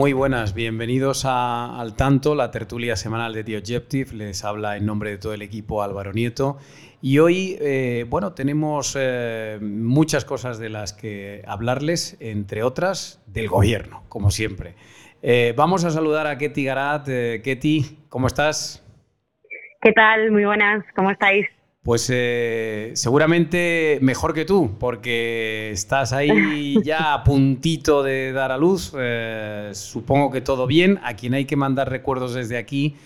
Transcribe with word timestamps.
Muy 0.00 0.14
buenas, 0.14 0.54
bienvenidos 0.54 1.26
Al 1.26 1.94
Tanto, 1.94 2.34
la 2.34 2.50
tertulia 2.50 2.96
semanal 2.96 3.34
de 3.34 3.44
The 3.44 3.58
Objective. 3.58 4.14
Les 4.14 4.46
habla 4.46 4.78
en 4.78 4.86
nombre 4.86 5.10
de 5.10 5.18
todo 5.18 5.34
el 5.34 5.42
equipo 5.42 5.82
Álvaro 5.82 6.14
Nieto. 6.14 6.56
Y 7.02 7.18
hoy, 7.18 7.58
eh, 7.60 8.06
bueno, 8.08 8.32
tenemos 8.32 8.96
eh, 8.98 9.58
muchas 9.60 10.24
cosas 10.24 10.58
de 10.58 10.70
las 10.70 10.94
que 10.94 11.42
hablarles, 11.46 12.16
entre 12.18 12.62
otras, 12.62 13.22
del 13.26 13.48
gobierno, 13.48 14.02
como 14.08 14.30
siempre. 14.30 14.74
Eh, 15.20 15.52
vamos 15.54 15.84
a 15.84 15.90
saludar 15.90 16.26
a 16.26 16.38
Ketty 16.38 16.64
Garat. 16.64 17.04
Ketty, 17.04 17.98
¿cómo 18.08 18.26
estás? 18.26 18.82
¿Qué 19.82 19.92
tal? 19.92 20.30
Muy 20.30 20.46
buenas, 20.46 20.82
¿cómo 20.96 21.10
estáis? 21.10 21.46
Pues 21.82 22.10
eh, 22.12 22.92
seguramente 22.94 23.98
mejor 24.02 24.34
que 24.34 24.44
tú, 24.44 24.76
porque 24.78 25.70
estás 25.70 26.12
ahí 26.12 26.76
ya 26.84 27.14
a 27.14 27.24
puntito 27.24 28.02
de 28.02 28.32
dar 28.32 28.52
a 28.52 28.58
luz. 28.58 28.92
Eh, 28.98 29.70
supongo 29.72 30.30
que 30.30 30.42
todo 30.42 30.66
bien. 30.66 31.00
A 31.02 31.14
quien 31.14 31.32
hay 31.32 31.46
que 31.46 31.56
mandar 31.56 31.88
recuerdos 31.88 32.34
desde 32.34 32.58
aquí 32.58 32.96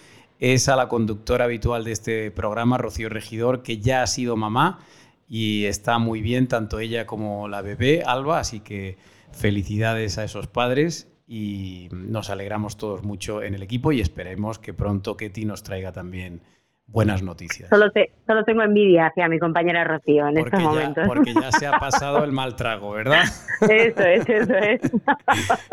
es 0.40 0.68
a 0.68 0.74
la 0.74 0.88
conductora 0.88 1.44
habitual 1.44 1.84
de 1.84 1.92
este 1.92 2.30
programa, 2.32 2.76
Rocío 2.76 3.08
Regidor, 3.08 3.62
que 3.62 3.78
ya 3.78 4.02
ha 4.02 4.06
sido 4.08 4.36
mamá 4.36 4.80
y 5.28 5.66
está 5.66 5.98
muy 5.98 6.20
bien, 6.20 6.48
tanto 6.48 6.80
ella 6.80 7.06
como 7.06 7.46
la 7.46 7.62
bebé, 7.62 8.02
Alba. 8.04 8.40
Así 8.40 8.58
que 8.58 8.98
felicidades 9.30 10.18
a 10.18 10.24
esos 10.24 10.48
padres 10.48 11.08
y 11.28 11.88
nos 11.92 12.28
alegramos 12.28 12.76
todos 12.76 13.04
mucho 13.04 13.42
en 13.42 13.54
el 13.54 13.62
equipo 13.62 13.92
y 13.92 14.00
esperemos 14.00 14.58
que 14.58 14.74
pronto 14.74 15.16
Ketty 15.16 15.44
nos 15.44 15.62
traiga 15.62 15.92
también 15.92 16.42
buenas 16.86 17.22
noticias. 17.22 17.68
Solo, 17.68 17.86
solo 18.26 18.44
tengo 18.44 18.62
envidia 18.62 19.06
hacia 19.06 19.28
mi 19.28 19.38
compañera 19.38 19.84
Rocío 19.84 20.28
en 20.28 20.38
estos 20.38 20.60
momentos. 20.60 21.06
Porque 21.06 21.34
ya 21.34 21.50
se 21.52 21.66
ha 21.66 21.72
pasado 21.80 22.24
el 22.24 22.32
mal 22.32 22.56
trago, 22.56 22.92
¿verdad? 22.92 23.24
Eso 23.60 24.02
es, 24.02 24.28
eso 24.28 24.54
es. 24.54 24.80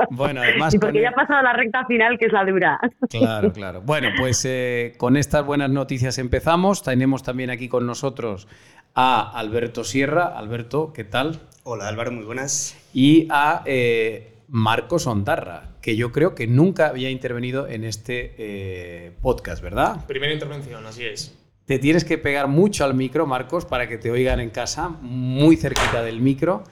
Bueno, 0.10 0.42
además... 0.42 0.74
Y 0.74 0.80
porque 0.80 1.02
ya 1.02 1.10
ha 1.10 1.14
pasado 1.14 1.42
la 1.42 1.54
recta 1.54 1.86
final, 1.86 2.18
que 2.18 2.26
es 2.26 2.34
la 2.34 2.46
dura. 2.46 2.80
Claro, 3.10 3.52
claro. 3.54 3.82
Bueno, 3.82 4.10
pues 4.18 4.44
eh, 4.46 4.94
con 4.98 5.18
estas 5.18 5.46
buenas 5.46 5.70
noticias 5.70 6.18
empezamos. 6.18 6.84
Tenemos 6.84 7.24
también 7.24 7.50
aquí 7.50 7.70
con 7.70 7.86
nosotros 7.86 8.48
a 8.96 9.38
Alberto 9.38 9.84
Sierra. 9.84 10.26
Alberto, 10.26 10.92
¿qué 10.94 11.04
tal? 11.04 11.40
Hola 11.64 11.88
Álvaro, 11.88 12.12
muy 12.12 12.26
buenas. 12.26 12.78
Y 12.94 13.28
a 13.30 13.62
eh, 13.66 14.31
Marcos 14.54 15.08
Ondarra, 15.08 15.78
que 15.82 15.96
yo 15.96 16.12
creo 16.12 16.36
que 16.36 16.46
nunca 16.46 16.88
había 16.88 17.10
intervenido 17.10 17.70
en 17.70 17.86
este 17.86 18.36
eh, 18.38 19.12
podcast, 19.22 19.64
¿verdad? 19.64 20.06
Primera 20.08 20.34
intervención, 20.34 20.86
así 20.86 21.06
es. 21.06 21.34
Te 21.64 21.80
tienes 21.80 22.04
que 22.04 22.18
pegar 22.18 22.50
mucho 22.50 22.84
al 22.84 22.94
micro, 22.94 23.26
Marcos, 23.26 23.64
para 23.64 23.88
que 23.88 23.98
te 23.98 24.12
oigan 24.12 24.42
en 24.42 24.50
casa, 24.50 24.90
muy 24.90 25.56
cerquita 25.56 26.04
del 26.04 26.20
micro. 26.20 26.66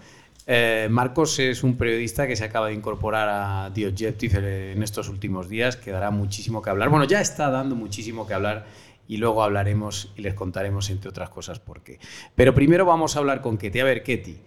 Eh, 0.45 0.89
Marcos 0.91 1.39
es 1.39 1.63
un 1.63 1.77
periodista 1.77 2.27
que 2.27 2.35
se 2.35 2.43
acaba 2.43 2.67
de 2.67 2.73
incorporar 2.73 3.29
a 3.29 3.71
The 3.73 3.87
Objective 3.87 4.73
en 4.73 4.83
estos 4.83 5.07
últimos 5.07 5.47
días, 5.47 5.77
que 5.77 5.91
dará 5.91 6.11
muchísimo 6.11 6.61
que 6.61 6.71
hablar. 6.71 6.89
Bueno, 6.89 7.05
ya 7.05 7.21
está 7.21 7.49
dando 7.49 7.75
muchísimo 7.75 8.27
que 8.27 8.33
hablar 8.33 8.65
y 9.07 9.17
luego 9.17 9.41
hablaremos 9.41 10.11
y 10.17 10.21
les 10.21 10.33
contaremos, 10.33 10.89
entre 10.89 11.09
otras 11.09 11.29
cosas, 11.29 11.59
por 11.59 11.81
qué. 11.81 11.97
Pero 12.35 12.53
primero 12.53 12.83
vamos 12.83 13.15
a 13.15 13.19
hablar 13.19 13.39
con 13.39 13.57
Ketty. 13.57 13.79
A 13.79 13.85
ver, 13.85 14.03
Ketty, 14.03 14.37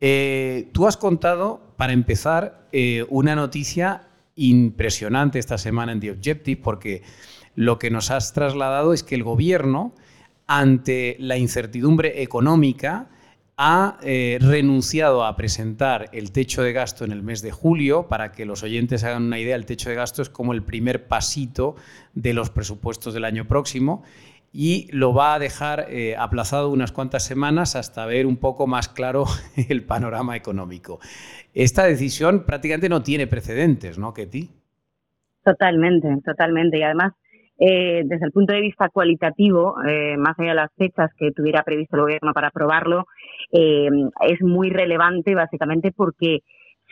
eh, 0.00 0.68
tú 0.72 0.86
has 0.86 0.96
contado, 0.96 1.60
para 1.76 1.92
empezar, 1.92 2.68
eh, 2.72 3.04
una 3.08 3.34
noticia 3.34 4.08
impresionante 4.36 5.38
esta 5.38 5.58
semana 5.58 5.92
en 5.92 6.00
The 6.00 6.12
Objective, 6.12 6.60
porque 6.62 7.02
lo 7.54 7.78
que 7.78 7.90
nos 7.90 8.10
has 8.10 8.32
trasladado 8.32 8.92
es 8.92 9.02
que 9.02 9.14
el 9.14 9.24
gobierno, 9.24 9.92
ante 10.46 11.16
la 11.18 11.36
incertidumbre 11.36 12.22
económica, 12.22 13.08
ha 13.60 13.98
eh, 14.02 14.38
renunciado 14.40 15.24
a 15.24 15.34
presentar 15.34 16.08
el 16.12 16.30
techo 16.30 16.62
de 16.62 16.72
gasto 16.72 17.04
en 17.04 17.10
el 17.10 17.24
mes 17.24 17.42
de 17.42 17.50
julio. 17.50 18.06
Para 18.06 18.30
que 18.30 18.46
los 18.46 18.62
oyentes 18.62 19.02
hagan 19.02 19.24
una 19.24 19.40
idea, 19.40 19.56
el 19.56 19.66
techo 19.66 19.90
de 19.90 19.96
gasto 19.96 20.22
es 20.22 20.30
como 20.30 20.52
el 20.52 20.62
primer 20.62 21.08
pasito 21.08 21.74
de 22.14 22.34
los 22.34 22.50
presupuestos 22.50 23.14
del 23.14 23.24
año 23.24 23.48
próximo 23.48 24.04
y 24.52 24.88
lo 24.92 25.12
va 25.12 25.34
a 25.34 25.38
dejar 25.38 25.86
eh, 25.88 26.16
aplazado 26.16 26.70
unas 26.70 26.92
cuantas 26.92 27.24
semanas 27.24 27.76
hasta 27.76 28.06
ver 28.06 28.26
un 28.26 28.38
poco 28.38 28.66
más 28.66 28.88
claro 28.88 29.24
el 29.68 29.84
panorama 29.84 30.36
económico. 30.36 31.00
Esta 31.54 31.84
decisión 31.84 32.44
prácticamente 32.44 32.88
no 32.88 33.02
tiene 33.02 33.26
precedentes, 33.26 33.98
¿no, 33.98 34.12
Ketty? 34.14 34.48
Totalmente, 35.44 36.08
totalmente. 36.24 36.78
Y 36.78 36.82
además, 36.82 37.12
eh, 37.58 38.02
desde 38.04 38.26
el 38.26 38.32
punto 38.32 38.52
de 38.52 38.60
vista 38.60 38.88
cualitativo, 38.88 39.76
eh, 39.86 40.16
más 40.16 40.38
allá 40.38 40.50
de 40.50 40.54
las 40.56 40.72
fechas 40.76 41.10
que 41.16 41.32
tuviera 41.32 41.62
previsto 41.62 41.96
el 41.96 42.02
gobierno 42.02 42.32
para 42.32 42.48
aprobarlo, 42.48 43.06
es 43.50 44.42
muy 44.42 44.68
relevante 44.68 45.34
básicamente 45.34 45.90
porque 45.90 46.40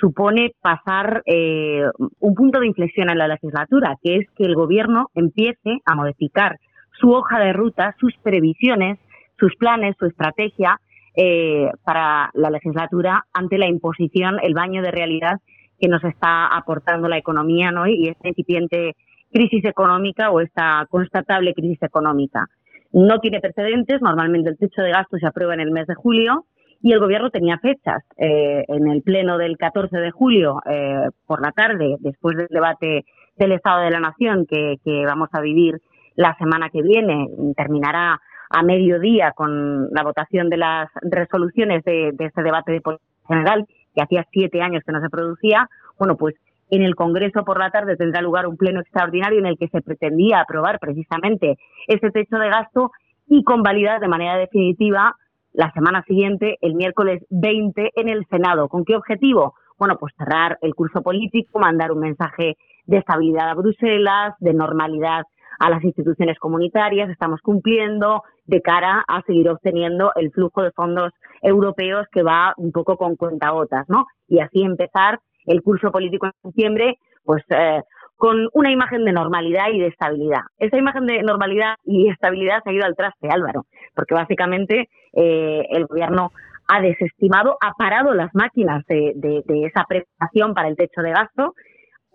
supone 0.01 0.53
pasar 0.63 1.23
un 1.27 2.35
punto 2.35 2.61
de 2.61 2.67
inflexión 2.67 3.11
en 3.11 3.19
la 3.19 3.29
legislatura, 3.29 3.97
que 4.03 4.17
es 4.17 4.27
que 4.35 4.45
el 4.45 4.55
gobierno 4.55 5.11
empiece 5.15 5.81
a 5.85 5.95
modificar 5.95 6.57
su 6.99 7.11
hoja 7.11 7.39
de 7.39 7.53
ruta, 7.53 7.95
sus 7.99 8.15
previsiones, 8.23 8.99
sus 9.39 9.55
planes, 9.57 9.97
su 9.99 10.07
estrategia 10.07 10.81
eh, 11.17 11.71
para 11.85 12.31
la 12.35 12.51
legislatura 12.51 13.25
ante 13.33 13.59
la 13.59 13.69
imposición, 13.69 14.39
el 14.43 14.55
baño 14.55 14.83
de 14.83 14.91
realidad 14.91 15.41
que 15.79 15.89
nos 15.89 16.03
está 16.05 16.47
aportando 16.47 17.09
la 17.09 17.19
economía 17.19 17.71
¿no? 17.71 17.87
y 17.87 18.09
esta 18.09 18.29
incipiente 18.29 18.95
crisis 19.33 19.65
económica 19.65 20.31
o 20.31 20.41
esta 20.41 20.87
constatable 20.91 21.55
crisis 21.55 21.83
económica. 21.83 22.47
No 22.93 23.19
tiene 23.19 23.41
precedentes, 23.41 24.01
normalmente 24.01 24.51
el 24.51 24.59
techo 24.59 24.83
de 24.83 24.91
gasto 24.91 25.19
se 25.19 25.27
aprueba 25.27 25.55
en 25.55 25.61
el 25.61 25.71
mes 25.71 25.87
de 25.87 25.95
julio 25.95 26.45
y 26.83 26.93
el 26.93 27.01
gobierno 27.01 27.31
tenía 27.31 27.59
fechas. 27.59 28.03
Eh, 28.17 28.65
en 28.69 28.87
el 28.89 29.03
pleno 29.03 29.39
del 29.39 29.57
14 29.57 29.97
de 29.97 30.11
julio, 30.11 30.61
eh, 30.71 31.09
por 31.27 31.43
la 31.43 31.53
tarde, 31.53 31.97
después 32.01 32.37
del 32.37 32.49
debate 32.49 33.05
del 33.37 33.53
Estado 33.53 33.83
de 33.83 33.91
la 33.91 34.01
Nación 34.01 34.47
que, 34.47 34.77
que 34.85 35.05
vamos 35.05 35.29
a 35.33 35.41
vivir 35.41 35.81
la 36.17 36.35
semana 36.37 36.71
que 36.71 36.83
viene. 36.83 37.29
Terminará 37.57 38.21
a 38.51 38.63
mediodía 38.63 39.33
con 39.33 39.89
la 39.91 40.03
votación 40.03 40.49
de 40.49 40.57
las 40.57 40.89
resoluciones 41.03 41.85
de, 41.85 42.15
este 42.19 42.43
debate 42.43 42.73
de 42.73 42.81
política 42.81 43.07
general, 43.29 43.67
que 43.95 44.03
hacía 44.03 44.27
siete 44.33 44.63
años 44.63 44.83
que 44.85 44.93
no 44.93 45.01
se 45.01 45.11
producía. 45.11 45.69
Bueno, 45.99 46.17
pues 46.17 46.35
en 46.71 46.83
el 46.83 46.95
Congreso 46.95 47.45
por 47.45 47.59
la 47.59 47.71
tarde 47.71 47.97
tendrá 47.97 48.21
lugar 48.21 48.47
un 48.47 48.57
pleno 48.57 48.81
extraordinario 48.81 49.39
en 49.39 49.47
el 49.47 49.59
que 49.59 49.69
se 49.69 49.83
pretendía 49.83 50.41
aprobar 50.41 50.79
precisamente 50.79 51.57
ese 51.87 52.11
techo 52.11 52.39
de 52.39 52.49
gasto 52.49 52.91
y 53.29 53.45
convalidar 53.45 54.01
de 54.01 54.09
manera 54.09 54.37
definitiva 54.37 55.15
la 55.53 55.73
semana 55.73 56.03
siguiente, 56.03 56.59
el 56.61 56.75
miércoles 56.75 57.25
20, 57.31 57.93
en 57.97 58.09
el 58.09 58.27
Senado. 58.27 58.69
¿Con 58.69 58.85
qué 58.85 58.95
objetivo? 58.95 59.55
Bueno, 59.79 59.97
pues 59.99 60.13
cerrar 60.17 60.59
el 60.61 60.75
curso 60.75 61.03
político, 61.03 61.59
mandar 61.59 61.93
un 61.93 62.01
mensaje 62.01 62.57
de 62.85 62.99
estabilidad 62.99 63.51
a 63.51 63.55
Bruselas, 63.55 64.35
de 64.39 64.53
normalidad 64.53 65.25
a 65.59 65.71
las 65.71 65.83
instituciones 65.85 66.39
comunitarias, 66.39 67.11
estamos 67.11 67.41
cumpliendo 67.41 68.23
de 68.45 68.61
cara 68.61 69.05
a 69.07 69.23
seguir 69.23 69.49
obteniendo 69.49 70.13
el 70.15 70.31
flujo 70.31 70.63
de 70.63 70.73
fondos 70.73 71.13
europeos 71.43 72.07
que 72.13 72.23
va 72.23 72.55
un 72.57 72.73
poco 72.73 72.97
con 72.97 73.17
cuentagotas, 73.17 73.89
¿no? 73.89 74.07
Y 74.29 74.41
así 74.41 74.63
empezar 74.63 75.21
el 75.47 75.63
curso 75.63 75.91
político 75.91 76.27
en 76.27 76.33
septiembre, 76.43 76.99
pues 77.25 77.43
eh, 77.51 77.83
con 78.17 78.49
una 78.55 78.71
imagen 78.71 79.05
de 79.05 79.13
normalidad 79.13 79.69
y 79.73 79.79
de 79.79 79.89
estabilidad. 79.89 80.41
Esa 80.59 80.79
imagen 80.79 81.07
de 81.07 81.23
normalidad 81.23 81.75
y 81.85 82.09
estabilidad 82.09 82.63
se 82.65 82.71
ha 82.71 82.73
ido 82.73 82.87
al 82.87 82.97
traste, 82.97 83.29
Álvaro, 83.29 83.67
porque 83.95 84.15
básicamente 84.15 84.89
eh, 85.13 85.67
el 85.71 85.87
gobierno 85.87 86.33
ha 86.69 86.81
desestimado, 86.81 87.59
ha 87.61 87.75
parado 87.75 88.13
las 88.15 88.35
máquinas 88.35 88.85
de, 88.87 89.13
de 89.15 89.67
esa 89.67 89.85
preparación 89.85 90.55
para 90.55 90.69
el 90.69 90.77
techo 90.77 91.01
de 91.01 91.11
gasto 91.11 91.55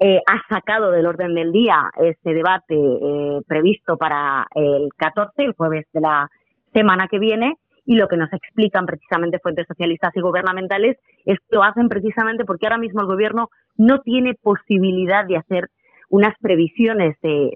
eh, 0.04 0.20
ha 0.26 0.42
sacado 0.50 0.90
del 0.90 1.06
orden 1.06 1.36
del 1.36 1.52
día 1.52 1.92
ese 2.00 2.34
debate 2.34 2.74
eh, 2.74 3.40
previsto 3.48 3.98
para 3.98 4.48
el 4.56 4.90
14, 4.98 5.44
el 5.44 5.54
jueves 5.54 5.86
de 5.94 6.02
la 6.02 6.28
semana 6.74 7.08
que 7.08 7.20
viene, 7.20 7.54
y 7.86 7.98
lo 7.98 8.08
que 8.08 8.18
nos 8.18 8.34
explican 8.34 8.88
precisamente 8.88 9.38
fuentes 9.38 9.68
socialistas 9.68 10.12
y 10.16 10.22
gubernamentales 10.22 10.98
es 11.26 11.38
que 11.38 11.56
lo 11.56 11.62
hacen 11.62 11.88
precisamente 11.88 12.46
porque 12.46 12.66
ahora 12.66 12.80
mismo 12.80 13.02
el 13.02 13.06
gobierno 13.06 13.50
no 13.78 14.00
tiene 14.00 14.34
posibilidad 14.34 15.24
de 15.24 15.38
hacer 15.38 15.68
unas 16.10 16.34
previsiones 16.42 17.16
de, 17.22 17.52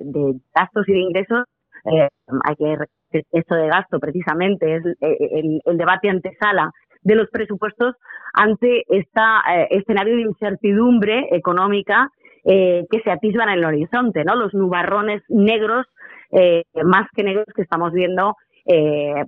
gastos 0.53 0.87
y 0.87 0.93
de 0.93 0.99
ingresos. 0.99 1.45
Eh, 1.91 2.09
hay 2.43 2.55
que 2.57 2.77
esto 3.31 3.55
de 3.55 3.67
gasto 3.69 3.99
precisamente 3.99 4.75
es 4.75 4.83
el, 5.01 5.61
el 5.65 5.77
debate 5.77 6.09
antesala 6.09 6.71
de 7.01 7.15
los 7.15 7.27
presupuestos 7.31 7.95
ante 8.33 8.83
este 8.89 9.21
escenario 9.71 10.15
de 10.15 10.23
incertidumbre 10.23 11.27
económica 11.31 12.11
eh, 12.45 12.85
que 12.89 12.99
se 13.01 13.11
atisban 13.11 13.49
en 13.49 13.59
el 13.59 13.65
horizonte, 13.65 14.23
¿no? 14.23 14.35
Los 14.35 14.53
nubarrones 14.53 15.21
negros, 15.29 15.85
eh, 16.31 16.63
más 16.83 17.07
que 17.15 17.23
negros 17.23 17.47
que 17.55 17.61
estamos 17.61 17.91
viendo 17.93 18.35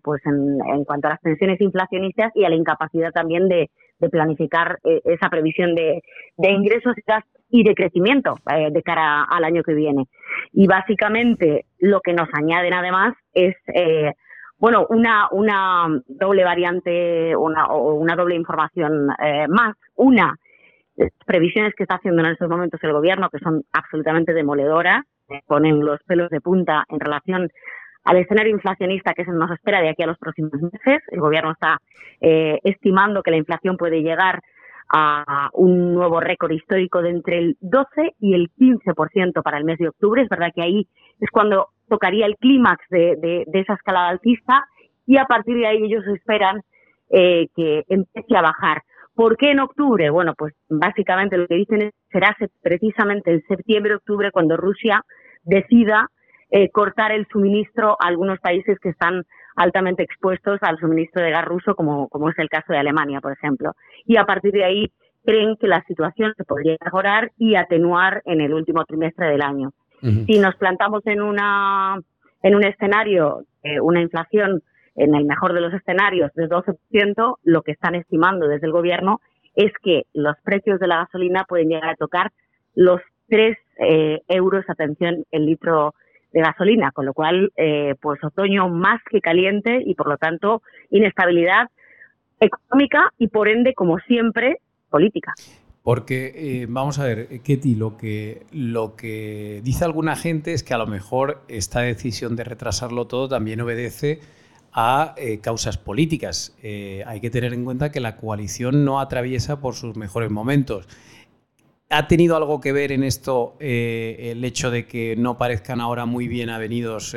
pues 0.01 0.19
en, 0.25 0.83
cuanto 0.83 1.05
a 1.07 1.11
las 1.11 1.19
pensiones 1.19 1.61
inflacionistas 1.61 2.31
y 2.33 2.43
a 2.43 2.49
la 2.49 2.55
incapacidad 2.55 3.11
también 3.11 3.47
de, 3.47 3.69
planificar 4.09 4.79
esa 4.83 5.29
previsión 5.29 5.75
de, 5.75 6.01
de 6.37 6.49
ingresos 6.49 6.95
y 7.51 7.63
de 7.63 7.75
crecimiento 7.75 8.33
de 8.47 8.81
cara 8.81 9.25
al 9.29 9.43
año 9.43 9.61
que 9.61 9.75
viene. 9.75 10.05
Y 10.53 10.65
básicamente 10.65 11.65
lo 11.77 12.01
que 12.01 12.13
nos 12.13 12.27
añaden 12.33 12.73
además 12.73 13.13
es 13.31 13.55
bueno, 14.59 14.87
una, 14.89 15.27
una 15.31 15.87
doble 16.07 16.43
variante 16.43 17.35
una, 17.35 17.67
o 17.67 17.93
una 17.93 18.15
doble 18.15 18.35
información 18.35 19.09
eh, 19.23 19.47
más. 19.47 19.75
Una, 19.95 20.35
previsiones 21.25 21.73
que 21.75 21.83
está 21.83 21.95
haciendo 21.95 22.23
en 22.23 22.31
estos 22.31 22.49
momentos 22.49 22.83
el 22.83 22.93
gobierno, 22.93 23.29
que 23.29 23.39
son 23.39 23.63
absolutamente 23.71 24.33
demoledoras, 24.33 25.05
ponen 25.45 25.83
los 25.83 26.01
pelos 26.03 26.29
de 26.29 26.41
punta 26.41 26.85
en 26.89 26.99
relación 26.99 27.49
al 28.03 28.17
escenario 28.17 28.53
inflacionista 28.53 29.13
que 29.13 29.25
se 29.25 29.31
nos 29.31 29.51
espera 29.51 29.81
de 29.81 29.89
aquí 29.89 30.03
a 30.03 30.07
los 30.07 30.17
próximos 30.17 30.53
meses. 30.53 31.03
El 31.09 31.19
gobierno 31.19 31.51
está 31.51 31.79
eh, 32.21 32.59
estimando 32.63 33.21
que 33.21 33.31
la 33.31 33.37
inflación 33.37 33.75
puede 33.75 34.01
llegar 34.01 34.41
a 34.89 35.49
un 35.53 35.93
nuevo 35.93 36.21
récord 36.21 36.51
histórico 36.51 37.01
de 37.01 37.09
entre 37.09 37.39
el 37.39 37.57
12 37.59 38.15
y 38.21 38.33
el 38.33 38.49
15% 38.57 39.43
para 39.43 39.57
el 39.57 39.65
mes 39.65 39.77
de 39.79 39.89
octubre. 39.89 40.21
Es 40.21 40.29
verdad 40.29 40.51
que 40.55 40.61
ahí 40.61 40.87
es 41.19 41.29
cuando 41.29 41.69
tocaría 41.89 42.25
el 42.25 42.37
clímax 42.37 42.87
de, 42.89 43.45
esa 43.53 43.73
escalada 43.73 44.09
alcista 44.09 44.65
y 45.05 45.17
a 45.17 45.25
partir 45.25 45.57
de 45.57 45.67
ahí 45.67 45.83
ellos 45.83 46.05
esperan 46.07 46.61
eh, 47.09 47.47
que 47.55 47.83
empiece 47.89 48.37
a 48.37 48.41
bajar. 48.41 48.83
¿Por 49.17 49.35
qué 49.35 49.49
en 49.49 49.59
octubre? 49.59 50.11
Bueno, 50.11 50.35
pues 50.37 50.53
básicamente 50.69 51.39
lo 51.39 51.47
que 51.47 51.55
dicen 51.55 51.81
es 51.81 51.93
será 52.11 52.37
precisamente 52.61 53.31
en 53.31 53.41
septiembre-octubre 53.47 54.29
cuando 54.31 54.57
Rusia 54.57 55.03
decida 55.43 56.11
eh, 56.51 56.69
cortar 56.69 57.11
el 57.11 57.25
suministro 57.31 57.97
a 57.99 58.07
algunos 58.09 58.39
países 58.39 58.77
que 58.79 58.89
están 58.89 59.23
altamente 59.55 60.03
expuestos 60.03 60.59
al 60.61 60.77
suministro 60.77 61.23
de 61.23 61.31
gas 61.31 61.45
ruso, 61.45 61.73
como, 61.73 62.07
como 62.09 62.29
es 62.29 62.37
el 62.37 62.47
caso 62.47 62.73
de 62.73 62.77
Alemania, 62.77 63.19
por 63.19 63.31
ejemplo. 63.31 63.71
Y 64.05 64.17
a 64.17 64.25
partir 64.25 64.51
de 64.51 64.63
ahí 64.63 64.91
creen 65.25 65.55
que 65.59 65.67
la 65.67 65.83
situación 65.85 66.35
se 66.37 66.43
podría 66.43 66.77
mejorar 66.85 67.31
y 67.39 67.55
atenuar 67.55 68.21
en 68.23 68.39
el 68.39 68.53
último 68.53 68.85
trimestre 68.85 69.29
del 69.29 69.41
año. 69.41 69.71
Si 70.27 70.37
nos 70.37 70.55
plantamos 70.57 71.01
en, 71.07 71.23
una, 71.23 71.99
en 72.43 72.55
un 72.55 72.63
escenario, 72.63 73.41
eh, 73.63 73.79
una 73.79 73.99
inflación 73.99 74.61
en 74.97 75.15
el 75.15 75.25
mejor 75.25 75.53
de 75.53 75.61
los 75.61 75.73
escenarios 75.73 76.33
de 76.33 76.49
12%, 76.49 77.37
lo 77.43 77.61
que 77.61 77.71
están 77.71 77.95
estimando 77.95 78.47
desde 78.47 78.65
el 78.65 78.73
gobierno 78.73 79.21
es 79.55 79.71
que 79.81 80.03
los 80.13 80.35
precios 80.43 80.79
de 80.79 80.87
la 80.87 80.97
gasolina 80.97 81.45
pueden 81.47 81.69
llegar 81.69 81.89
a 81.89 81.95
tocar 81.95 82.31
los 82.75 82.99
3 83.29 83.57
eh, 83.79 84.21
euros, 84.27 84.65
atención, 84.67 85.23
el 85.31 85.45
litro 85.45 85.93
de 86.33 86.41
gasolina, 86.41 86.91
con 86.91 87.05
lo 87.05 87.13
cual, 87.13 87.51
eh, 87.55 87.95
pues 88.01 88.23
otoño 88.23 88.69
más 88.69 88.99
que 89.09 89.21
caliente 89.21 89.81
y 89.85 89.95
por 89.95 90.07
lo 90.07 90.17
tanto 90.17 90.61
inestabilidad 90.89 91.69
económica 92.39 93.11
y 93.17 93.27
por 93.27 93.47
ende, 93.47 93.73
como 93.73 93.99
siempre, 93.99 94.57
política. 94.89 95.33
Porque, 95.83 96.33
eh, 96.35 96.65
vamos 96.67 96.99
a 96.99 97.05
ver, 97.05 97.27
Ketty, 97.43 97.75
lo 97.75 97.97
que, 97.97 98.45
lo 98.51 98.95
que 98.95 99.61
dice 99.63 99.85
alguna 99.85 100.15
gente 100.15 100.53
es 100.53 100.63
que 100.63 100.73
a 100.73 100.77
lo 100.77 100.87
mejor 100.87 101.41
esta 101.47 101.81
decisión 101.81 102.35
de 102.35 102.43
retrasarlo 102.43 103.07
todo 103.07 103.29
también 103.29 103.61
obedece 103.61 104.19
a 104.77 105.15
eh, 105.17 105.41
causas 105.41 105.77
políticas. 105.77 106.57
Eh, 106.63 107.03
hay 107.05 107.19
que 107.19 107.29
tener 107.29 107.53
en 107.53 107.65
cuenta 107.65 107.91
que 107.91 107.99
la 107.99 108.15
coalición 108.15 108.85
no 108.85 109.01
atraviesa 109.01 109.59
por 109.59 109.73
sus 109.73 109.97
mejores 109.97 110.31
momentos. 110.31 110.87
¿Ha 111.89 112.07
tenido 112.07 112.37
algo 112.37 112.61
que 112.61 112.71
ver 112.71 112.91
en 112.91 113.03
esto 113.03 113.55
el 113.59 114.43
hecho 114.43 114.71
de 114.71 114.85
que 114.85 115.15
no 115.17 115.37
parezcan 115.37 115.81
ahora 115.81 116.05
muy 116.05 116.27
bien 116.27 116.49
avenidos 116.49 117.15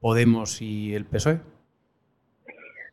Podemos 0.00 0.62
y 0.62 0.94
el 0.94 1.04
PSOE? 1.04 1.40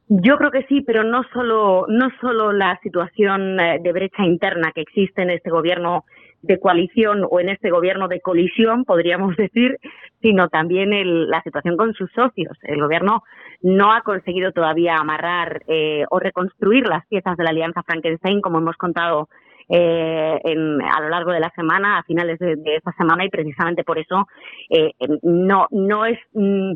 Yo 0.09 0.37
creo 0.37 0.51
que 0.51 0.63
sí, 0.63 0.81
pero 0.81 1.03
no 1.03 1.23
solo, 1.33 1.85
no 1.89 2.09
solo 2.21 2.53
la 2.53 2.79
situación 2.81 3.59
eh, 3.59 3.79
de 3.81 3.91
brecha 3.91 4.23
interna 4.23 4.71
que 4.73 4.81
existe 4.81 5.21
en 5.21 5.31
este 5.31 5.49
gobierno 5.49 6.05
de 6.47 6.59
coalición 6.59 7.25
o 7.29 7.39
en 7.39 7.49
este 7.49 7.69
gobierno 7.69 8.07
de 8.07 8.21
colisión, 8.21 8.85
podríamos 8.85 9.35
decir, 9.37 9.77
sino 10.21 10.49
también 10.49 10.93
el, 10.93 11.29
la 11.29 11.41
situación 11.43 11.77
con 11.77 11.93
sus 11.93 12.11
socios. 12.11 12.57
El 12.63 12.81
gobierno 12.81 13.23
no 13.61 13.91
ha 13.91 14.01
conseguido 14.01 14.51
todavía 14.51 14.95
amarrar 14.95 15.61
eh, 15.67 16.05
o 16.09 16.19
reconstruir 16.19 16.87
las 16.87 17.05
piezas 17.07 17.37
de 17.37 17.43
la 17.43 17.51
alianza 17.51 17.83
Frankenstein, 17.83 18.41
como 18.41 18.59
hemos 18.59 18.77
contado 18.77 19.29
eh, 19.69 20.39
en, 20.45 20.81
a 20.81 21.01
lo 21.01 21.09
largo 21.09 21.31
de 21.31 21.41
la 21.41 21.51
semana, 21.55 21.97
a 21.97 22.03
finales 22.03 22.39
de, 22.39 22.57
esta 22.75 22.93
semana, 22.93 23.25
y 23.25 23.29
precisamente 23.29 23.83
por 23.83 23.99
eso 23.99 24.27
eh, 24.69 24.91
no, 25.23 25.67
no 25.71 26.05
es. 26.05 26.17
Mm, 26.33 26.73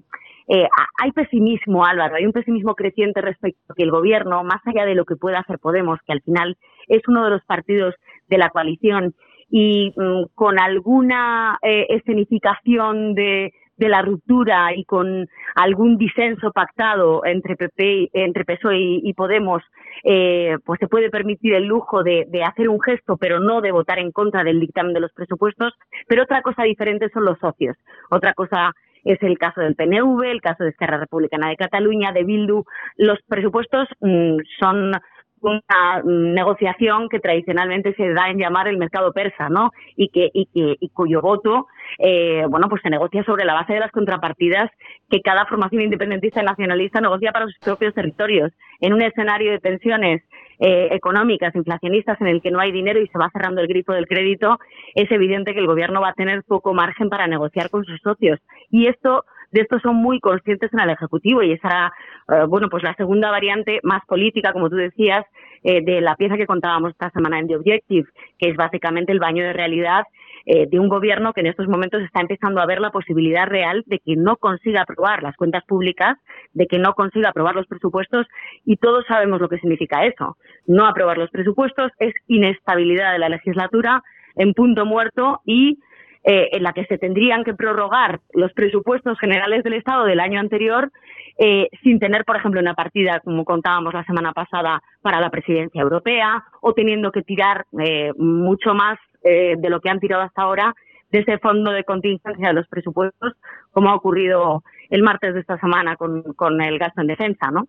eh, 0.47 0.67
hay 0.99 1.11
pesimismo, 1.13 1.85
Álvaro, 1.85 2.15
hay 2.15 2.25
un 2.25 2.33
pesimismo 2.33 2.75
creciente 2.75 3.21
respecto 3.21 3.61
a 3.69 3.75
que 3.75 3.83
el 3.83 3.91
gobierno, 3.91 4.43
más 4.43 4.59
allá 4.65 4.85
de 4.85 4.95
lo 4.95 5.05
que 5.05 5.15
pueda 5.15 5.39
hacer 5.39 5.59
Podemos, 5.59 5.99
que 6.05 6.11
al 6.11 6.21
final 6.21 6.57
es 6.87 7.01
uno 7.07 7.23
de 7.23 7.29
los 7.29 7.45
partidos 7.45 7.95
de 8.27 8.37
la 8.37 8.49
coalición, 8.49 9.13
y 9.51 9.93
mm, 9.95 10.33
con 10.33 10.59
alguna 10.59 11.59
eh, 11.61 11.85
escenificación 11.89 13.13
de, 13.13 13.53
de 13.77 13.89
la 13.89 14.01
ruptura 14.01 14.73
y 14.75 14.85
con 14.85 15.27
algún 15.55 15.97
disenso 15.97 16.51
pactado 16.51 17.25
entre 17.25 17.57
PP, 17.57 18.11
entre 18.13 18.45
PSOE 18.45 18.77
y, 18.79 19.13
Podemos, 19.13 19.61
eh, 20.03 20.57
pues 20.65 20.79
se 20.79 20.87
puede 20.87 21.09
permitir 21.09 21.53
el 21.53 21.65
lujo 21.65 22.01
de, 22.03 22.25
de, 22.29 22.43
hacer 22.43 22.69
un 22.69 22.81
gesto, 22.81 23.17
pero 23.17 23.39
no 23.39 23.61
de 23.61 23.71
votar 23.71 23.99
en 23.99 24.11
contra 24.11 24.43
del 24.43 24.59
dictamen 24.59 24.93
de 24.93 25.01
los 25.01 25.11
presupuestos. 25.13 25.73
Pero 26.07 26.23
otra 26.23 26.41
cosa 26.41 26.63
diferente 26.63 27.09
son 27.09 27.25
los 27.25 27.37
socios. 27.39 27.75
Otra 28.09 28.33
cosa 28.33 28.73
es 29.03 29.21
el 29.23 29.37
caso 29.37 29.61
del 29.61 29.75
PNV, 29.75 30.23
el 30.23 30.41
caso 30.41 30.63
de 30.63 30.69
Esquerra 30.69 30.97
Republicana 30.97 31.49
de 31.49 31.57
Cataluña, 31.57 32.11
de 32.11 32.23
Bildu. 32.23 32.63
Los 32.97 33.19
presupuestos 33.27 33.87
mm, 33.99 34.37
son 34.59 34.91
una 35.41 36.01
negociación 36.03 37.09
que 37.09 37.19
tradicionalmente 37.19 37.93
se 37.95 38.13
da 38.13 38.29
en 38.29 38.37
llamar 38.37 38.67
el 38.67 38.77
mercado 38.77 39.11
persa, 39.11 39.49
¿no? 39.49 39.71
Y 39.95 40.09
que 40.09 40.29
y 40.33 40.45
que 40.47 40.75
y 40.79 40.89
cuyo 40.89 41.21
voto, 41.21 41.67
eh, 41.99 42.45
bueno, 42.49 42.69
pues 42.69 42.81
se 42.81 42.89
negocia 42.89 43.23
sobre 43.23 43.45
la 43.45 43.53
base 43.53 43.73
de 43.73 43.79
las 43.79 43.91
contrapartidas 43.91 44.69
que 45.09 45.21
cada 45.21 45.45
formación 45.45 45.81
independentista 45.81 46.41
y 46.41 46.45
nacionalista 46.45 47.01
negocia 47.01 47.31
para 47.31 47.45
sus 47.45 47.57
propios 47.59 47.93
territorios. 47.93 48.51
En 48.79 48.93
un 48.93 49.01
escenario 49.01 49.51
de 49.51 49.59
tensiones 49.59 50.23
eh, 50.59 50.89
económicas, 50.91 51.55
inflacionistas, 51.55 52.19
en 52.21 52.27
el 52.27 52.41
que 52.41 52.51
no 52.51 52.59
hay 52.59 52.71
dinero 52.71 53.01
y 53.01 53.07
se 53.07 53.17
va 53.17 53.29
cerrando 53.31 53.61
el 53.61 53.67
grifo 53.67 53.93
del 53.93 54.07
crédito, 54.07 54.59
es 54.95 55.11
evidente 55.11 55.53
que 55.53 55.59
el 55.59 55.67
gobierno 55.67 56.01
va 56.01 56.09
a 56.09 56.13
tener 56.13 56.43
poco 56.43 56.73
margen 56.73 57.09
para 57.09 57.27
negociar 57.27 57.69
con 57.69 57.83
sus 57.83 57.99
socios. 58.01 58.39
Y 58.69 58.87
esto 58.87 59.25
de 59.51 59.61
esto 59.61 59.79
son 59.79 59.95
muy 59.95 60.19
conscientes 60.19 60.71
en 60.73 60.79
el 60.79 60.89
Ejecutivo 60.89 61.43
y 61.43 61.53
esa 61.53 61.67
era, 61.67 61.93
eh, 62.29 62.45
bueno, 62.47 62.69
pues 62.69 62.83
la 62.83 62.95
segunda 62.95 63.31
variante 63.31 63.79
más 63.83 64.05
política, 64.05 64.53
como 64.53 64.69
tú 64.69 64.75
decías, 64.75 65.25
eh, 65.63 65.83
de 65.83 66.01
la 66.01 66.15
pieza 66.15 66.37
que 66.37 66.47
contábamos 66.47 66.91
esta 66.91 67.11
semana 67.11 67.39
en 67.39 67.47
The 67.47 67.55
Objective, 67.57 68.07
que 68.39 68.49
es 68.49 68.55
básicamente 68.55 69.11
el 69.11 69.19
baño 69.19 69.43
de 69.43 69.53
realidad 69.53 70.03
eh, 70.45 70.67
de 70.67 70.79
un 70.79 70.89
gobierno 70.89 71.33
que 71.33 71.41
en 71.41 71.47
estos 71.47 71.67
momentos 71.67 72.01
está 72.01 72.21
empezando 72.21 72.61
a 72.61 72.65
ver 72.65 72.81
la 72.81 72.89
posibilidad 72.89 73.45
real 73.45 73.83
de 73.85 73.99
que 73.99 74.15
no 74.15 74.37
consiga 74.37 74.81
aprobar 74.81 75.21
las 75.21 75.35
cuentas 75.35 75.63
públicas, 75.65 76.17
de 76.53 76.65
que 76.65 76.79
no 76.79 76.93
consiga 76.93 77.29
aprobar 77.29 77.55
los 77.55 77.67
presupuestos 77.67 78.25
y 78.65 78.77
todos 78.77 79.05
sabemos 79.07 79.39
lo 79.39 79.49
que 79.49 79.59
significa 79.59 80.05
eso. 80.05 80.37
No 80.65 80.87
aprobar 80.87 81.17
los 81.17 81.29
presupuestos 81.29 81.91
es 81.99 82.15
inestabilidad 82.27 83.13
de 83.13 83.19
la 83.19 83.29
legislatura 83.29 84.01
en 84.35 84.53
punto 84.53 84.85
muerto 84.85 85.41
y 85.45 85.77
eh, 86.23 86.49
en 86.51 86.63
la 86.63 86.73
que 86.73 86.85
se 86.85 86.97
tendrían 86.97 87.43
que 87.43 87.53
prorrogar 87.53 88.19
los 88.33 88.53
presupuestos 88.53 89.19
generales 89.19 89.63
del 89.63 89.73
Estado 89.73 90.05
del 90.05 90.19
año 90.19 90.39
anterior 90.39 90.91
eh, 91.39 91.67
sin 91.83 91.99
tener, 91.99 92.25
por 92.25 92.35
ejemplo, 92.35 92.61
una 92.61 92.75
partida, 92.75 93.21
como 93.21 93.43
contábamos 93.43 93.93
la 93.93 94.03
semana 94.05 94.31
pasada, 94.31 94.83
para 95.01 95.19
la 95.19 95.31
presidencia 95.31 95.81
europea, 95.81 96.43
o 96.61 96.73
teniendo 96.73 97.11
que 97.11 97.23
tirar 97.23 97.65
eh, 97.79 98.11
mucho 98.17 98.73
más 98.73 98.99
de 99.23 99.69
lo 99.69 99.81
que 99.81 99.89
han 99.91 99.99
tirado 99.99 100.23
hasta 100.23 100.41
ahora 100.41 100.73
de 101.11 101.19
ese 101.19 101.37
fondo 101.37 101.69
de 101.69 101.83
contingencia 101.83 102.47
de 102.47 102.53
los 102.55 102.67
presupuestos, 102.67 103.33
como 103.69 103.91
ha 103.91 103.95
ocurrido 103.95 104.63
el 104.89 105.03
martes 105.03 105.35
de 105.35 105.41
esta 105.41 105.59
semana 105.59 105.95
con, 105.95 106.23
con 106.33 106.59
el 106.59 106.79
gasto 106.79 107.01
en 107.01 107.07
defensa, 107.07 107.51
¿no? 107.51 107.67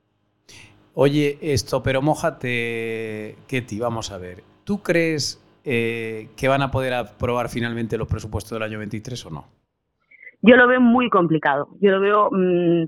Oye, 0.94 1.38
esto, 1.42 1.82
pero 1.82 2.00
mojate, 2.00 3.36
Ketty, 3.48 3.80
vamos 3.80 4.10
a 4.12 4.18
ver. 4.18 4.42
¿Tú 4.64 4.82
crees 4.82 5.42
eh, 5.64 6.28
que 6.36 6.48
van 6.48 6.62
a 6.62 6.70
poder 6.70 6.94
aprobar 6.94 7.48
finalmente 7.48 7.96
los 7.98 8.08
presupuestos 8.08 8.52
del 8.52 8.62
año 8.62 8.78
23 8.78 9.26
o 9.26 9.30
no? 9.30 9.44
Yo 10.40 10.56
lo 10.56 10.66
veo 10.66 10.80
muy 10.80 11.08
complicado. 11.08 11.68
Yo 11.80 11.92
lo 11.92 12.00
veo 12.00 12.30
mm, 12.32 12.84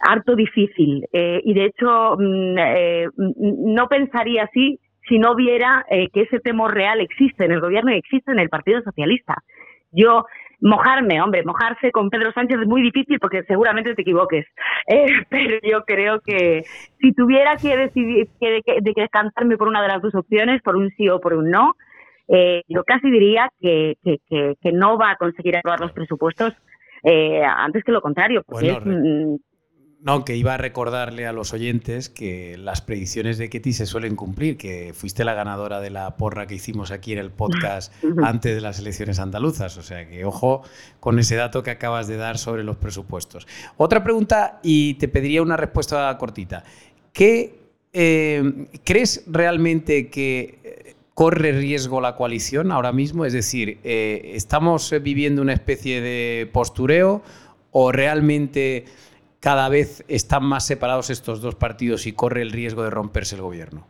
harto 0.00 0.34
difícil. 0.34 1.06
Eh, 1.12 1.40
y 1.44 1.54
de 1.54 1.66
hecho, 1.66 2.16
mm, 2.18 2.58
eh, 2.58 3.06
no 3.16 3.88
pensaría 3.88 4.44
así 4.44 4.80
si 5.08 5.18
no 5.18 5.34
viera 5.34 5.86
que 5.88 6.20
ese 6.20 6.38
temor 6.40 6.74
real 6.74 7.00
existe 7.00 7.46
en 7.46 7.52
el 7.52 7.60
gobierno 7.60 7.90
y 7.92 7.96
existe 7.96 8.30
en 8.30 8.40
el 8.40 8.50
Partido 8.50 8.82
Socialista. 8.82 9.42
Yo 9.90 10.26
mojarme, 10.60 11.20
hombre, 11.22 11.44
mojarse 11.44 11.90
con 11.92 12.10
Pedro 12.10 12.32
Sánchez 12.32 12.60
es 12.60 12.66
muy 12.66 12.82
difícil 12.82 13.18
porque 13.18 13.42
seguramente 13.44 13.94
te 13.94 14.02
equivoques. 14.02 14.46
pero 15.30 15.58
yo 15.62 15.84
creo 15.84 16.20
que 16.20 16.62
si 17.00 17.12
tuviera 17.12 17.56
que 17.56 17.76
decidir 17.76 18.28
que, 18.40 18.80
de 18.82 18.94
que 18.94 19.08
cantarme 19.08 19.56
por 19.56 19.68
una 19.68 19.82
de 19.82 19.88
las 19.88 20.02
dos 20.02 20.14
opciones, 20.14 20.62
por 20.62 20.76
un 20.76 20.90
sí 20.96 21.08
o 21.08 21.20
por 21.20 21.34
un 21.34 21.50
no, 21.50 21.74
eh, 22.28 22.62
yo 22.68 22.84
casi 22.84 23.10
diría 23.10 23.50
que, 23.58 23.96
que, 24.02 24.72
no 24.72 24.98
va 24.98 25.12
a 25.12 25.16
conseguir 25.16 25.56
aprobar 25.56 25.80
los 25.80 25.92
presupuestos 25.92 26.52
eh, 27.02 27.42
antes 27.42 27.82
que 27.84 27.92
lo 27.92 28.02
contrario. 28.02 28.42
Porque 28.46 28.72
mm, 28.72 29.36
No, 30.02 30.26
que 30.26 30.36
iba 30.36 30.54
a 30.54 30.56
recordarle 30.58 31.26
a 31.26 31.32
los 31.32 31.54
oyentes 31.54 32.10
que 32.10 32.58
las 32.58 32.82
predicciones 32.82 33.38
de 33.38 33.48
Ketty 33.48 33.72
se 33.72 33.86
suelen 33.86 34.14
cumplir, 34.14 34.58
que 34.58 34.92
fuiste 34.92 35.24
la 35.24 35.32
ganadora 35.32 35.80
de 35.80 35.88
la 35.88 36.16
porra 36.16 36.46
que 36.46 36.54
hicimos 36.54 36.90
aquí 36.90 37.14
en 37.14 37.18
el 37.18 37.30
podcast 37.30 37.92
antes 38.22 38.54
de 38.54 38.60
las 38.60 38.78
elecciones 38.78 39.20
andaluzas. 39.20 39.78
O 39.78 39.82
sea 39.82 40.06
que 40.06 40.26
ojo 40.26 40.62
con 41.00 41.18
ese 41.18 41.34
dato 41.34 41.62
que 41.62 41.70
acabas 41.70 42.08
de 42.08 42.18
dar 42.18 42.36
sobre 42.36 42.62
los 42.62 42.76
presupuestos. 42.76 43.46
Otra 43.78 44.04
pregunta 44.04 44.60
y 44.62 44.94
te 44.94 45.08
pediría 45.08 45.40
una 45.40 45.56
respuesta 45.56 46.14
cortita. 46.18 46.62
¿Qué 47.14 47.58
eh, 47.94 48.68
crees 48.84 49.24
realmente 49.26 50.10
que 50.10 50.67
corre 51.18 51.50
riesgo 51.50 52.00
la 52.00 52.14
coalición 52.14 52.70
ahora 52.70 52.92
mismo? 52.92 53.24
Es 53.24 53.32
decir, 53.32 53.78
eh, 53.82 54.20
¿estamos 54.34 54.94
viviendo 55.02 55.42
una 55.42 55.52
especie 55.52 56.00
de 56.00 56.48
postureo 56.52 57.22
o 57.72 57.90
realmente 57.90 58.84
cada 59.40 59.68
vez 59.68 60.04
están 60.06 60.44
más 60.44 60.64
separados 60.64 61.10
estos 61.10 61.42
dos 61.42 61.56
partidos 61.56 62.06
y 62.06 62.12
corre 62.12 62.42
el 62.42 62.52
riesgo 62.52 62.84
de 62.84 62.90
romperse 62.90 63.34
el 63.34 63.42
gobierno? 63.42 63.84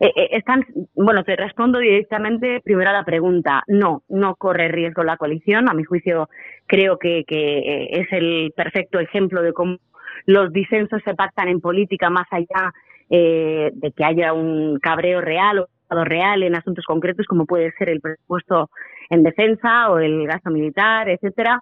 Eh, 0.00 0.12
eh, 0.16 0.28
están, 0.30 0.64
bueno, 0.94 1.24
te 1.24 1.36
respondo 1.36 1.78
directamente 1.78 2.62
primero 2.64 2.88
a 2.88 2.94
la 2.94 3.04
pregunta. 3.04 3.62
No, 3.66 4.02
no 4.08 4.36
corre 4.36 4.68
riesgo 4.68 5.04
la 5.04 5.18
coalición. 5.18 5.68
A 5.68 5.74
mi 5.74 5.84
juicio, 5.84 6.30
creo 6.64 6.98
que, 6.98 7.18
eh, 7.28 7.88
es 7.90 8.10
el 8.12 8.50
perfecto 8.56 8.98
ejemplo 8.98 9.42
de 9.42 9.52
cómo 9.52 9.76
los 10.24 10.50
disensos 10.54 11.02
se 11.04 11.12
pactan 11.12 11.48
en 11.48 11.60
política 11.60 12.08
más 12.08 12.26
allá 12.30 12.72
de 13.10 13.92
que 13.94 14.02
haya 14.02 14.32
un 14.32 14.78
cabreo 14.80 15.20
real 15.20 15.58
o 15.58 15.68
real 16.02 16.42
en 16.42 16.56
asuntos 16.56 16.84
concretos 16.84 17.26
como 17.26 17.46
puede 17.46 17.70
ser 17.78 17.90
el 17.90 18.00
presupuesto 18.00 18.70
en 19.10 19.22
defensa 19.22 19.90
o 19.90 19.98
el 19.98 20.26
gasto 20.26 20.50
militar, 20.50 21.08
etcétera 21.08 21.60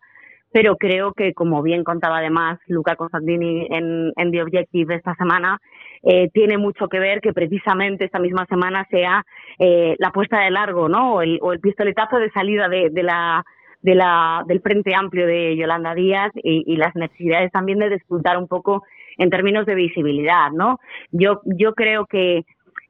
pero 0.53 0.77
creo 0.77 1.13
que, 1.15 1.33
como 1.33 1.63
bien 1.63 1.83
contaba 1.83 2.19
además 2.19 2.61
Luca 2.67 2.95
Constantini 2.95 3.67
en, 3.71 4.13
en 4.17 4.31
The 4.31 4.43
Objective 4.43 4.95
esta 4.95 5.15
semana, 5.15 5.59
eh, 6.03 6.29
tiene 6.33 6.59
mucho 6.59 6.89
que 6.89 7.01
ver 7.01 7.21
que 7.21 7.33
precisamente 7.33 8.05
esta 8.05 8.19
misma 8.19 8.45
semana 8.47 8.87
sea 8.91 9.25
eh, 9.59 9.97
la 9.99 10.11
puesta 10.11 10.41
de 10.41 10.51
largo, 10.51 10.89
¿no? 10.89 11.15
O 11.15 11.23
el, 11.23 11.39
o 11.41 11.53
el 11.53 11.61
pistoletazo 11.61 12.19
de 12.19 12.31
salida 12.31 12.69
de, 12.69 12.91
de 12.91 13.03
la 13.03 13.45
de 13.81 13.97
la, 13.97 14.45
del 14.47 14.61
Frente 14.61 14.95
Amplio 14.95 15.27
de 15.27 15.57
Yolanda 15.57 15.93
Díaz 15.93 16.31
y, 16.37 16.63
y, 16.73 16.77
las 16.77 16.95
necesidades 16.95 17.51
también 17.51 17.81
de 17.81 17.91
disfrutar 17.91 18.39
un 18.39 18.47
poco 18.47 18.85
en 19.19 19.29
términos 19.29 19.67
de 19.67 19.75
visibilidad, 19.75 20.53
¿no? 20.53 20.79
Yo, 21.11 21.41
yo 21.45 21.75
creo 21.75 22.07
que 22.07 22.45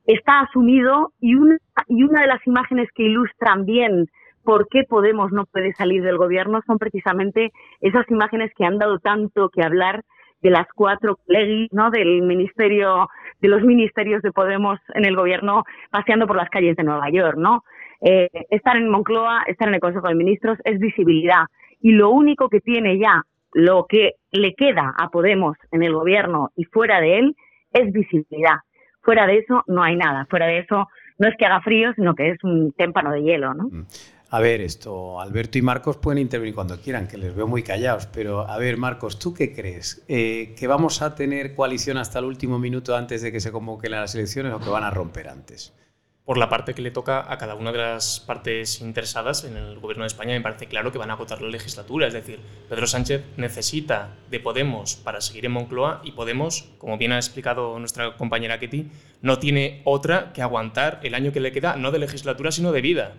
está 0.06 0.40
asumido 0.40 1.12
y 1.20 1.34
una, 1.34 1.58
y 1.88 2.02
una 2.02 2.22
de 2.22 2.26
las 2.26 2.46
imágenes 2.46 2.88
que 2.94 3.04
ilustran 3.04 3.64
bien 3.64 4.06
por 4.44 4.66
qué 4.68 4.84
Podemos 4.84 5.30
no 5.32 5.46
puede 5.46 5.72
salir 5.74 6.02
del 6.02 6.18
gobierno 6.18 6.60
son 6.66 6.78
precisamente 6.78 7.52
esas 7.80 8.08
imágenes 8.10 8.50
que 8.56 8.64
han 8.64 8.78
dado 8.78 8.98
tanto 8.98 9.50
que 9.50 9.62
hablar 9.62 10.02
de 10.40 10.50
las 10.50 10.66
cuatro 10.74 11.18
legis, 11.26 11.72
¿no? 11.72 11.90
Del 11.90 12.22
ministerio, 12.22 13.08
de 13.40 13.48
los 13.48 13.62
ministerios 13.62 14.22
de 14.22 14.32
Podemos 14.32 14.80
en 14.94 15.04
el 15.04 15.14
gobierno 15.14 15.64
paseando 15.90 16.26
por 16.26 16.36
las 16.36 16.50
calles 16.50 16.76
de 16.76 16.82
Nueva 16.82 17.08
York, 17.10 17.36
¿no? 17.38 17.62
Eh, 18.00 18.28
estar 18.50 18.76
en 18.76 18.88
Moncloa, 18.88 19.44
estar 19.46 19.68
en 19.68 19.74
el 19.74 19.80
Consejo 19.80 20.08
de 20.08 20.16
Ministros 20.16 20.58
es 20.64 20.80
visibilidad 20.80 21.44
y 21.80 21.92
lo 21.92 22.10
único 22.10 22.48
que 22.48 22.60
tiene 22.60 22.98
ya, 22.98 23.22
lo 23.52 23.86
que 23.88 24.14
le 24.32 24.54
queda 24.54 24.92
a 24.98 25.08
Podemos 25.10 25.56
en 25.70 25.84
el 25.84 25.94
gobierno 25.94 26.50
y 26.56 26.64
fuera 26.64 27.00
de 27.00 27.18
él 27.18 27.36
es 27.72 27.92
visibilidad. 27.92 28.56
Fuera 29.02 29.26
de 29.26 29.38
eso 29.38 29.62
no 29.66 29.82
hay 29.82 29.96
nada. 29.96 30.26
Fuera 30.30 30.46
de 30.46 30.60
eso 30.60 30.88
no 31.18 31.28
es 31.28 31.36
que 31.36 31.46
haga 31.46 31.60
frío, 31.60 31.92
sino 31.94 32.14
que 32.14 32.30
es 32.30 32.44
un 32.44 32.72
témpano 32.72 33.12
de 33.12 33.22
hielo, 33.22 33.54
¿no? 33.54 33.64
Mm. 33.64 33.86
A 34.30 34.40
ver, 34.40 34.62
esto, 34.62 35.20
Alberto 35.20 35.58
y 35.58 35.62
Marcos 35.62 35.98
pueden 35.98 36.18
intervenir 36.18 36.54
cuando 36.54 36.80
quieran, 36.80 37.06
que 37.06 37.18
les 37.18 37.36
veo 37.36 37.46
muy 37.46 37.62
callados, 37.62 38.06
pero 38.06 38.48
a 38.48 38.56
ver, 38.56 38.78
Marcos, 38.78 39.18
¿tú 39.18 39.34
qué 39.34 39.54
crees? 39.54 40.02
Eh, 40.08 40.54
¿Que 40.58 40.66
vamos 40.66 41.02
a 41.02 41.14
tener 41.14 41.54
coalición 41.54 41.98
hasta 41.98 42.18
el 42.18 42.24
último 42.24 42.58
minuto 42.58 42.96
antes 42.96 43.20
de 43.20 43.30
que 43.30 43.40
se 43.40 43.52
convoquen 43.52 43.90
las 43.90 44.14
elecciones 44.14 44.54
o 44.54 44.58
que 44.58 44.70
van 44.70 44.84
a 44.84 44.90
romper 44.90 45.28
antes? 45.28 45.74
Por 46.24 46.38
la 46.38 46.48
parte 46.48 46.72
que 46.72 46.82
le 46.82 46.92
toca 46.92 47.32
a 47.32 47.36
cada 47.36 47.56
una 47.56 47.72
de 47.72 47.78
las 47.78 48.20
partes 48.20 48.80
interesadas 48.80 49.42
en 49.42 49.56
el 49.56 49.80
gobierno 49.80 50.04
de 50.04 50.06
España, 50.06 50.34
me 50.34 50.40
parece 50.40 50.66
claro 50.66 50.92
que 50.92 50.98
van 50.98 51.10
a 51.10 51.14
agotar 51.14 51.42
la 51.42 51.48
legislatura. 51.48 52.06
Es 52.06 52.12
decir, 52.12 52.38
Pedro 52.68 52.86
Sánchez 52.86 53.24
necesita 53.36 54.14
de 54.30 54.38
Podemos 54.38 54.94
para 54.94 55.20
seguir 55.20 55.46
en 55.46 55.52
Moncloa 55.52 56.00
y 56.04 56.12
Podemos, 56.12 56.70
como 56.78 56.96
bien 56.96 57.10
ha 57.10 57.16
explicado 57.16 57.76
nuestra 57.80 58.16
compañera 58.16 58.60
Ketty, 58.60 58.88
no 59.20 59.40
tiene 59.40 59.82
otra 59.84 60.32
que 60.32 60.42
aguantar 60.42 61.00
el 61.02 61.16
año 61.16 61.32
que 61.32 61.40
le 61.40 61.50
queda, 61.50 61.74
no 61.74 61.90
de 61.90 61.98
legislatura, 61.98 62.52
sino 62.52 62.70
de 62.70 62.82
vida. 62.82 63.14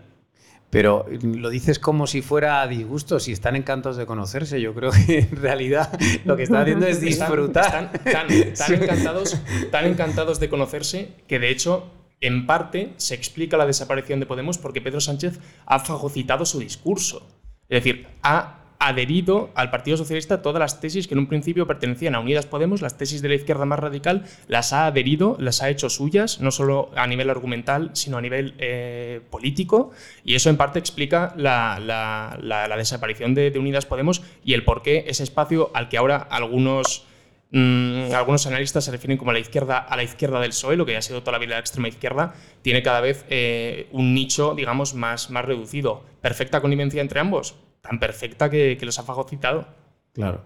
Pero 0.69 1.05
lo 1.21 1.49
dices 1.49 1.79
como 1.79 2.07
si 2.07 2.21
fuera 2.21 2.61
a 2.61 2.67
disgusto, 2.67 3.19
si 3.19 3.33
están 3.33 3.57
encantados 3.57 3.97
de 3.97 4.05
conocerse. 4.05 4.61
Yo 4.61 4.73
creo 4.73 4.91
que 4.91 5.19
en 5.19 5.35
realidad 5.35 5.91
lo 6.23 6.37
que 6.37 6.43
están 6.43 6.61
haciendo 6.61 6.87
es 6.87 7.01
disfrutar. 7.01 7.91
Están, 7.93 8.55
tan, 8.55 8.73
encantados, 8.81 9.37
tan 9.71 9.85
encantados 9.87 10.39
de 10.39 10.47
conocerse 10.49 11.09
que 11.27 11.37
de 11.37 11.49
hecho 11.49 11.91
en 12.23 12.47
parte 12.47 12.93
se 12.97 13.15
explica 13.15 13.57
la 13.57 13.65
desaparición 13.65 14.19
de 14.19 14.25
Podemos 14.25 14.57
porque 14.57 14.81
Pedro 14.81 15.01
Sánchez 15.01 15.39
ha 15.65 15.79
fagocitado 15.79 16.45
su 16.45 16.59
discurso. 16.59 17.27
Es 17.69 17.83
decir, 17.83 18.07
ha 18.23 18.63
adherido 18.79 19.49
al 19.55 19.71
Partido 19.71 19.97
Socialista 19.97 20.41
todas 20.41 20.59
las 20.59 20.79
tesis 20.79 21.07
que 21.07 21.13
en 21.13 21.19
un 21.19 21.27
principio 21.27 21.67
pertenecían 21.67 22.15
a 22.15 22.19
Unidas 22.19 22.45
Podemos, 22.45 22.81
las 22.81 22.97
tesis 22.97 23.21
de 23.21 23.29
la 23.29 23.35
izquierda 23.35 23.65
más 23.65 23.79
radical, 23.79 24.23
las 24.47 24.73
ha 24.73 24.85
adherido, 24.85 25.37
las 25.39 25.61
ha 25.61 25.69
hecho 25.69 25.89
suyas, 25.89 26.41
no 26.41 26.51
solo 26.51 26.91
a 26.95 27.07
nivel 27.07 27.29
argumental, 27.29 27.91
sino 27.93 28.17
a 28.17 28.21
nivel 28.21 28.55
eh, 28.57 29.21
político, 29.29 29.91
y 30.23 30.35
eso 30.35 30.49
en 30.49 30.57
parte 30.57 30.79
explica 30.79 31.33
la, 31.37 32.75
desaparición 32.77 33.33
de, 33.33 33.57
Unidas 33.57 33.85
Podemos 33.85 34.21
y 34.43 34.53
el 34.53 34.63
por 34.63 34.81
qué 34.81 35.05
ese 35.07 35.23
espacio 35.23 35.71
al 35.73 35.89
que 35.89 35.97
ahora 35.97 36.17
algunos... 36.17 37.05
Mm, 37.53 38.13
algunos 38.13 38.45
analistas 38.47 38.83
se 38.83 38.91
refieren 38.91 39.17
como 39.17 39.31
a 39.31 39.33
la 39.33 39.39
izquierda 39.39 39.77
a 39.77 39.95
la 39.95 40.03
izquierda 40.03 40.41
del 40.41 40.49
PSOE, 40.49 40.75
lo 40.75 40.85
que 40.85 40.97
ha 40.97 41.01
sido 41.01 41.21
toda 41.21 41.33
la 41.33 41.37
vida 41.37 41.53
la 41.53 41.59
extrema 41.59 41.87
izquierda, 41.87 42.33
tiene 42.61 42.83
cada 42.83 42.99
vez 42.99 43.25
eh, 43.29 43.87
un 43.91 44.13
nicho, 44.13 44.55
digamos, 44.55 44.93
más, 44.93 45.29
más 45.29 45.45
reducido. 45.45 46.03
¿Perfecta 46.21 46.59
connivencia 46.59 47.01
entre 47.01 47.19
ambos? 47.19 47.55
tan 47.83 47.99
perfecta 47.99 48.49
que, 48.49 48.77
los 48.81 48.97
ha 48.97 49.03
fagocitado. 49.03 49.67
Claro. 50.13 50.45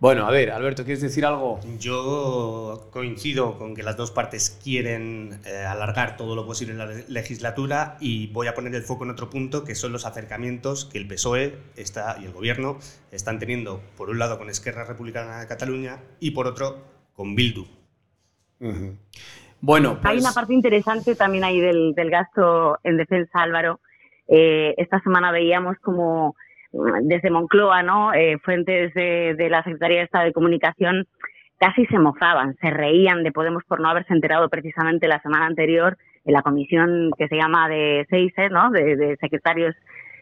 Bueno, 0.00 0.28
a 0.28 0.30
ver, 0.30 0.52
Alberto, 0.52 0.84
¿quieres 0.84 1.02
decir 1.02 1.26
algo? 1.26 1.58
Yo 1.80 2.88
coincido 2.92 3.58
con 3.58 3.74
que 3.74 3.82
las 3.82 3.96
dos 3.96 4.12
partes 4.12 4.56
quieren 4.62 5.40
eh, 5.44 5.64
alargar 5.66 6.16
todo 6.16 6.36
lo 6.36 6.46
posible 6.46 6.74
la 6.74 6.86
legislatura 6.86 7.96
y 7.98 8.28
voy 8.28 8.46
a 8.46 8.54
poner 8.54 8.72
el 8.76 8.82
foco 8.82 9.02
en 9.02 9.10
otro 9.10 9.28
punto, 9.28 9.64
que 9.64 9.74
son 9.74 9.90
los 9.90 10.06
acercamientos 10.06 10.84
que 10.84 10.98
el 10.98 11.08
PSOE 11.08 11.58
está, 11.74 12.16
y 12.22 12.26
el 12.26 12.32
Gobierno 12.32 12.78
están 13.10 13.40
teniendo, 13.40 13.80
por 13.96 14.08
un 14.08 14.20
lado, 14.20 14.38
con 14.38 14.48
Esquerra 14.48 14.84
Republicana 14.84 15.40
de 15.40 15.48
Cataluña 15.48 15.98
y 16.20 16.30
por 16.30 16.46
otro, 16.46 16.78
con 17.14 17.34
Bildu. 17.34 17.66
Bueno, 19.60 19.98
Hay 20.04 20.18
una 20.18 20.28
pues 20.28 20.34
parte 20.34 20.54
interesante 20.54 21.16
también 21.16 21.42
ahí 21.42 21.60
del, 21.60 21.92
gasto 22.08 22.78
en 22.84 22.98
defensa, 22.98 23.42
Álvaro. 23.42 23.80
Eh, 24.28 24.76
esta 24.76 25.00
semana 25.00 25.32
veíamos 25.32 25.76
como 25.82 26.36
desde 27.02 27.30
Moncloa, 27.30 27.82
¿no? 27.82 28.12
Eh, 28.12 28.38
fuentes 28.44 28.92
de, 28.94 29.34
de, 29.36 29.50
la 29.50 29.62
Secretaría 29.62 29.98
de 29.98 30.04
Estado 30.04 30.24
de 30.26 30.32
Comunicación 30.32 31.06
casi 31.58 31.86
se 31.86 31.98
mofaban, 31.98 32.56
se 32.60 32.70
reían 32.70 33.22
de 33.22 33.32
Podemos 33.32 33.64
por 33.64 33.80
no 33.80 33.88
haberse 33.88 34.12
enterado 34.12 34.48
precisamente 34.48 35.08
la 35.08 35.20
semana 35.20 35.46
anterior 35.46 35.96
en 36.24 36.34
la 36.34 36.42
comisión 36.42 37.10
que 37.16 37.28
se 37.28 37.36
llama 37.36 37.68
de 37.68 38.06
SEISE, 38.10 38.50
¿no? 38.50 38.70
De, 38.70 39.16
secretarios 39.20 39.74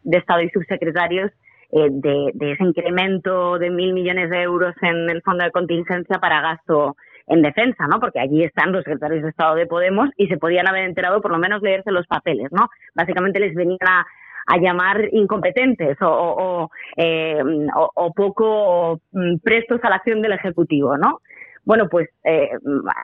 de 0.03 0.19
Estado 0.19 0.41
y 0.41 0.51
subsecretarios, 0.51 1.33
eh, 1.73 1.89
de, 1.91 2.31
de, 2.35 2.53
ese 2.53 2.65
incremento 2.65 3.59
de 3.59 3.71
mil 3.71 3.93
millones 3.93 4.31
de 4.31 4.43
euros 4.43 4.75
en 4.83 5.11
el 5.11 5.21
fondo 5.23 5.45
de 5.45 5.51
contingencia 5.51 6.19
para 6.19 6.41
gasto 6.41 6.97
en 7.27 7.43
defensa, 7.43 7.87
¿no? 7.89 7.99
Porque 7.99 8.21
allí 8.21 8.45
están 8.45 8.73
los 8.73 8.85
secretarios 8.85 9.23
de 9.23 9.31
Estado 9.31 9.57
de 9.57 9.67
Podemos 9.67 10.11
y 10.17 10.29
se 10.29 10.39
podían 10.39 10.69
haber 10.69 10.85
enterado, 10.85 11.21
por 11.21 11.33
lo 11.33 11.39
menos 11.39 11.61
leerse 11.61 11.91
los 11.91 12.07
papeles, 12.07 12.53
¿no? 12.53 12.69
Básicamente 12.95 13.41
les 13.41 13.55
venían 13.55 13.79
a, 13.89 14.07
a 14.47 14.59
llamar 14.59 15.09
incompetentes 15.13 15.97
o, 16.01 16.71
eh, 16.97 17.43
o, 17.75 18.13
poco 18.13 19.01
mm, 19.13 19.39
prestos 19.43 19.81
a 19.83 19.91
la 19.91 19.97
acción 19.97 20.23
del 20.23 20.33
Ejecutivo, 20.33 20.97
¿no? 20.97 21.21
Bueno, 21.65 21.89
pues 21.89 22.09
eh, 22.23 22.51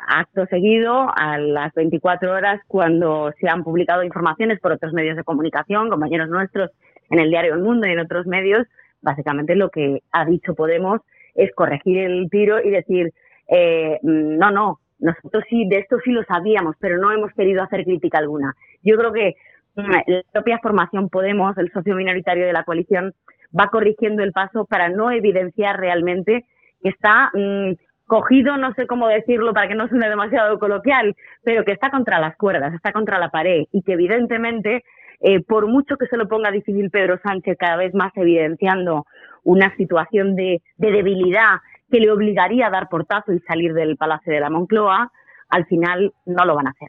acto 0.06 0.46
seguido, 0.46 1.10
a 1.16 1.36
las 1.38 1.74
24 1.74 2.32
horas, 2.32 2.60
cuando 2.68 3.32
se 3.40 3.48
han 3.48 3.64
publicado 3.64 4.04
informaciones 4.04 4.60
por 4.60 4.70
otros 4.70 4.92
medios 4.92 5.16
de 5.16 5.24
comunicación, 5.24 5.90
compañeros 5.90 6.28
nuestros 6.28 6.70
en 7.10 7.18
el 7.18 7.30
diario 7.30 7.54
El 7.54 7.62
Mundo 7.62 7.88
y 7.88 7.90
en 7.90 7.98
otros 7.98 8.26
medios, 8.26 8.66
básicamente 9.00 9.56
lo 9.56 9.68
que 9.70 10.02
ha 10.12 10.24
dicho 10.24 10.54
Podemos 10.54 11.00
es 11.34 11.52
corregir 11.54 11.98
el 11.98 12.30
tiro 12.30 12.62
y 12.62 12.70
decir, 12.70 13.12
eh, 13.48 13.98
no, 14.02 14.52
no, 14.52 14.78
nosotros 15.00 15.42
sí, 15.50 15.66
de 15.68 15.78
esto 15.78 15.98
sí 16.04 16.12
lo 16.12 16.22
sabíamos, 16.24 16.76
pero 16.78 16.98
no 16.98 17.10
hemos 17.10 17.32
querido 17.32 17.62
hacer 17.62 17.84
crítica 17.84 18.18
alguna. 18.18 18.54
Yo 18.82 18.96
creo 18.96 19.12
que 19.12 19.34
la 19.74 20.02
propia 20.32 20.58
formación 20.58 21.08
Podemos, 21.08 21.56
el 21.58 21.70
socio 21.72 21.94
minoritario 21.94 22.46
de 22.46 22.52
la 22.52 22.64
coalición, 22.64 23.14
va 23.58 23.68
corrigiendo 23.68 24.22
el 24.22 24.32
paso 24.32 24.64
para 24.64 24.88
no 24.88 25.10
evidenciar 25.10 25.78
realmente 25.78 26.44
que 26.82 26.88
está 26.88 27.30
mm, 27.34 27.72
cogido, 28.06 28.56
no 28.56 28.74
sé 28.74 28.86
cómo 28.86 29.08
decirlo 29.08 29.54
para 29.54 29.68
que 29.68 29.74
no 29.74 29.88
suene 29.88 30.08
demasiado 30.08 30.58
coloquial, 30.58 31.14
pero 31.42 31.64
que 31.64 31.72
está 31.72 31.90
contra 31.90 32.18
las 32.20 32.36
cuerdas, 32.36 32.74
está 32.74 32.92
contra 32.92 33.18
la 33.18 33.30
pared 33.30 33.64
y 33.72 33.82
que 33.82 33.92
evidentemente, 33.92 34.84
eh, 35.20 35.40
por 35.42 35.66
mucho 35.66 35.96
que 35.96 36.06
se 36.06 36.16
lo 36.16 36.28
ponga 36.28 36.50
difícil 36.50 36.90
Pedro 36.90 37.18
Sánchez 37.22 37.56
cada 37.58 37.76
vez 37.76 37.94
más 37.94 38.12
evidenciando 38.16 39.06
una 39.44 39.74
situación 39.76 40.34
de, 40.36 40.62
de 40.76 40.90
debilidad 40.90 41.60
que 41.90 42.00
le 42.00 42.10
obligaría 42.10 42.66
a 42.66 42.70
dar 42.70 42.88
portazo 42.88 43.32
y 43.32 43.40
salir 43.40 43.74
del 43.74 43.96
Palacio 43.96 44.32
de 44.32 44.40
la 44.40 44.50
Moncloa, 44.50 45.10
al 45.48 45.66
final 45.66 46.12
no 46.24 46.44
lo 46.44 46.54
van 46.54 46.68
a 46.68 46.70
hacer. 46.70 46.88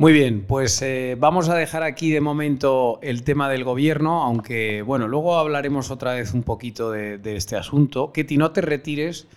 Muy 0.00 0.14
bien, 0.14 0.46
pues 0.48 0.80
eh, 0.80 1.14
vamos 1.20 1.50
a 1.50 1.54
dejar 1.54 1.82
aquí 1.82 2.10
de 2.10 2.22
momento 2.22 2.98
el 3.02 3.22
tema 3.22 3.50
del 3.50 3.64
gobierno, 3.64 4.22
aunque 4.22 4.80
bueno, 4.80 5.06
luego 5.08 5.36
hablaremos 5.36 5.90
otra 5.90 6.14
vez 6.14 6.32
un 6.32 6.42
poquito 6.42 6.90
de, 6.90 7.20
este 7.36 7.56
asunto. 7.56 8.10
Ketty, 8.10 8.38
no 8.38 8.50
te 8.50 8.62
retires 8.62 9.28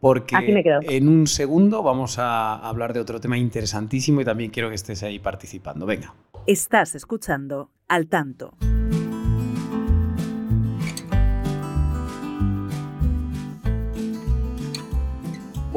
porque 0.00 0.34
en 0.88 1.06
un 1.08 1.28
segundo 1.28 1.84
vamos 1.84 2.18
a 2.18 2.56
hablar 2.56 2.94
de 2.94 2.98
otro 2.98 3.20
tema 3.20 3.38
interesantísimo 3.38 4.20
y 4.20 4.24
también 4.24 4.50
quiero 4.50 4.70
que 4.70 4.74
estés 4.74 5.04
ahí 5.04 5.20
participando. 5.20 5.86
Venga. 5.86 6.12
Estás 6.48 6.96
escuchando 6.96 7.70
al 7.86 8.08
tanto. 8.08 8.54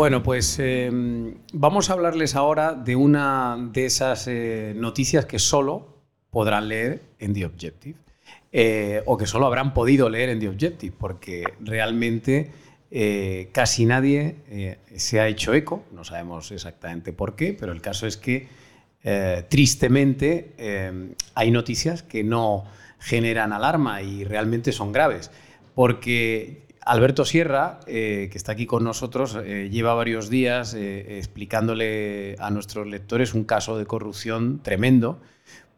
Bueno, 0.01 0.23
pues 0.23 0.57
em, 0.57 1.35
vamos 1.53 1.91
a 1.91 1.93
hablarles 1.93 2.35
ahora 2.35 2.73
de 2.73 2.95
una 2.95 3.55
de 3.71 3.85
esas 3.85 4.27
eh, 4.27 4.73
noticias 4.75 5.27
que 5.27 5.37
solo 5.37 5.99
podrán 6.31 6.69
leer 6.69 7.03
en 7.19 7.35
The 7.35 7.45
Objective. 7.45 7.99
Eh, 8.51 9.03
o 9.05 9.15
que 9.15 9.27
solo 9.27 9.45
habrán 9.45 9.75
podido 9.75 10.09
leer 10.09 10.29
en 10.29 10.39
The 10.39 10.49
Objective, 10.49 10.95
porque 10.97 11.43
realmente 11.59 12.49
eh, 12.89 13.49
casi 13.51 13.85
nadie 13.85 14.79
se 14.95 15.19
ha 15.19 15.27
hecho 15.27 15.53
eco, 15.53 15.83
no 15.91 16.03
sabemos 16.03 16.51
exactamente 16.51 17.13
por 17.13 17.35
qué, 17.35 17.53
pero 17.53 17.71
el 17.71 17.79
caso 17.79 18.07
es 18.07 18.17
que 18.17 18.47
tristemente 19.49 20.55
em, 20.57 21.13
hay 21.35 21.51
noticias 21.51 22.01
que 22.01 22.23
no 22.23 22.65
generan 22.97 23.53
alarma 23.53 24.01
y 24.01 24.23
realmente 24.23 24.71
son 24.71 24.93
graves, 24.93 25.29
porque 25.75 26.70
Alberto 26.83 27.25
Sierra, 27.25 27.79
eh, 27.85 28.29
que 28.31 28.37
está 28.37 28.53
aquí 28.53 28.65
con 28.65 28.83
nosotros, 28.83 29.37
eh, 29.43 29.69
lleva 29.71 29.93
varios 29.93 30.29
días 30.29 30.73
eh, 30.73 31.17
explicándole 31.17 32.35
a 32.39 32.49
nuestros 32.49 32.87
lectores 32.87 33.33
un 33.33 33.43
caso 33.43 33.77
de 33.77 33.85
corrupción 33.85 34.61
tremendo 34.63 35.21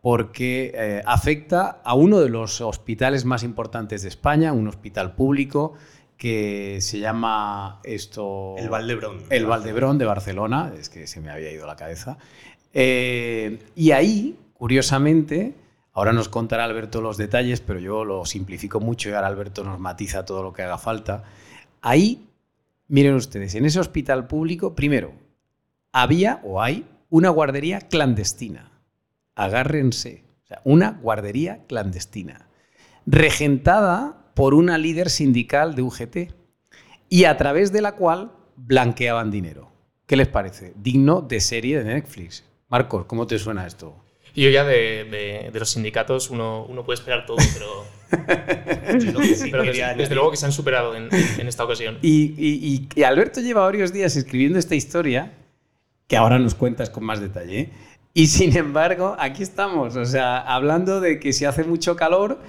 porque 0.01 1.01
afecta 1.05 1.79
a 1.81 1.93
uno 1.93 2.19
de 2.19 2.27
los 2.27 2.59
hospitales 2.59 3.23
más 3.23 3.41
importantes 3.41 4.01
de 4.01 4.09
España, 4.09 4.51
un 4.51 4.67
hospital 4.67 5.15
público 5.15 5.75
que 6.17 6.79
se 6.81 6.99
llama 6.99 7.79
esto... 7.85 8.55
El 8.57 8.67
Valdebrón. 8.67 9.19
El 9.29 9.45
Valdebrón 9.45 9.97
de 9.97 10.03
Barcelona, 10.03 10.73
es 10.77 10.89
que 10.89 11.07
se 11.07 11.21
me 11.21 11.31
había 11.31 11.53
ido 11.53 11.65
la 11.65 11.77
cabeza. 11.77 12.17
y 12.73 13.91
ahí, 13.91 14.37
curiosamente, 14.55 15.55
Ahora 15.93 16.11
nos 16.11 16.27
contará 16.27 16.65
Alberto 16.65 17.01
los 17.01 17.17
detalles, 17.17 17.61
pero 17.61 17.79
yo 17.79 18.03
lo 18.03 18.25
simplifico 18.25 18.79
mucho 18.79 19.09
y 19.09 19.13
ahora 19.13 19.27
Alberto 19.27 19.63
nos 19.63 19.79
matiza 19.79 20.25
todo 20.25 20.41
lo 20.41 20.51
que 20.51 20.63
haga 20.63 20.79
falta. 20.79 21.23
Ahí, 21.81 22.27
miren 22.87 23.13
ustedes, 23.13 23.53
en 23.53 23.65
ese 23.65 23.79
hospital 23.79 24.25
público, 24.25 24.73
primero, 24.73 25.13
había 25.91 26.41
o 26.43 26.61
hay 26.61 26.87
una 27.09 27.29
guardería 27.29 27.79
clandestina. 27.79 28.71
Agárrense. 29.35 30.23
O 30.43 30.47
sea, 30.47 30.61
una 30.63 30.99
guardería 30.99 31.65
clandestina. 31.67 32.49
Regentada 33.05 34.31
por 34.33 34.55
una 34.55 34.79
líder 34.79 35.11
sindical 35.11 35.75
de 35.75 35.83
UGT 35.83 36.17
y 37.07 37.25
a 37.25 37.37
través 37.37 37.71
de 37.71 37.81
la 37.81 37.91
cual 37.91 38.31
blanqueaban 38.55 39.29
dinero. 39.29 39.71
¿Qué 40.07 40.15
les 40.15 40.27
parece? 40.27 40.73
Digno 40.75 41.21
de 41.21 41.39
serie 41.39 41.83
de 41.83 41.93
Netflix. 41.93 42.43
Marcos, 42.67 43.05
¿cómo 43.05 43.27
te 43.27 43.37
suena 43.37 43.67
esto? 43.67 44.03
Y 44.35 44.43
yo 44.43 44.49
ya 44.49 44.63
de, 44.63 45.51
los 45.53 45.69
sindicatos 45.69 46.29
uno, 46.29 46.65
uno, 46.67 46.83
puede 46.83 46.99
esperar 46.99 47.25
todo, 47.25 47.37
pero, 47.53 47.85
desde, 49.95 50.15
luego 50.15 50.31
que 50.31 50.37
se 50.37 50.45
han 50.45 50.51
superado 50.51 50.95
en, 50.95 51.09
esta 51.47 51.63
ocasión. 51.63 51.99
Y, 52.01 52.87
y, 52.95 53.03
Alberto 53.03 53.41
lleva 53.41 53.61
varios 53.61 53.93
días 53.93 54.15
escribiendo 54.15 54.57
esta 54.57 54.73
historia, 54.73 55.33
que 56.07 56.17
ahora 56.17 56.39
nos 56.39 56.55
cuentas 56.55 56.89
con 56.89 57.03
más 57.03 57.19
detalle. 57.21 57.69
Y 58.15 58.27
sin 58.27 58.55
embargo, 58.57 59.15
aquí 59.19 59.41
estamos, 59.43 59.95
o 59.95 60.05
sea, 60.05 60.37
hablando 60.37 60.99
de 60.99 61.19
que 61.19 61.33
si 61.33 61.45
hace 61.45 61.63
mucho 61.63 61.95
calor 61.95 62.39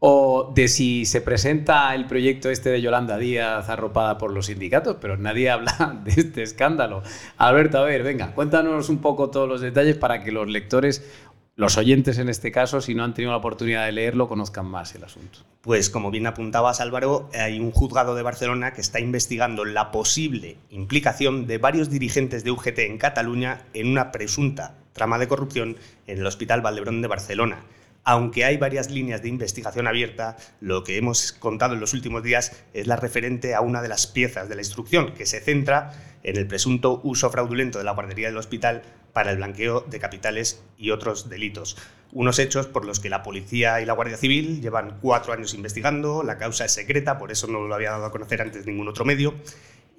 o 0.00 0.52
de 0.54 0.68
si 0.68 1.04
se 1.06 1.20
presenta 1.20 1.92
el 1.94 2.06
proyecto 2.06 2.50
este 2.50 2.70
de 2.70 2.80
Yolanda 2.80 3.18
Díaz 3.18 3.68
arropada 3.68 4.16
por 4.16 4.32
los 4.32 4.46
sindicatos, 4.46 4.98
pero 5.00 5.16
nadie 5.16 5.50
habla 5.50 6.00
de 6.04 6.12
este 6.12 6.42
escándalo. 6.42 7.02
Alberto, 7.36 7.78
a 7.78 7.82
ver, 7.82 8.02
venga, 8.02 8.32
cuéntanos 8.34 8.88
un 8.88 8.98
poco 8.98 9.30
todos 9.30 9.48
los 9.48 9.60
detalles 9.60 9.96
para 9.96 10.22
que 10.22 10.30
los 10.30 10.48
lectores 10.48 11.04
los 11.58 11.76
oyentes 11.76 12.18
en 12.18 12.28
este 12.28 12.52
caso, 12.52 12.80
si 12.80 12.94
no 12.94 13.02
han 13.02 13.14
tenido 13.14 13.32
la 13.32 13.38
oportunidad 13.38 13.84
de 13.84 13.90
leerlo, 13.90 14.28
conozcan 14.28 14.64
más 14.64 14.94
el 14.94 15.02
asunto. 15.02 15.40
Pues 15.60 15.90
como 15.90 16.12
bien 16.12 16.28
apuntabas 16.28 16.80
Álvaro, 16.80 17.28
hay 17.34 17.58
un 17.58 17.72
juzgado 17.72 18.14
de 18.14 18.22
Barcelona 18.22 18.72
que 18.74 18.80
está 18.80 19.00
investigando 19.00 19.64
la 19.64 19.90
posible 19.90 20.56
implicación 20.70 21.48
de 21.48 21.58
varios 21.58 21.90
dirigentes 21.90 22.44
de 22.44 22.52
UGT 22.52 22.78
en 22.78 22.98
Cataluña 22.98 23.62
en 23.74 23.88
una 23.88 24.12
presunta 24.12 24.76
trama 24.92 25.18
de 25.18 25.26
corrupción 25.26 25.76
en 26.06 26.18
el 26.18 26.26
Hospital 26.26 26.60
Valdebrón 26.60 27.02
de 27.02 27.08
Barcelona. 27.08 27.64
Aunque 28.10 28.46
hay 28.46 28.56
varias 28.56 28.90
líneas 28.90 29.20
de 29.20 29.28
investigación 29.28 29.86
abierta, 29.86 30.38
lo 30.62 30.82
que 30.82 30.96
hemos 30.96 31.32
contado 31.32 31.74
en 31.74 31.80
los 31.80 31.92
últimos 31.92 32.22
días 32.22 32.52
es 32.72 32.86
la 32.86 32.96
referente 32.96 33.54
a 33.54 33.60
una 33.60 33.82
de 33.82 33.88
las 33.88 34.06
piezas 34.06 34.48
de 34.48 34.54
la 34.54 34.62
instrucción, 34.62 35.12
que 35.12 35.26
se 35.26 35.40
centra 35.40 35.92
en 36.22 36.38
el 36.38 36.46
presunto 36.46 37.02
uso 37.04 37.28
fraudulento 37.28 37.76
de 37.76 37.84
la 37.84 37.92
guardería 37.92 38.28
del 38.28 38.38
hospital 38.38 38.80
para 39.12 39.30
el 39.30 39.36
blanqueo 39.36 39.82
de 39.82 39.98
capitales 39.98 40.62
y 40.78 40.90
otros 40.90 41.28
delitos. 41.28 41.76
Unos 42.12 42.38
hechos 42.38 42.66
por 42.66 42.86
los 42.86 42.98
que 42.98 43.10
la 43.10 43.22
policía 43.22 43.82
y 43.82 43.84
la 43.84 43.92
Guardia 43.92 44.16
Civil 44.16 44.62
llevan 44.62 45.00
cuatro 45.02 45.34
años 45.34 45.52
investigando, 45.52 46.22
la 46.22 46.38
causa 46.38 46.64
es 46.64 46.72
secreta, 46.72 47.18
por 47.18 47.30
eso 47.30 47.46
no 47.46 47.60
lo 47.60 47.74
había 47.74 47.90
dado 47.90 48.06
a 48.06 48.10
conocer 48.10 48.40
antes 48.40 48.64
ningún 48.64 48.88
otro 48.88 49.04
medio, 49.04 49.34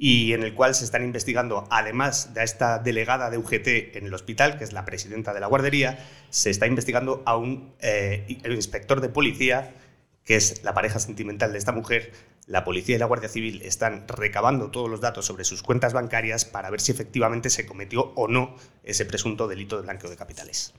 y 0.02 0.32
en 0.32 0.44
el 0.44 0.56
cual 0.56 0.74
se 0.76 0.86
están 0.86 1.04
investigando, 1.04 1.68
además 1.70 2.34
de 2.34 2.46
esta 2.46 2.80
delegada 2.80 3.30
de 3.30 3.38
UGT 3.38 3.98
en 3.98 4.06
el 4.06 4.14
hospital, 4.14 4.58
que 4.58 4.64
es 4.64 4.72
la 4.72 4.86
presidenta 4.86 5.34
de 5.34 5.42
la 5.42 5.48
guardería, 5.48 6.08
se 6.30 6.50
está 6.50 6.66
investigando 6.68 7.22
a 7.26 7.36
un 7.36 7.74
eh, 7.80 8.40
inspector 8.46 9.02
de 9.02 9.10
policía, 9.10 9.76
que 10.24 10.38
es 10.38 10.64
la 10.64 10.74
pareja 10.74 11.00
sentimental 11.00 11.52
de 11.52 11.58
esta 11.58 11.74
mujer, 11.74 12.14
la 12.46 12.64
policía 12.64 12.96
y 12.96 13.00
la 13.00 13.08
Guardia 13.08 13.28
Civil 13.28 13.62
están 13.62 14.08
recabando 14.08 14.72
todos 14.72 14.90
los 14.90 15.02
datos 15.02 15.26
sobre 15.26 15.44
sus 15.44 15.64
cuentas 15.64 15.92
bancarias 15.92 16.46
para 16.46 16.70
ver 16.70 16.80
si 16.80 16.94
efectivamente 16.94 17.50
se 17.50 17.66
cometió 17.66 18.14
o 18.16 18.30
no 18.30 18.56
ese 18.86 19.06
presunto 19.06 19.50
delito 19.50 19.76
de 19.76 19.84
blanqueo 19.84 20.10
de 20.10 20.16
capitales. 20.16 20.74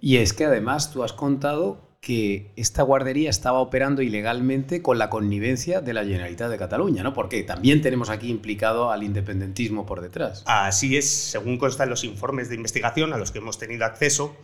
Y 0.00 0.16
es 0.16 0.32
que 0.32 0.44
además 0.44 0.92
tú 0.92 1.04
has 1.04 1.12
contado 1.12 1.85
que 2.00 2.52
esta 2.56 2.82
guardería 2.82 3.30
estaba 3.30 3.58
operando 3.58 4.02
ilegalmente 4.02 4.82
con 4.82 4.98
la 4.98 5.10
connivencia 5.10 5.80
de 5.80 5.92
la 5.92 6.04
Generalitat 6.04 6.50
de 6.50 6.58
Cataluña, 6.58 7.02
¿no? 7.02 7.14
Porque 7.14 7.42
también 7.42 7.82
tenemos 7.82 8.10
aquí 8.10 8.30
implicado 8.30 8.90
al 8.90 9.02
independentismo 9.02 9.86
por 9.86 10.00
detrás. 10.00 10.44
Así 10.46 10.96
es, 10.96 11.10
según 11.10 11.58
consta 11.58 11.84
en 11.84 11.90
los 11.90 12.04
informes 12.04 12.48
de 12.48 12.54
investigación 12.54 13.12
a 13.12 13.18
los 13.18 13.32
que 13.32 13.38
hemos 13.38 13.58
tenido 13.58 13.84
acceso, 13.84 14.36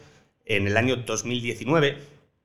en 0.45 0.67
el 0.67 0.77
año 0.77 0.97
2019 0.97 1.99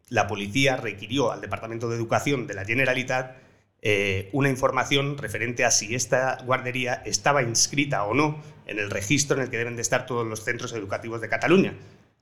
la 0.10 0.28
policía 0.28 0.78
requirió 0.78 1.32
al 1.32 1.42
Departamento 1.42 1.90
de 1.90 1.96
Educación 1.96 2.48
de 2.48 2.54
la 2.54 2.66
Generalitat 2.66 3.36
eh, 3.82 4.30
una 4.32 4.50
información 4.50 5.18
referente 5.18 5.66
a 5.66 5.72
si 5.72 5.94
esta 5.94 6.38
guardería 6.46 7.02
estaba 7.06 7.44
inscrita 7.44 8.04
o 8.06 8.14
no 8.14 8.42
en 8.66 8.80
el 8.80 8.90
registro 8.90 9.38
en 9.38 9.44
el 9.44 9.50
que 9.50 9.58
deben 9.58 9.76
de 9.76 9.82
estar 9.82 10.06
todos 10.06 10.26
los 10.26 10.44
centros 10.44 10.74
educativos 10.74 11.22
de 11.22 11.30
Cataluña. 11.30 11.74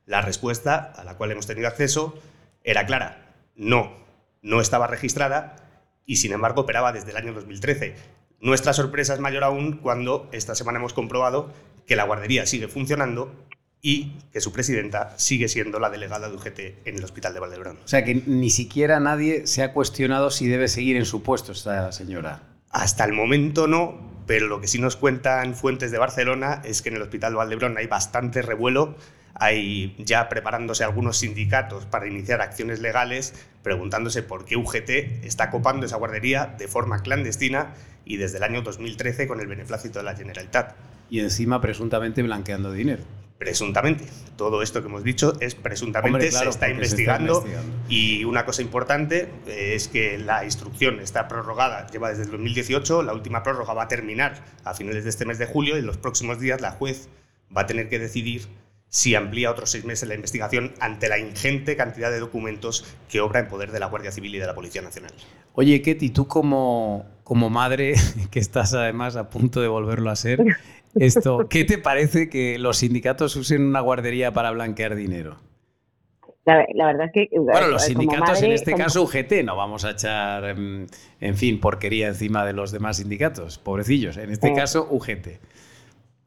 La 0.06 0.21
respuesta 0.21 0.93
a 0.95 1.04
la 1.04 1.15
cual 1.15 1.32
hemos 1.32 1.48
tenido 1.48 1.67
acceso 1.67 2.19
era 2.65 2.86
clara, 2.86 3.34
no, 3.56 3.93
no 4.41 4.60
estaba 4.60 4.88
registrada 4.88 5.56
y 6.06 6.17
sin 6.17 6.34
embargo 6.34 6.62
operaba 6.62 6.91
desde 6.91 7.12
el 7.12 7.17
año 7.17 7.34
2013. 7.34 7.95
Nuestra 8.41 8.73
sorpresa 8.73 9.13
es 9.13 9.19
mayor 9.19 9.43
aún 9.43 9.78
cuando 9.78 10.28
esta 10.34 10.56
semana 10.56 10.80
hemos 10.80 10.93
comprobado 10.93 11.54
que 11.88 11.95
la 11.95 12.04
guardería 12.04 12.45
sigue 12.45 12.67
funcionando 12.67 13.32
y 13.82 14.13
que 14.34 14.41
su 14.41 14.51
presidenta 14.51 15.13
sigue 15.17 15.47
siendo 15.47 15.80
la 15.80 15.91
delegada 15.91 16.28
de 16.28 16.36
UGT 16.36 16.60
en 16.88 16.97
el 16.97 17.04
Hospital 17.04 17.36
de 17.36 17.39
Valdebrón. 17.39 17.78
O 17.86 17.88
sea 17.88 18.04
que 18.04 18.15
ni 18.15 18.49
siquiera 18.49 18.99
nadie 18.99 19.45
se 19.45 19.62
ha 19.62 19.73
cuestionado 19.73 20.32
si 20.32 20.47
debe 20.47 20.67
seguir 20.67 20.97
en 20.97 21.06
su 21.06 21.21
puesto 21.21 21.51
esta 21.51 21.91
señora. 21.91 22.41
Hasta 22.71 23.06
el 23.06 23.13
momento 23.13 23.67
no, 23.67 24.23
pero 24.25 24.47
lo 24.47 24.60
que 24.60 24.67
sí 24.67 24.80
nos 24.80 24.95
cuentan 24.95 25.54
fuentes 25.54 25.91
de 25.91 25.99
Barcelona 25.99 26.63
es 26.65 26.82
que 26.82 26.89
en 26.89 26.95
el 26.95 27.04
Hospital 27.04 27.34
de 27.34 27.38
Valdebrón 27.38 27.78
hay 27.78 27.86
bastante 27.86 28.41
revuelo, 28.41 28.95
hay 29.36 29.95
ya 30.00 30.30
preparándose 30.30 30.84
algunos 30.84 31.17
sindicatos 31.17 31.86
para 31.86 32.08
iniciar 32.08 32.41
acciones 32.41 32.80
legales, 32.80 33.34
preguntándose 33.63 34.24
por 34.24 34.45
qué 34.45 34.56
UGT 34.56 34.89
está 35.24 35.50
copando 35.50 35.86
esa 35.86 35.98
guardería 35.98 36.56
de 36.58 36.67
forma 36.67 37.02
clandestina 37.02 37.74
y 38.06 38.17
desde 38.17 38.38
el 38.38 38.43
año 38.43 38.62
2013 38.62 39.28
con 39.28 39.41
el 39.41 39.48
beneplácito 39.48 40.00
de 40.00 40.06
la 40.06 40.15
Generalitat. 40.15 40.76
Y 41.10 41.19
encima 41.19 41.62
presuntamente 41.62 42.24
blanqueando 42.24 42.71
dinero. 42.71 43.04
Presuntamente. 43.38 44.06
Todo 44.38 44.62
esto 44.62 44.82
que 44.82 44.88
hemos 44.88 45.04
dicho 45.04 45.34
es 45.41 45.56
presuntamente, 45.56 46.32
se, 46.32 46.48
está 46.48 46.69
investigando, 46.69 47.45
Y 47.89 48.24
una 48.24 48.45
cosa 48.45 48.62
importante 48.62 49.30
eh, 49.45 49.74
es 49.76 49.89
que 49.89 50.17
la 50.17 50.45
instrucción 50.45 51.02
está 51.02 51.28
prorrogada, 51.28 51.88
lleva 51.88 52.10
desde 52.10 52.24
el 52.24 52.32
2018, 52.32 53.04
la 53.04 53.13
última 53.13 53.43
prórroga 53.43 53.74
va 53.74 53.84
a 53.84 53.88
terminar 53.89 54.41
a 54.63 54.74
finales 54.74 55.04
de 55.04 55.10
este 55.10 55.26
mes 55.26 55.38
de 55.38 55.48
julio 55.48 55.76
y 55.76 55.80
en 55.80 55.86
los 55.86 55.98
próximos 55.98 56.39
días 56.39 56.62
la 56.62 56.71
juez 56.71 57.10
va 57.56 57.62
a 57.62 57.65
tener 57.65 57.89
que 57.89 58.00
decidir 58.00 58.48
si 58.95 59.13
amplía 59.13 59.51
otros 59.51 59.71
seis 59.71 59.84
meses 59.84 60.08
la 60.08 60.15
investigación 60.15 60.71
ante 60.79 61.10
la 61.10 61.19
ingente 61.19 61.75
cantidad 61.75 62.10
de 62.10 62.19
documentos 62.19 62.95
que 63.10 63.19
obra 63.19 63.41
en 63.41 63.49
poder 63.49 63.73
de 63.73 63.81
la 63.81 63.88
Guardia 63.88 64.10
Civil 64.10 64.34
y 64.36 64.39
de 64.39 64.47
la 64.47 64.55
Policía 64.55 64.81
Nacional. 64.81 65.12
Oye, 65.51 65.81
Ketty, 65.81 66.12
tú 66.12 66.29
como, 66.29 67.05
como 67.25 67.49
madre, 67.49 67.95
que 68.31 68.39
estás 68.39 68.73
además 68.73 69.17
a 69.17 69.29
punto 69.29 69.60
de 69.60 69.67
volverlo 69.67 70.10
a 70.10 70.15
ser, 70.15 70.45
esto, 70.95 71.49
¿qué 71.49 71.65
te 71.65 71.77
parece 71.77 72.29
que 72.29 72.58
los 72.58 72.77
sindicatos 72.77 73.36
usen 73.36 73.63
una 73.63 73.81
guardería 73.81 74.31
para 74.31 74.51
blanquear 74.51 74.95
dinero? 74.95 75.39
La, 76.45 76.86
verdad 76.86 77.08
es 77.08 77.12
que... 77.12 77.38
Bueno, 77.38 77.67
los 77.67 77.84
sindicatos, 77.84 78.41
en 78.43 78.53
este 78.53 78.75
caso 78.75 79.03
UGT, 79.03 79.43
no 79.43 79.58
vamos 79.58 79.84
a 79.84 79.91
echar, 79.91 80.45
em, 80.45 80.88
en, 81.19 81.36
fin, 81.36 81.60
porquería 81.60 82.08
encima 82.08 82.45
de 82.45 82.53
los 82.53 82.71
demás 82.71 82.95
sindicatos, 82.95 83.58
pobrecillos, 83.58 84.15
en 84.15 84.31
este 84.31 84.53
caso 84.53 84.88
UGT 84.89 85.27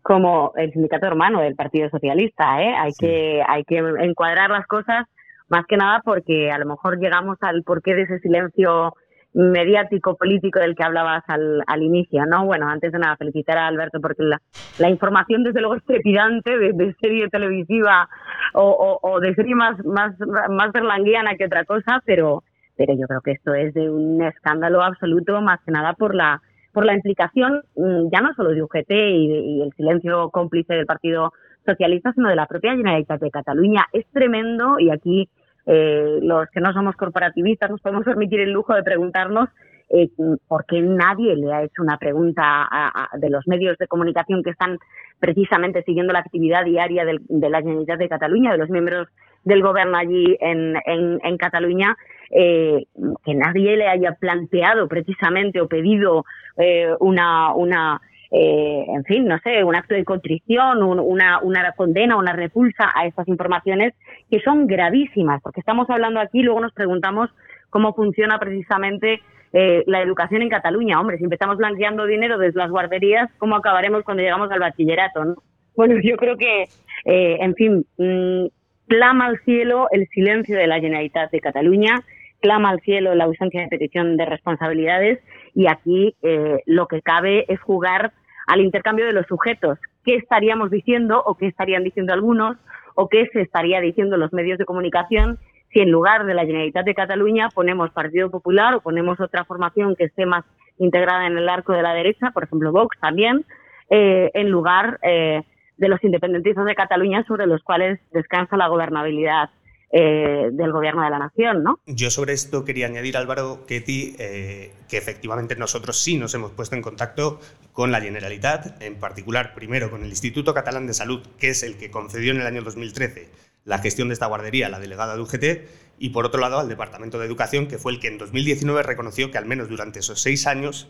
como 0.08 0.52
el 0.56 0.72
sindicato 0.72 1.04
hermano 1.04 1.42
del 1.42 1.54
Partido 1.54 1.90
Socialista. 1.90 2.62
¿eh? 2.62 2.74
Hay, 2.74 2.92
que, 2.98 3.42
hay 3.46 3.62
que 3.64 3.76
encuadrar 3.76 4.48
las 4.48 4.66
cosas 4.66 5.04
más 5.50 5.66
que 5.66 5.76
nada 5.76 6.00
porque 6.02 6.50
a 6.50 6.56
lo 6.56 6.64
mejor 6.64 6.98
llegamos 6.98 7.36
al 7.42 7.62
porqué 7.62 7.94
de 7.94 8.02
ese 8.02 8.18
silencio 8.20 8.94
mediático 9.34 10.16
político 10.16 10.60
del 10.60 10.76
que 10.76 10.82
hablabas 10.82 11.24
al, 11.26 11.62
al 11.66 11.82
inicio, 11.82 12.24
¿no? 12.24 12.46
Bueno, 12.46 12.70
antes 12.70 12.90
de 12.90 12.98
nada, 12.98 13.18
felicitar 13.18 13.58
a 13.58 13.66
Alberto 13.66 14.00
porque 14.00 14.22
la, 14.22 14.40
la 14.78 14.88
información 14.88 15.44
desde 15.44 15.60
luego 15.60 15.76
es 15.76 15.84
trepidante 15.84 16.56
de, 16.56 16.94
serie 17.02 17.28
televisiva 17.28 18.08
o, 18.54 18.98
o, 19.02 19.20
de 19.20 19.34
serie 19.34 19.54
más, 19.54 19.76
más, 19.84 20.14
más 20.48 20.72
berlanguiana 20.72 21.36
que 21.36 21.44
otra 21.44 21.66
cosa, 21.66 22.02
pero, 22.06 22.44
pero 22.78 22.94
yo 22.94 23.06
creo 23.06 23.20
que 23.20 23.32
esto 23.32 23.52
es 23.52 23.74
de 23.74 23.90
un 23.90 24.22
escándalo 24.22 24.82
absoluto, 24.82 25.42
más 25.42 25.60
que 25.66 25.70
nada 25.70 25.92
por 25.92 26.14
la 26.14 26.40
por 26.72 26.84
la 26.84 26.94
implicación 26.94 27.62
mm, 27.76 28.08
ya 28.12 28.20
no 28.20 28.32
solo 28.34 28.50
de 28.50 28.62
UGT 28.62 28.90
y, 28.90 29.62
el 29.62 29.72
silencio 29.76 30.30
cómplice 30.30 30.74
del 30.74 30.86
Partido 30.86 31.32
Socialista, 31.64 32.12
sino 32.12 32.28
de 32.28 32.36
la 32.36 32.46
propia 32.46 32.76
Generalitat 32.76 33.20
de 33.20 33.30
Cataluña. 33.30 33.86
Es 33.92 34.06
tremendo 34.12 34.78
y 34.78 34.90
aquí 34.90 35.28
eh, 35.66 36.18
los 36.22 36.48
que 36.50 36.60
no 36.60 36.72
somos 36.72 36.96
corporativistas 36.96 37.70
nos 37.70 37.80
podemos 37.80 38.04
permitir 38.04 38.40
el 38.40 38.52
lujo 38.52 38.74
de 38.74 38.82
preguntarnos 38.82 39.48
eh, 39.90 40.10
por 40.46 40.66
qué 40.66 40.82
nadie 40.82 41.34
le 41.34 41.52
ha 41.52 41.62
hecho 41.62 41.82
una 41.82 41.96
pregunta 41.96 42.68
de 43.14 43.30
los 43.30 43.48
medios 43.48 43.78
de 43.78 43.86
comunicación 43.86 44.42
que 44.42 44.50
están 44.50 44.78
precisamente 45.18 45.82
siguiendo 45.82 46.12
la 46.12 46.18
actividad 46.18 46.64
diaria 46.64 47.06
de 47.06 47.50
la 47.50 47.60
Generalitat 47.60 47.98
de 47.98 48.08
Cataluña, 48.08 48.52
de 48.52 48.58
los 48.58 48.68
miembros 48.68 49.08
del 49.44 49.62
gobierno 49.62 49.96
allí 49.96 50.36
en, 50.40 50.74
en, 50.84 51.36
Cataluña, 51.38 51.96
eh, 52.30 52.84
que 53.24 53.34
nadie 53.34 53.76
le 53.76 53.88
haya 53.88 54.12
planteado 54.12 54.88
precisamente 54.88 55.60
o 55.60 55.68
pedido 55.68 56.24
eh, 56.56 56.94
una, 57.00 57.54
una 57.54 58.00
eh, 58.30 58.84
en 58.88 59.04
fin, 59.04 59.26
no 59.26 59.38
sé, 59.38 59.64
un 59.64 59.74
acto 59.74 59.94
de 59.94 60.04
contrición, 60.04 60.82
una, 60.82 61.40
una 61.40 61.72
condena, 61.72 62.16
una 62.16 62.34
repulsa 62.34 62.90
a 62.94 63.06
estas 63.06 63.26
informaciones 63.28 63.94
que 64.30 64.40
son 64.40 64.66
gravísimas, 64.66 65.40
porque 65.42 65.60
estamos 65.60 65.88
hablando 65.88 66.20
aquí, 66.20 66.42
luego 66.42 66.60
nos 66.60 66.72
preguntamos 66.72 67.30
cómo 67.70 67.94
funciona 67.94 68.38
precisamente 68.38 69.20
eh, 69.52 69.82
la 69.86 70.02
educación 70.02 70.42
en 70.42 70.50
Cataluña. 70.50 71.00
Hombre, 71.00 71.16
si 71.16 71.24
empezamos 71.24 71.56
blanqueando 71.56 72.04
dinero 72.04 72.38
desde 72.38 72.58
las 72.58 72.70
guarderías, 72.70 73.30
¿cómo 73.38 73.56
acabaremos 73.56 74.04
cuando 74.04 74.22
llegamos 74.22 74.50
al 74.50 74.60
bachillerato? 74.60 75.24
¿no? 75.24 75.36
Bueno, 75.74 75.94
yo 76.02 76.16
creo 76.16 76.36
que, 76.36 76.64
eh, 77.06 77.36
en 77.40 77.54
fin, 77.54 77.86
mm, 77.96 78.46
clama 78.88 79.26
al 79.26 79.38
cielo 79.40 79.86
el 79.90 80.06
silencio 80.08 80.58
de 80.58 80.66
la 80.66 80.80
Generalitat 80.80 81.30
de 81.30 81.40
Cataluña, 81.40 82.02
clama 82.40 82.70
al 82.70 82.80
cielo 82.80 83.14
la 83.14 83.24
ausencia 83.24 83.60
de 83.60 83.68
petición 83.68 84.16
de 84.16 84.24
responsabilidades 84.24 85.20
y 85.54 85.66
aquí 85.66 86.14
eh, 86.22 86.62
lo 86.66 86.86
que 86.86 87.02
cabe 87.02 87.44
es 87.48 87.60
jugar 87.60 88.12
al 88.46 88.60
intercambio 88.60 89.06
de 89.06 89.12
los 89.12 89.26
sujetos. 89.26 89.78
¿Qué 90.04 90.16
estaríamos 90.16 90.70
diciendo 90.70 91.22
o 91.24 91.36
qué 91.36 91.46
estarían 91.46 91.84
diciendo 91.84 92.12
algunos 92.12 92.56
o 92.94 93.08
qué 93.08 93.28
se 93.32 93.42
estaría 93.42 93.80
diciendo 93.80 94.16
los 94.16 94.32
medios 94.32 94.58
de 94.58 94.64
comunicación 94.64 95.38
si 95.72 95.80
en 95.80 95.90
lugar 95.90 96.24
de 96.24 96.34
la 96.34 96.46
Generalitat 96.46 96.84
de 96.84 96.94
Cataluña 96.94 97.48
ponemos 97.54 97.90
Partido 97.90 98.30
Popular 98.30 98.74
o 98.74 98.80
ponemos 98.80 99.20
otra 99.20 99.44
formación 99.44 99.94
que 99.96 100.04
esté 100.04 100.24
más 100.24 100.44
integrada 100.78 101.26
en 101.26 101.36
el 101.36 101.48
arco 101.48 101.72
de 101.72 101.82
la 101.82 101.92
derecha, 101.92 102.30
por 102.30 102.44
ejemplo 102.44 102.72
Vox 102.72 102.98
también, 103.00 103.44
eh, 103.90 104.30
en 104.34 104.48
lugar 104.48 104.98
eh, 105.02 105.42
de 105.76 105.88
los 105.88 106.02
independentistas 106.02 106.64
de 106.64 106.74
Cataluña 106.74 107.24
sobre 107.24 107.46
los 107.46 107.62
cuales 107.62 108.00
descansa 108.12 108.56
la 108.56 108.68
gobernabilidad 108.68 109.50
eh, 109.90 110.50
del 110.52 110.70
gobierno 110.70 111.02
de 111.02 111.10
la 111.10 111.18
nación, 111.18 111.62
¿no? 111.62 111.80
Yo 111.86 112.10
sobre 112.10 112.34
esto 112.34 112.64
quería 112.64 112.86
añadir, 112.86 113.16
Álvaro, 113.16 113.64
Ketty, 113.66 114.16
eh, 114.18 114.74
que 114.86 114.98
efectivamente 114.98 115.56
nosotros 115.56 115.98
sí 115.98 116.18
nos 116.18 116.34
hemos 116.34 116.52
puesto 116.52 116.76
en 116.76 116.82
contacto 116.82 117.40
con 117.72 117.90
la 117.90 118.00
Generalitat, 118.00 118.82
en 118.82 118.96
particular 118.96 119.54
primero 119.54 119.90
con 119.90 120.02
el 120.02 120.10
Instituto 120.10 120.52
Catalán 120.52 120.86
de 120.86 120.92
Salud, 120.92 121.26
que 121.38 121.48
es 121.48 121.62
el 121.62 121.78
que 121.78 121.90
concedió 121.90 122.32
en 122.32 122.40
el 122.40 122.46
año 122.46 122.60
2013 122.62 123.30
la 123.64 123.78
gestión 123.78 124.08
de 124.08 124.14
esta 124.14 124.26
guardería, 124.26 124.68
la 124.68 124.78
delegada 124.78 125.14
de 125.14 125.22
UGT, 125.22 125.68
y 125.98 126.10
por 126.10 126.26
otro 126.26 126.40
lado 126.40 126.58
al 126.58 126.68
Departamento 126.68 127.18
de 127.18 127.26
Educación, 127.26 127.66
que 127.66 127.78
fue 127.78 127.92
el 127.92 128.00
que 128.00 128.08
en 128.08 128.18
2019 128.18 128.82
reconoció 128.82 129.30
que 129.30 129.38
al 129.38 129.46
menos 129.46 129.68
durante 129.68 130.00
esos 130.00 130.20
seis 130.20 130.46
años 130.46 130.88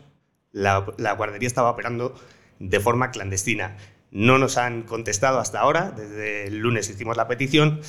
la, 0.51 0.85
la 0.97 1.13
guardería 1.13 1.47
estaba 1.47 1.69
operando 1.69 2.15
de 2.59 2.79
forma 2.79 3.11
clandestina. 3.11 3.77
No 4.11 4.37
nos 4.37 4.57
han 4.57 4.83
contestado 4.83 5.39
hasta 5.39 5.59
ahora, 5.59 5.91
desde 5.91 6.47
el 6.47 6.59
lunes 6.59 6.89
hicimos 6.89 7.15
la 7.15 7.27
petición 7.27 7.79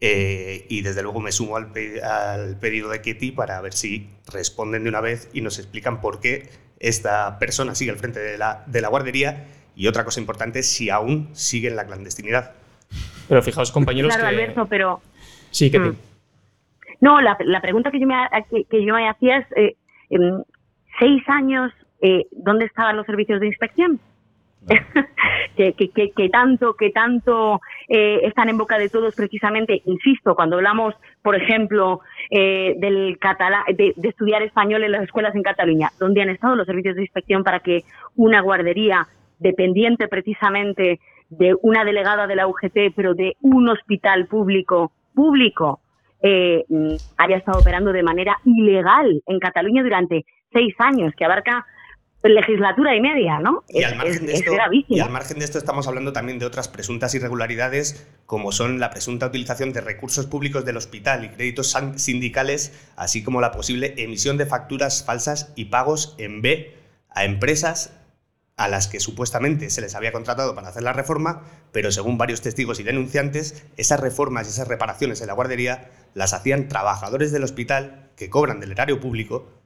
eh, 0.00 0.66
y 0.68 0.82
desde 0.82 1.02
luego 1.02 1.20
me 1.20 1.32
sumo 1.32 1.56
al, 1.56 1.72
pedido 1.72 2.88
de 2.90 3.02
Kitty 3.02 3.32
para 3.32 3.60
ver 3.60 3.72
si 3.72 4.08
responden 4.32 4.84
de 4.84 4.90
una 4.90 5.00
vez 5.00 5.28
y 5.32 5.40
nos 5.40 5.58
explican 5.58 6.00
por 6.00 6.20
qué 6.20 6.48
esta 6.78 7.38
persona 7.38 7.74
sigue 7.74 7.90
al 7.90 7.98
frente 7.98 8.20
de 8.20 8.38
la, 8.38 8.62
de 8.66 8.80
la 8.80 8.88
guardería 8.88 9.46
y 9.74 9.86
otra 9.86 10.04
cosa 10.04 10.20
importante, 10.20 10.62
si 10.62 10.90
aún 10.90 11.28
sigue 11.32 11.68
en 11.68 11.76
la 11.76 11.86
clandestinidad. 11.86 12.52
Pero 13.28 13.42
fijaos, 13.42 13.70
compañeros. 13.70 14.14
Claro, 14.14 14.28
Alberto, 14.28 14.66
pero. 14.66 15.00
Sí, 15.50 15.70
Ketty. 15.70 15.90
Mm. 15.90 15.96
No, 17.00 17.20
la, 17.20 17.36
pregunta 17.60 17.90
que 17.90 18.00
yo 18.00 18.06
me, 18.06 18.16
que, 18.68 18.84
yo 18.84 18.94
me 18.94 19.08
hacía 19.08 19.38
es: 19.38 19.46
eh, 19.56 19.76
¿seis 20.98 21.22
años 21.28 21.72
eh, 22.00 22.26
dónde 22.32 22.64
estaban 22.64 22.96
los 22.96 23.06
servicios 23.06 23.40
de 23.40 23.46
inspección? 23.46 24.00
que, 25.56 25.72
que, 25.72 26.10
que, 26.10 26.28
tanto, 26.28 26.74
que 26.74 26.90
tanto 26.90 27.60
eh, 27.88 28.20
están 28.24 28.48
en 28.48 28.58
boca 28.58 28.78
de 28.78 28.88
todos 28.88 29.14
precisamente, 29.14 29.82
insisto, 29.86 30.34
cuando 30.34 30.56
hablamos, 30.56 30.94
por 31.22 31.36
ejemplo, 31.36 32.00
eh, 32.30 32.74
del 32.78 33.18
catalán, 33.18 33.64
de, 33.68 33.94
estudiar 34.02 34.42
español 34.42 34.84
en 34.84 34.92
las 34.92 35.02
escuelas 35.02 35.34
en 35.34 35.42
Cataluña, 35.42 35.90
donde 35.98 36.22
han 36.22 36.30
estado 36.30 36.56
los 36.56 36.66
servicios 36.66 36.96
de 36.96 37.02
inspección 37.02 37.44
para 37.44 37.60
que 37.60 37.84
una 38.16 38.40
guardería 38.40 39.06
dependiente 39.38 40.08
precisamente 40.08 41.00
de 41.30 41.54
una 41.62 41.84
delegada 41.84 42.26
de 42.26 42.36
la 42.36 42.46
UGT, 42.46 42.94
pero 42.94 43.14
de 43.14 43.36
un 43.42 43.68
hospital 43.68 44.26
público, 44.26 44.92
público, 45.14 45.80
eh, 46.22 46.64
haya 47.16 47.36
estado 47.36 47.60
operando 47.60 47.92
de 47.92 48.02
manera 48.02 48.38
ilegal 48.44 49.22
en 49.26 49.38
Cataluña 49.38 49.82
durante 49.82 50.24
seis 50.52 50.74
años, 50.78 51.12
que 51.16 51.24
abarca 51.24 51.66
legislatura 52.22 52.96
y 52.96 53.00
media, 53.00 53.38
¿no? 53.38 53.64
Y, 53.68 53.84
al 53.84 53.96
margen 53.96 54.26
de 54.26 54.32
esto, 54.32 54.52
y 54.88 55.00
al 55.00 55.10
margen 55.10 55.38
de 55.38 55.44
esto 55.44 55.58
estamos 55.58 55.86
hablando 55.86 56.12
también 56.12 56.38
de 56.38 56.46
otras 56.46 56.68
presuntas 56.68 57.14
irregularidades, 57.14 58.08
como 58.26 58.50
son 58.50 58.80
la 58.80 58.90
presunta 58.90 59.26
utilización 59.26 59.72
de 59.72 59.80
recursos 59.80 60.26
públicos 60.26 60.64
del 60.64 60.76
hospital 60.76 61.24
y 61.24 61.28
créditos 61.28 61.76
sindicales, 61.96 62.72
así 62.96 63.22
como 63.22 63.40
la 63.40 63.52
posible 63.52 63.94
emisión 63.98 64.36
de 64.36 64.46
facturas 64.46 65.04
falsas 65.04 65.52
y 65.54 65.66
pagos 65.66 66.16
en 66.18 66.42
B 66.42 66.74
a 67.10 67.24
empresas 67.24 67.94
a 68.56 68.66
las 68.66 68.88
que 68.88 68.98
supuestamente 68.98 69.70
se 69.70 69.80
les 69.80 69.94
había 69.94 70.10
contratado 70.10 70.56
para 70.56 70.68
hacer 70.68 70.82
la 70.82 70.92
reforma, 70.92 71.44
pero 71.70 71.92
según 71.92 72.18
varios 72.18 72.42
testigos 72.42 72.80
y 72.80 72.82
denunciantes, 72.82 73.64
esas 73.76 74.00
reformas 74.00 74.48
y 74.48 74.50
esas 74.50 74.66
reparaciones 74.66 75.20
en 75.20 75.28
la 75.28 75.34
guardería 75.34 75.90
las 76.14 76.32
hacían 76.32 76.66
trabajadores 76.66 77.30
del 77.30 77.44
hospital 77.44 78.10
que 78.16 78.28
cobran 78.28 78.58
del 78.58 78.72
erario 78.72 78.98
público 78.98 79.57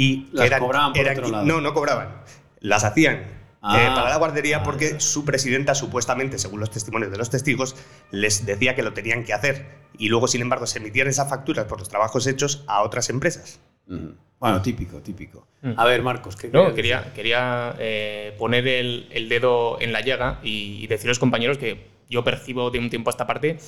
y 0.00 0.28
las 0.32 0.60
cobraban 0.60 0.92
por 0.92 1.08
otro 1.08 1.28
lado. 1.28 1.44
No, 1.44 1.60
no 1.60 1.74
cobraban. 1.74 2.22
Las 2.60 2.84
hacían 2.84 3.16
eh, 3.16 3.34
Ah, 3.60 3.92
para 3.96 4.10
la 4.10 4.16
guardería 4.18 4.62
porque 4.62 4.86
vale. 4.90 5.00
su 5.00 5.24
presidenta, 5.24 5.74
supuestamente, 5.74 6.38
según 6.38 6.60
los 6.60 6.70
testimonios 6.70 7.10
de 7.10 7.18
los 7.18 7.28
testigos, 7.30 7.74
les 8.12 8.46
decía 8.46 8.76
que 8.76 8.84
lo 8.84 8.92
tenían 8.92 9.24
que 9.24 9.32
hacer. 9.34 9.66
Y 9.98 10.08
luego, 10.08 10.28
sin 10.28 10.40
embargo, 10.42 10.66
se 10.68 10.78
emitían 10.78 11.08
esas 11.08 11.28
facturas 11.28 11.64
por 11.64 11.80
los 11.80 11.88
trabajos 11.88 12.28
hechos 12.28 12.62
a 12.68 12.82
otras 12.82 13.10
empresas. 13.10 13.58
Ujú. 13.88 14.14
Bueno, 14.38 14.62
típico, 14.62 14.98
típico. 15.00 15.48
Mm. 15.62 15.72
A 15.76 15.84
ver, 15.86 16.02
Marcos, 16.02 16.36
¿qué 16.36 16.48
No, 16.48 16.72
quería, 16.72 17.12
quería 17.12 17.74
eh, 17.80 18.36
poner 18.38 18.68
el, 18.68 19.08
el 19.10 19.28
dedo 19.28 19.80
en 19.80 19.92
la 19.92 20.00
llaga 20.02 20.38
y, 20.44 20.78
y 20.84 20.86
deciros, 20.86 21.18
compañeros, 21.18 21.58
que 21.58 21.88
yo 22.08 22.22
percibo 22.22 22.70
de 22.70 22.78
un 22.78 22.88
tiempo 22.90 23.10
a 23.10 23.12
esta 23.12 23.26
parte 23.26 23.58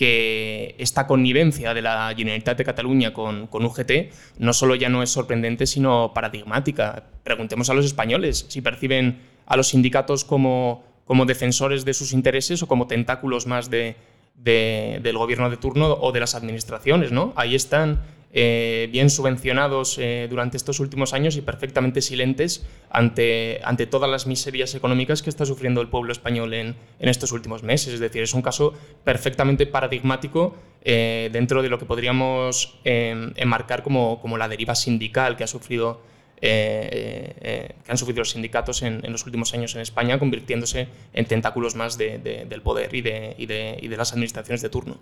que 0.00 0.74
esta 0.78 1.06
connivencia 1.06 1.74
de 1.74 1.82
la 1.82 2.14
Generalitat 2.16 2.56
de 2.56 2.64
Cataluña 2.64 3.12
con, 3.12 3.46
con 3.48 3.66
UGT 3.66 3.92
no 4.38 4.54
solo 4.54 4.74
ya 4.74 4.88
no 4.88 5.02
es 5.02 5.10
sorprendente, 5.10 5.66
sino 5.66 6.12
paradigmática. 6.14 7.04
Preguntemos 7.22 7.68
a 7.68 7.74
los 7.74 7.84
españoles 7.84 8.46
si 8.48 8.62
perciben 8.62 9.18
a 9.44 9.58
los 9.58 9.68
sindicatos 9.68 10.24
como, 10.24 10.82
como 11.04 11.26
defensores 11.26 11.84
de 11.84 11.92
sus 11.92 12.14
intereses 12.14 12.62
o 12.62 12.66
como 12.66 12.86
tentáculos 12.86 13.46
más 13.46 13.68
de, 13.68 13.94
de- 14.36 15.00
del 15.02 15.18
gobierno 15.18 15.50
de 15.50 15.58
turno 15.58 15.92
o 16.00 16.12
de 16.12 16.20
las 16.20 16.34
administraciones. 16.34 17.12
¿no? 17.12 17.34
Ahí 17.36 17.54
están 17.54 18.00
eh, 18.32 18.88
bien 18.92 19.10
subvencionados 19.10 19.98
eh, 19.98 20.28
durante 20.30 20.56
estos 20.56 20.78
últimos 20.78 21.12
años 21.12 21.36
y 21.36 21.40
perfectamente 21.40 22.00
silentes 22.00 22.64
ante, 22.88 23.60
ante 23.64 23.86
todas 23.86 24.08
las 24.08 24.28
miserias 24.28 24.74
económicas 24.76 25.22
que 25.22 25.30
está 25.30 25.44
sufriendo 25.44 25.80
el 25.80 25.88
pueblo 25.88 26.12
español 26.12 26.54
en, 26.54 26.76
en 27.00 27.08
estos 27.08 27.32
últimos 27.32 27.64
meses. 27.64 27.94
Es 27.94 28.00
decir, 28.00 28.22
es 28.22 28.32
un 28.32 28.42
caso 28.42 28.72
perfectamente 29.02 29.66
paradigmático 29.66 30.54
eh, 30.82 31.28
dentro 31.32 31.60
de 31.60 31.68
lo 31.68 31.78
que 31.78 31.86
podríamos 31.86 32.78
enmarcar 32.84 33.82
como, 33.82 34.20
como 34.20 34.38
la 34.38 34.48
deriva 34.48 34.74
sindical 34.74 35.36
que 35.36 35.44
ha 35.44 35.48
sufrido 35.48 36.00
eh, 36.42 37.34
eh, 37.40 37.74
que 37.84 37.92
han 37.92 37.98
sufrido 37.98 38.20
los 38.20 38.30
sindicatos 38.30 38.82
en, 38.82 39.02
los 39.12 39.26
últimos 39.26 39.52
años 39.54 39.74
en 39.74 39.82
España, 39.82 40.18
convirtiéndose 40.18 40.88
en 41.12 41.26
tentáculos 41.26 41.74
más 41.74 41.98
del 41.98 42.62
poder 42.62 42.94
y 42.94 43.02
de, 43.02 43.34
y, 43.36 43.44
y 43.44 43.88
de, 43.88 43.96
las 43.96 44.12
administraciones 44.12 44.62
de 44.62 44.70
turno. 44.70 44.98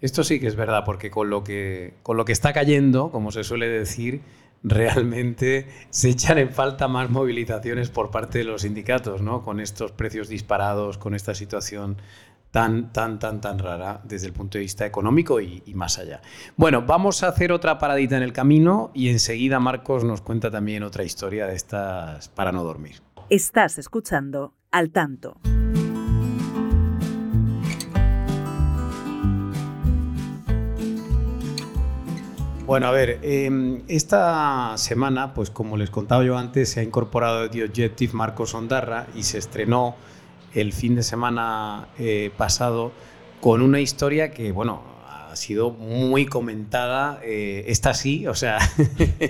Esto 0.00 0.24
sí 0.24 0.40
que 0.40 0.46
es 0.46 0.56
verdad, 0.56 0.84
porque 0.84 1.10
con 1.10 1.28
lo 1.28 1.44
que, 1.44 1.94
con 2.02 2.16
lo 2.16 2.24
que 2.24 2.32
está 2.32 2.52
cayendo, 2.52 3.10
como 3.10 3.30
se 3.30 3.44
suele 3.44 3.68
decir, 3.68 4.22
realmente 4.62 5.66
se 5.90 6.10
echan 6.10 6.38
en 6.38 6.50
falta 6.50 6.88
más 6.88 7.10
movilizaciones 7.10 7.90
por 7.90 8.10
parte 8.10 8.38
de 8.38 8.44
los 8.44 8.62
sindicatos, 8.62 9.22
¿no? 9.22 9.42
Con 9.42 9.60
estos 9.60 9.92
precios 9.92 10.28
disparados, 10.28 10.98
con 10.98 11.14
esta 11.14 11.34
situación 11.34 11.96
tan, 12.50 12.92
tan, 12.92 13.18
tan, 13.18 13.40
tan 13.40 13.58
rara 13.58 14.00
desde 14.04 14.26
el 14.26 14.32
punto 14.32 14.58
de 14.58 14.62
vista 14.62 14.84
económico 14.84 15.40
y, 15.40 15.62
más 15.74 15.98
allá. 15.98 16.20
Bueno, 16.56 16.82
vamos 16.82 17.22
a 17.22 17.28
hacer 17.28 17.52
otra 17.52 17.78
paradita 17.78 18.16
en 18.16 18.22
el 18.22 18.32
camino 18.32 18.90
y 18.94 19.08
enseguida 19.08 19.60
Marcos 19.60 20.04
nos 20.04 20.20
cuenta 20.20 20.50
también 20.50 20.82
otra 20.82 21.04
historia 21.04 21.46
de 21.46 21.54
estas 21.54 22.28
para 22.28 22.52
no 22.52 22.64
dormir. 22.64 23.02
Estás 23.28 23.78
escuchando 23.78 24.54
al 24.72 24.90
tanto. 24.90 25.36
Bueno, 32.66 32.86
a 32.86 32.92
ver, 32.92 33.18
em, 33.22 33.82
esta 33.88 34.76
semana, 34.76 35.34
pues 35.34 35.50
como 35.50 35.76
les 35.76 35.90
contaba 35.90 36.22
yo 36.22 36.38
antes, 36.38 36.68
se 36.70 36.78
ha 36.78 36.82
incorporado 36.84 37.50
The 37.50 37.64
Objective 37.64 38.12
Marcos 38.12 38.54
Ondarra 38.54 39.08
y 39.16 39.24
se 39.24 39.38
estrenó 39.38 39.96
el 40.54 40.72
fin 40.72 40.96
de 40.96 41.02
semana 41.02 41.88
eh, 41.98 42.30
pasado 42.36 42.92
con 43.40 43.62
una 43.62 43.80
historia 43.80 44.30
que, 44.30 44.52
bueno, 44.52 44.82
ha 45.30 45.36
sido 45.36 45.70
muy 45.70 46.26
comentada, 46.26 47.20
eh, 47.22 47.64
esta 47.68 47.94
sí, 47.94 48.26
o 48.26 48.34
sea, 48.34 48.58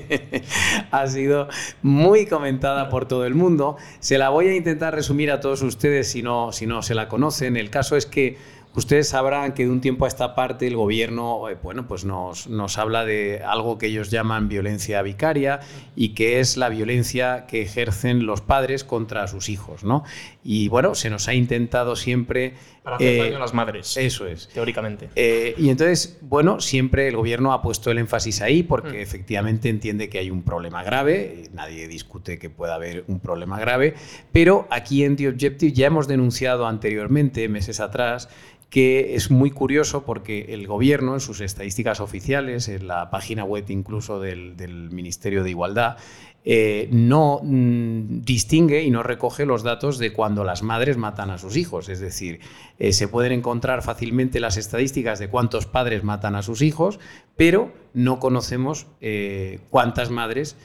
ha 0.91 1.07
sido 1.07 1.49
muy 1.83 2.27
comentada 2.27 2.89
por 2.89 3.07
todo 3.07 3.27
el 3.27 3.35
mundo. 3.35 3.77
Se 4.01 4.17
la 4.17 4.31
voy 4.31 4.49
a 4.49 4.57
intentar 4.57 4.95
resumir 4.95 5.31
a 5.31 5.41
todos 5.41 5.63
ustedes 5.63 6.11
si 6.11 6.23
no, 6.23 6.53
si 6.53 6.67
no 6.67 6.83
se 6.83 6.95
la 6.95 7.09
conocen. 7.09 7.57
El 7.57 7.69
caso 7.69 7.97
es 7.97 8.07
que 8.07 8.39
Ustedes 8.75 9.09
sabrán 9.09 9.53
que 9.53 9.65
de 9.65 9.71
un 9.71 9.81
tiempo 9.81 10.05
a 10.05 10.09
esta 10.09 10.37
parte 10.37 10.67
el 10.67 10.77
gobierno 10.77 11.49
eh, 11.49 11.59
bueno, 11.61 11.89
pues 11.89 12.05
nos, 12.05 12.47
nos, 12.47 12.79
habla 12.79 13.05
de 13.05 13.43
algo 13.45 13.79
que 13.79 13.87
ellos 13.87 14.11
llaman 14.11 14.49
violencia 14.49 15.03
vicaria 15.03 15.59
y 15.97 16.11
que 16.11 16.39
es 16.39 16.57
la 16.57 16.69
violencia 16.69 17.47
que 17.47 17.63
ejercen 17.63 18.27
los 18.27 18.43
padres 18.43 18.85
contra 18.85 19.27
sus 19.27 19.49
hijos. 19.49 19.83
¿no? 19.83 20.05
Y 20.45 20.69
bueno, 20.69 20.95
se 20.95 21.11
nos 21.11 21.29
ha 21.29 21.35
intentado 21.35 21.97
siempre... 21.97 22.55
Para 22.91 22.97
hacer 22.97 23.19
daño 23.19 23.35
a 23.35 23.37
eh, 23.37 23.41
las 23.41 23.55
madres. 23.55 23.97
Eso 23.97 24.27
es. 24.27 24.49
Teóricamente. 24.49 25.11
Eh, 25.15 25.55
y 25.57 25.69
entonces, 25.69 26.19
bueno, 26.23 26.61
siempre 26.61 27.09
el 27.09 27.17
gobierno 27.17 27.53
ha 27.53 27.63
puesto 27.63 27.91
el 27.91 27.99
énfasis 27.99 28.43
ahí 28.43 28.63
porque 28.63 28.99
mm. 28.99 29.03
efectivamente 29.03 29.69
entiende 29.69 30.09
que 30.09 30.19
hay 30.19 30.31
un 30.31 30.43
problema 30.43 30.83
grave, 30.83 31.45
nadie 31.53 31.87
discute 31.89 32.39
que 32.39 32.51
pueda 32.51 32.75
haber 32.75 33.05
un 33.07 33.21
problema 33.21 33.61
grave, 33.61 33.95
pero 34.33 34.67
aquí 34.71 35.05
en 35.05 35.17
The 35.17 35.29
Objective 35.29 35.73
ya 35.73 35.87
hemos 35.87 36.09
denunciado 36.09 36.67
anteriormente, 36.67 37.49
meses 37.49 37.81
atrás, 37.81 38.29
que 38.71 39.17
es 39.17 39.31
muy 39.31 39.51
curioso 39.51 40.05
porque 40.05 40.47
el 40.51 40.67
gobierno, 40.67 41.15
en 41.15 41.21
sus 41.21 41.41
estadísticas 41.41 42.01
oficiales, 42.01 42.69
en 42.69 42.87
la 42.87 43.11
página 43.11 43.45
web 43.45 43.65
incluso 43.69 44.21
del, 44.21 44.55
Ministerio 44.93 45.43
de 45.43 45.51
Igualdad, 45.51 45.97
eh, 46.43 46.89
no 46.91 47.41
mm, 47.43 48.23
distingue 48.23 48.83
y 48.83 48.91
no 48.91 49.03
recoge 49.03 49.45
los 49.45 49.63
datos 49.63 49.99
de 49.99 50.15
cuando 50.15 50.43
las 50.43 50.63
madres 50.63 50.97
matan 50.97 51.29
a 51.31 51.37
sus 51.37 51.57
hijos. 51.57 51.91
Es 51.91 52.01
decir, 52.01 52.41
eh, 52.79 52.93
se 52.93 53.09
pueden 53.09 53.33
encontrar 53.33 53.83
fácilmente 53.83 54.41
las 54.41 54.57
estadísticas 54.57 55.19
de 55.19 55.29
cuántos 55.29 55.67
padres 55.67 56.03
matan 56.03 56.37
a 56.37 56.43
sus 56.43 56.63
hijos, 56.63 56.99
pero 57.37 57.73
no 57.93 58.21
conocemos 58.21 58.87
eh, 59.01 59.61
cuántas 59.71 60.11
madres 60.11 60.57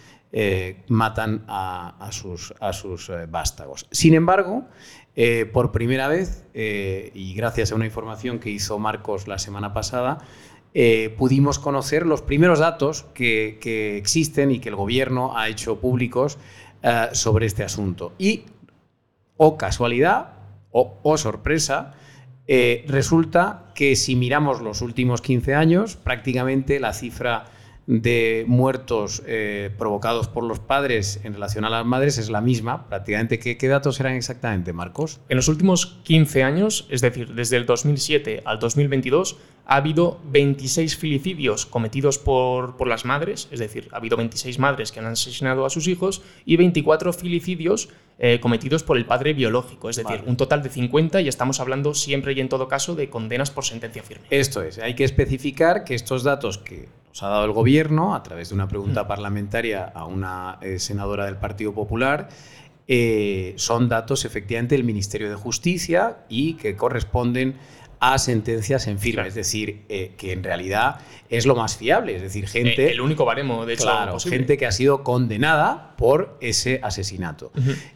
matan 0.89 1.45
a, 1.47 2.09
sus, 2.11 2.53
a 2.59 2.73
sus 2.73 3.09
vástagos. 3.29 3.87
Sin 3.91 4.13
embargo, 4.13 4.65
por 5.53 5.71
primera 5.71 6.09
vez, 6.09 6.43
y 6.53 7.33
gracias 7.35 7.71
a 7.71 7.75
una 7.75 7.85
información 7.85 8.39
que 8.39 8.49
hizo 8.49 8.77
Marcos 8.77 9.29
la 9.29 9.37
semana 9.37 9.71
pasada, 9.71 10.17
eh, 10.75 11.15
pudimos 11.17 11.57
conocer 11.57 12.05
los 12.05 12.21
primeros 12.21 12.59
datos 12.59 13.05
que, 13.15 13.57
existen 13.97 14.51
y 14.51 14.59
que 14.59 14.69
el 14.69 14.75
gobierno 14.75 15.35
ha 15.35 15.49
hecho 15.49 15.79
públicos 15.79 16.37
sobre 17.13 17.47
este 17.47 17.63
asunto. 17.63 18.13
Y, 18.19 18.43
o 19.37 19.57
casualidad, 19.57 20.33
o 20.69 21.17
sorpresa, 21.17 21.93
resulta 22.85 23.71
que 23.73 23.95
si 23.95 24.15
miramos 24.15 24.61
los 24.61 24.83
últimos 24.83 25.21
15 25.21 25.55
años, 25.55 25.95
prácticamente 25.95 26.79
la 26.79 26.93
cifra 26.93 27.45
de 27.87 28.45
muertos 28.47 29.21
eh, 29.27 29.69
provocados 29.77 30.27
por 30.27 30.43
los 30.43 30.59
padres 30.59 31.19
en 31.23 31.33
relación 31.33 31.65
a 31.65 31.69
las 31.69 31.85
madres 31.85 32.17
es 32.17 32.29
la 32.29 32.41
misma, 32.41 32.87
prácticamente. 32.87 33.39
¿Qué, 33.39 33.67
datos 33.67 33.99
eran 33.99 34.13
exactamente, 34.13 34.73
Marcos? 34.73 35.19
En 35.29 35.37
los 35.37 35.47
últimos 35.47 35.99
15 36.03 36.43
años, 36.43 36.87
es 36.89 37.01
decir, 37.01 37.33
desde 37.33 37.57
el 37.57 37.65
2007 37.65 38.41
al 38.45 38.59
2022, 38.59 39.37
ha 39.67 39.77
habido 39.77 40.19
26 40.25 40.95
filicidios 40.97 41.65
cometidos 41.65 42.17
por, 42.17 42.77
por 42.77 42.87
las 42.87 43.05
madres, 43.05 43.47
es 43.51 43.59
decir, 43.59 43.87
ha 43.91 43.97
habido 43.97 44.17
26 44.17 44.59
madres 44.59 44.91
que 44.91 44.99
han 44.99 45.07
asesinado 45.07 45.65
a 45.65 45.69
sus 45.69 45.87
hijos 45.87 46.21
y 46.45 46.57
24 46.57 47.13
filicidios 47.13 47.89
eh, 48.17 48.39
cometidos 48.39 48.83
por 48.83 48.97
el 48.97 49.05
padre 49.05 49.33
biológico, 49.33 49.89
es 49.89 49.97
decir, 49.97 50.23
un 50.25 50.37
total 50.37 50.63
de 50.63 50.69
50 50.69 51.21
y 51.21 51.27
estamos 51.27 51.59
hablando 51.59 51.93
siempre 51.93 52.33
y 52.33 52.39
en 52.39 52.47
todo 52.47 52.67
caso 52.67 52.95
de 52.95 53.09
condenas 53.09 53.51
por 53.51 53.65
sentencia 53.65 54.03
firme. 54.03 54.25
Esto 54.29 54.61
es, 54.61 54.77
hay 54.79 54.93
que 54.93 55.03
especificar 55.03 55.83
que 55.83 55.95
estos 55.95 56.23
datos 56.23 56.57
que 56.57 56.87
nos 57.15 57.23
ha 57.23 57.29
dado 57.29 57.45
el 57.45 57.53
gobierno 57.53 58.13
a 58.13 58.23
través 58.23 58.49
de 58.49 58.55
una 58.55 58.67
pregunta 58.67 59.05
mm. 59.05 59.07
parlamentaria 59.07 59.85
a 59.85 60.03
una 60.03 60.57
eh, 60.59 60.79
senadora 60.79 61.23
del 61.23 61.37
Partido 61.37 61.73
Popular 61.73 62.27
eh, 62.89 63.53
son 63.55 63.87
datos 63.87 64.25
efectivamente 64.25 64.75
del 64.75 64.83
Ministerio 64.83 65.29
de 65.29 65.35
Justicia 65.37 66.17
y 66.27 66.55
que 66.55 66.75
corresponden 66.75 67.55
a 67.99 68.17
sentencias 68.17 68.87
en 68.87 68.99
firme, 68.99 69.27
es 69.27 69.35
decir, 69.35 69.85
eh, 69.89 70.13
que 70.17 70.31
en 70.31 70.43
realidad 70.43 70.99
es 71.29 71.45
lo 71.45 71.55
más 71.55 71.77
fiable, 71.77 72.15
es 72.15 72.21
decir, 72.21 72.47
gente... 72.47 72.91
el 72.91 73.01
único 73.01 73.25
baremo, 73.25 73.65
de 73.65 73.73
hecho, 73.73 73.83
claro, 73.83 74.19
gente 74.19 74.57
que 74.57 74.65
ha 74.65 74.71
sido 74.71 75.03
condenada 75.03 75.95
por 75.97 76.37
ese 76.41 76.79
asesinato. 76.83 77.51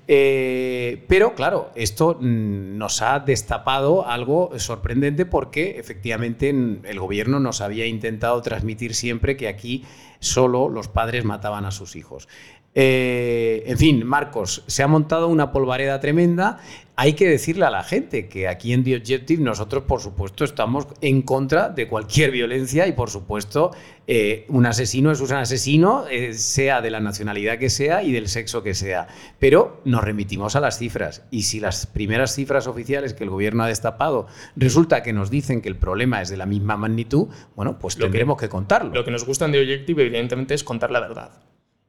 Eh, 0.08 1.06
pero 1.08 1.36
claro, 1.36 1.72
esto 1.76 2.18
mm, 2.20 2.78
nos 2.78 3.02
ha 3.02 3.20
destapado 3.20 4.08
algo 4.08 4.52
sorprendente 4.58 5.26
porque 5.26 5.80
efectivamente 5.80 6.50
el 6.50 7.00
gobierno 7.00 7.40
nos 7.40 7.62
había 7.62 7.86
intentado 7.86 8.42
transmitir 8.42 8.96
siempre 8.96 9.38
que 9.38 9.48
aquí 9.48 9.86
solo 10.20 10.70
los 10.70 10.88
padres 10.88 11.24
mataban 11.26 11.66
a 11.66 11.72
sus 11.72 11.96
hijos. 11.96 12.28
Eh, 12.76 13.64
en 13.66 13.78
fin, 13.78 14.06
Marcos, 14.06 14.64
se 14.68 14.84
ha 14.84 14.88
montado 14.88 15.28
una 15.28 15.52
polvareda 15.52 16.00
tremenda. 16.00 16.60
Hay 17.02 17.14
que 17.14 17.30
decirle 17.30 17.64
a 17.64 17.70
la 17.70 17.82
gente 17.82 18.28
que 18.28 18.50
aquí 18.50 18.74
en 18.74 18.84
The 18.84 18.98
Objective 18.98 19.42
nosotros, 19.42 19.86
por 19.86 20.02
supuesto, 20.02 20.44
estamos 20.44 20.86
en 21.00 21.22
contra 21.22 21.70
de 21.70 21.88
cualquier 21.88 22.30
violencia 22.30 22.88
y, 22.88 22.92
por 22.92 23.10
supuesto, 23.10 23.72
eh, 24.06 24.46
un 24.50 24.66
asesino 24.66 25.10
es 25.10 25.22
un 25.22 25.32
asesino, 25.32 26.08
eh, 26.10 26.34
sea 26.34 26.82
de 26.82 26.92
la 26.92 27.00
nacionalidad 27.00 27.58
que 27.58 27.70
sea 27.70 28.04
y 28.04 28.12
del 28.12 28.28
sexo 28.28 28.64
que 28.64 28.74
sea. 28.74 29.08
Pero 29.40 29.80
nos 29.86 30.04
remitimos 30.04 30.58
a 30.58 30.60
las 30.60 30.78
cifras. 30.78 31.24
Y 31.32 31.44
si 31.44 31.62
las 31.62 31.88
primeras 31.88 32.36
cifras 32.36 32.68
oficiales 32.68 33.14
que 33.14 33.24
el 33.24 33.30
gobierno 33.30 33.64
ha 33.64 33.68
destapado 33.68 34.28
resulta 34.58 35.02
que 35.02 35.14
nos 35.14 35.30
dicen 35.30 35.62
que 35.62 35.70
el 35.70 35.78
problema 35.78 36.22
es 36.22 36.28
de 36.28 36.36
la 36.36 36.48
misma 36.48 36.76
magnitud, 36.76 37.30
bueno, 37.56 37.80
pues 37.80 37.96
tendremos 37.96 38.36
que, 38.36 38.48
que 38.48 38.50
contarlo. 38.50 38.94
Lo 38.94 39.06
que 39.06 39.12
nos 39.12 39.24
gusta 39.24 39.46
en 39.46 39.54
The 39.54 39.62
Objective, 39.62 40.04
evidentemente, 40.04 40.54
es 40.54 40.66
contar 40.66 40.92
la 40.92 41.00
verdad 41.00 41.32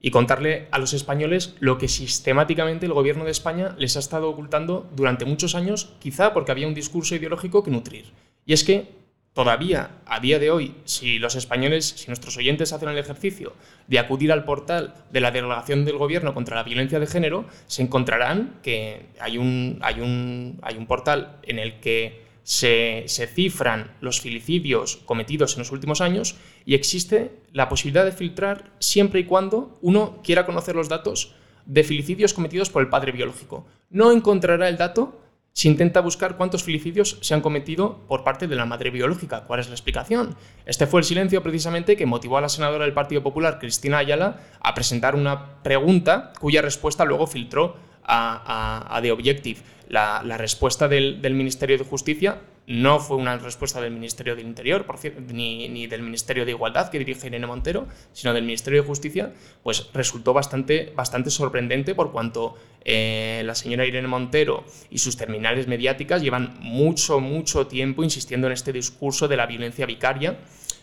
y 0.01 0.11
contarle 0.11 0.69
a 0.71 0.79
los 0.79 0.95
españoles 0.95 1.55
lo 1.61 1.79
que 1.79 1.89
sistemáticamente 1.89 2.87
el 2.87 2.95
gobierno 2.95 3.25
de 3.25 3.31
España 3.31 3.75
les 3.79 3.97
ha 3.97 4.01
estado 4.01 4.31
ocultando 4.31 4.89
durante 4.97 5.27
muchos 5.27 5.55
años, 5.55 5.93
quizá 5.99 6.33
porque 6.33 6.53
había 6.53 6.67
un 6.69 6.75
discurso 6.75 7.15
ideológico 7.15 7.63
que 7.63 7.71
nutrir. 7.71 8.07
Y 8.47 8.55
es 8.55 8.65
que 8.65 9.01
todavía, 9.35 9.91
a 10.07 10.21
día 10.21 10.39
de 10.39 10.51
hoy, 10.51 10.75
si 10.85 11.19
los 11.19 11.37
españoles, 11.37 11.95
si 11.97 12.09
nuestros 12.09 12.37
oyentes 12.37 12.73
hacen 12.73 12.89
el 12.89 12.99
ejercicio 12.99 13.53
de 13.87 13.99
acudir 13.99 14.33
al 14.33 14.45
portal 14.45 14.95
de 15.13 15.21
la 15.21 15.31
delegación 15.31 15.85
del 15.85 15.99
gobierno 15.99 16.35
contra 16.35 16.57
la 16.57 16.63
violencia 16.63 16.99
de 16.99 17.07
género, 17.07 17.45
se 17.67 17.83
encontrarán 17.83 18.59
que 18.63 19.07
hay 19.21 19.39
un, 19.39 19.79
hay 19.83 20.01
un, 20.01 20.59
hay 20.63 20.77
un 20.77 20.87
portal 20.87 21.37
en 21.43 21.59
el 21.59 21.79
que 21.81 22.30
se, 22.43 23.05
cifran 23.09 23.97
los 24.01 24.21
filicidios 24.21 24.97
cometidos 25.05 25.55
en 25.55 25.61
los 25.61 25.73
últimos 25.73 26.01
años 26.01 26.37
y 26.65 26.75
existe 26.75 27.41
la 27.53 27.69
posibilidad 27.69 28.05
de 28.05 28.13
filtrar 28.13 28.73
siempre 28.79 29.21
y 29.21 29.25
cuando 29.25 29.79
uno 29.83 30.21
quiera 30.23 30.47
conocer 30.47 30.75
los 30.75 30.89
datos 30.89 31.35
de 31.67 31.85
filicidios 31.85 32.35
cometidos 32.35 32.71
por 32.71 32.83
el 32.83 32.89
padre 32.89 33.13
biológico. 33.13 33.67
No 33.91 34.13
encontrará 34.13 34.69
el 34.69 34.77
dato 34.77 35.21
se 35.53 35.69
intenta 35.69 36.01
buscar 36.01 36.37
cuántos 36.37 36.63
filicidios 36.63 37.19
se 37.21 37.35
han 37.35 37.41
cometido 37.41 37.99
por 38.07 38.23
parte 38.23 38.47
de 38.47 38.57
la 38.57 38.67
madre 38.67 38.91
biológica. 38.91 39.45
¿Cuál 39.45 39.61
es 39.61 39.69
la 39.69 39.75
explicación? 39.75 40.37
Este 40.65 40.87
fue 40.87 41.01
el 41.01 41.05
silencio 41.05 41.43
precisamente 41.43 41.97
que 41.97 42.07
motivó 42.07 42.39
a 42.39 42.41
la 42.41 42.49
senadora 42.49 42.85
del 42.85 42.95
Partido 42.95 43.23
Popular, 43.23 43.59
Cristina 43.59 43.99
Ayala, 43.99 44.41
a 44.61 44.75
presentar 44.75 45.17
una 45.17 45.63
pregunta 45.63 46.33
cuya 46.39 46.63
respuesta 46.63 47.05
luego 47.05 47.27
filtró 47.27 47.77
a, 48.05 48.99
The 49.03 49.13
Objective. 49.13 49.61
La, 49.89 50.23
respuesta 50.39 50.89
del, 50.89 51.19
Ministerio 51.35 51.77
de 51.77 51.85
Justicia 51.85 52.41
no 52.67 53.01
fue 53.01 53.17
una 53.17 53.37
respuesta 53.37 53.81
del 53.81 53.93
Ministerio 53.93 54.37
del 54.37 54.47
Interior, 54.47 54.87
por 54.87 54.99
cierto, 54.99 55.21
ni, 55.33 55.87
del 55.89 56.03
Ministerio 56.03 56.45
de 56.45 56.53
Igualdad 56.53 56.91
que 56.91 57.01
dirige 57.01 57.27
Irene 57.27 57.47
Montero, 57.47 57.89
sino 58.13 58.33
del 58.33 58.45
Ministerio 58.45 58.83
de 58.83 58.87
Justicia, 58.87 59.33
pues 59.65 59.91
resultó 59.93 60.33
bastante, 60.33 60.93
bastante 60.95 61.31
sorprendente 61.31 61.97
por 61.97 62.13
cuanto 62.13 62.55
eh, 62.85 63.43
la 63.45 63.57
señora 63.57 63.85
Irene 63.85 64.07
Montero 64.07 64.65
y 64.91 64.99
sus 64.99 65.17
terminales 65.17 65.67
mediáticas 65.67 66.23
llevan 66.23 66.57
mucho, 66.61 67.19
mucho 67.19 67.67
tiempo 67.67 68.05
insistiendo 68.05 68.47
en 68.47 68.53
este 68.53 68.73
discurso 68.73 69.27
de 69.27 69.37
la 69.37 69.47
violencia 69.47 69.87
vicaria, 69.87 70.39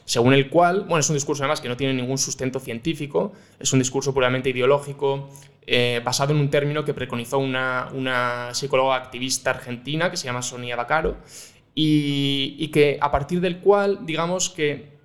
según 0.08 0.34
el 0.34 0.50
cual, 0.50 0.86
bueno, 0.86 1.00
es 1.00 1.10
un 1.10 1.16
discurso 1.16 1.44
además 1.44 1.60
que 1.60 1.68
no 1.68 1.76
tiene 1.76 1.94
ningún 1.94 2.18
sustento 2.18 2.62
científico, 2.62 3.34
es 3.60 3.74
un 3.74 3.80
discurso 3.80 4.14
puramente 4.14 4.50
ideológico, 4.50 5.30
eh, 5.66 6.00
basado 6.02 6.32
en 6.32 6.40
un 6.40 6.50
término 6.50 6.86
que 6.86 6.94
preconizó 6.94 7.40
una, 7.40 7.90
una 7.94 8.54
psicóloga 8.54 8.96
activista 8.96 9.50
argentina 9.50 10.10
que 10.10 10.16
se 10.16 10.24
llama 10.24 10.42
Sonia 10.42 10.78
Bacaro, 10.78 11.18
y, 11.76 12.70
que 12.70 12.98
a 13.02 13.12
partir 13.12 13.42
del 13.42 13.60
cual, 13.60 14.06
digamos 14.06 14.50
que 14.50 14.98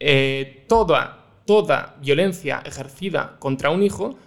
eh, 0.00 0.64
toda, 0.68 1.42
toda 1.46 1.94
violencia 2.02 2.60
ejercida 2.66 3.36
contra 3.38 3.70
un 3.70 3.84
hijo 3.84 4.18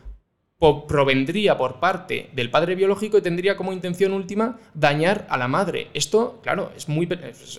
provendría 0.60 1.56
por 1.56 1.80
parte 1.80 2.32
del 2.34 2.50
padre 2.50 2.74
biológico 2.74 3.18
y 3.18 3.22
tendría 3.22 3.56
como 3.56 3.74
intención 3.74 4.12
última 4.14 4.58
dañar 4.74 5.28
a 5.30 5.38
la 5.38 5.48
madre. 5.48 5.90
Esto, 5.94 6.40
claro, 6.42 6.72
es, 6.76 6.90
muy, 6.90 7.08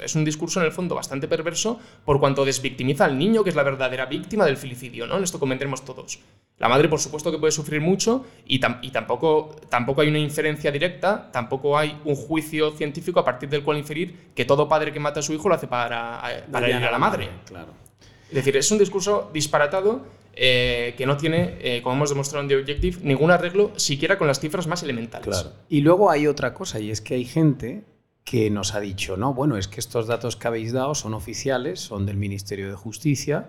es 0.02 0.14
un 0.16 0.24
discurso 0.24 0.58
en 0.58 0.66
el 0.66 0.72
fondo 0.72 0.96
bastante 0.96 1.28
perverso 1.28 1.78
por 2.04 2.18
cuanto 2.18 2.44
desvictimiza 2.44 3.04
al 3.04 3.16
niño, 3.16 3.44
que 3.44 3.50
es 3.50 3.56
la 3.56 3.62
verdadera 3.62 4.06
víctima 4.06 4.44
del 4.44 4.56
filicidio, 4.56 5.06
¿no? 5.06 5.16
En 5.16 5.22
esto 5.22 5.38
convendremos 5.38 5.84
todos. 5.84 6.18
La 6.58 6.68
madre, 6.68 6.88
por 6.88 6.98
supuesto, 6.98 7.30
que 7.30 7.38
puede 7.38 7.52
sufrir 7.52 7.80
mucho 7.80 8.26
y, 8.44 8.58
tampoco, 8.58 9.54
tampoco 9.68 10.00
hay 10.00 10.08
una 10.08 10.18
inferencia 10.18 10.72
directa, 10.72 11.30
tampoco 11.30 11.78
hay 11.78 12.00
un 12.04 12.16
juicio 12.16 12.72
científico 12.72 13.20
a 13.20 13.24
partir 13.24 13.48
del 13.48 13.62
cual 13.62 13.78
inferir 13.78 14.32
que 14.34 14.44
todo 14.44 14.68
padre 14.68 14.92
que 14.92 14.98
mata 14.98 15.20
a 15.20 15.22
su 15.22 15.32
hijo 15.32 15.48
lo 15.48 15.54
hace 15.54 15.68
para, 15.68 16.20
para 16.50 16.66
herir 16.66 16.84
a 16.84 16.90
la 16.90 16.98
madre. 16.98 17.28
Claro. 17.46 17.72
Es 18.28 18.34
decir, 18.34 18.56
es 18.56 18.70
un 18.72 18.78
discurso 18.78 19.30
disparatado 19.32 20.04
eh, 20.40 20.94
que 20.96 21.04
no 21.04 21.16
tiene, 21.16 21.56
eh, 21.60 21.82
como 21.82 21.96
hemos 21.96 22.10
demostrado 22.10 22.42
en 22.42 22.48
The 22.48 22.56
Objective, 22.56 22.98
ningún 23.02 23.32
arreglo 23.32 23.72
siquiera 23.76 24.16
con 24.18 24.28
las 24.28 24.38
cifras 24.38 24.68
más 24.68 24.84
elementales. 24.84 25.26
Claro. 25.26 25.52
Y 25.68 25.80
luego 25.80 26.10
hay 26.10 26.28
otra 26.28 26.54
cosa, 26.54 26.78
y 26.78 26.92
es 26.92 27.00
que 27.00 27.14
hay 27.14 27.24
gente 27.24 27.82
que 28.22 28.48
nos 28.48 28.74
ha 28.74 28.80
dicho, 28.80 29.16
no, 29.16 29.34
bueno, 29.34 29.56
es 29.56 29.66
que 29.66 29.80
estos 29.80 30.06
datos 30.06 30.36
que 30.36 30.46
habéis 30.46 30.72
dado 30.72 30.94
son 30.94 31.14
oficiales, 31.14 31.80
son 31.80 32.06
del 32.06 32.16
Ministerio 32.18 32.68
de 32.68 32.76
Justicia, 32.76 33.48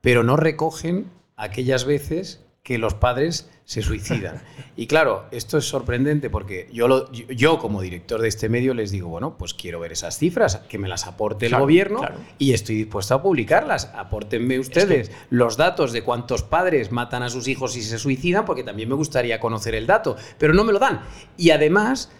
pero 0.00 0.24
no 0.24 0.36
recogen 0.36 1.06
aquellas 1.36 1.84
veces 1.84 2.44
que 2.64 2.78
los 2.78 2.94
padres 2.94 3.50
se 3.64 3.82
suicidan. 3.82 4.42
Y 4.76 4.88
claro, 4.88 5.26
esto 5.30 5.56
es 5.56 5.66
sorprendente 5.66 6.30
porque 6.30 6.68
yo, 6.72 7.12
yo, 7.12 7.60
como 7.60 7.80
director 7.80 8.20
de 8.20 8.26
este 8.26 8.48
medio 8.48 8.74
les 8.74 8.90
digo, 8.90 9.08
bueno, 9.08 9.38
pues 9.38 9.54
quiero 9.54 9.78
ver 9.78 9.92
esas 9.92 10.18
cifras, 10.18 10.56
que 10.68 10.78
me 10.78 10.88
las 10.88 11.06
aporte 11.06 11.46
el 11.46 11.54
gobierno 11.56 12.00
y 12.40 12.54
estoy 12.54 12.74
dispuesto 12.74 13.14
a 13.14 13.22
publicarlas. 13.22 13.92
Apórtenme 13.94 14.58
ustedes 14.58 15.12
los 15.30 15.56
datos 15.56 15.92
de 15.92 16.02
cuántos 16.02 16.42
padres 16.42 16.90
matan 16.90 17.22
a 17.22 17.30
sus 17.30 17.46
hijos 17.46 17.76
y 17.76 17.82
se 17.82 18.00
suicidan, 18.00 18.44
porque 18.44 18.64
también 18.64 18.88
me 18.88 18.96
gustaría 18.96 19.38
conocer 19.38 19.76
el 19.76 19.86
dato, 19.86 20.16
pero 20.38 20.54
no 20.54 20.64
me 20.64 20.72
lo 20.72 20.80
dan. 20.80 21.02
Y 21.36 21.50
además... 21.50 22.10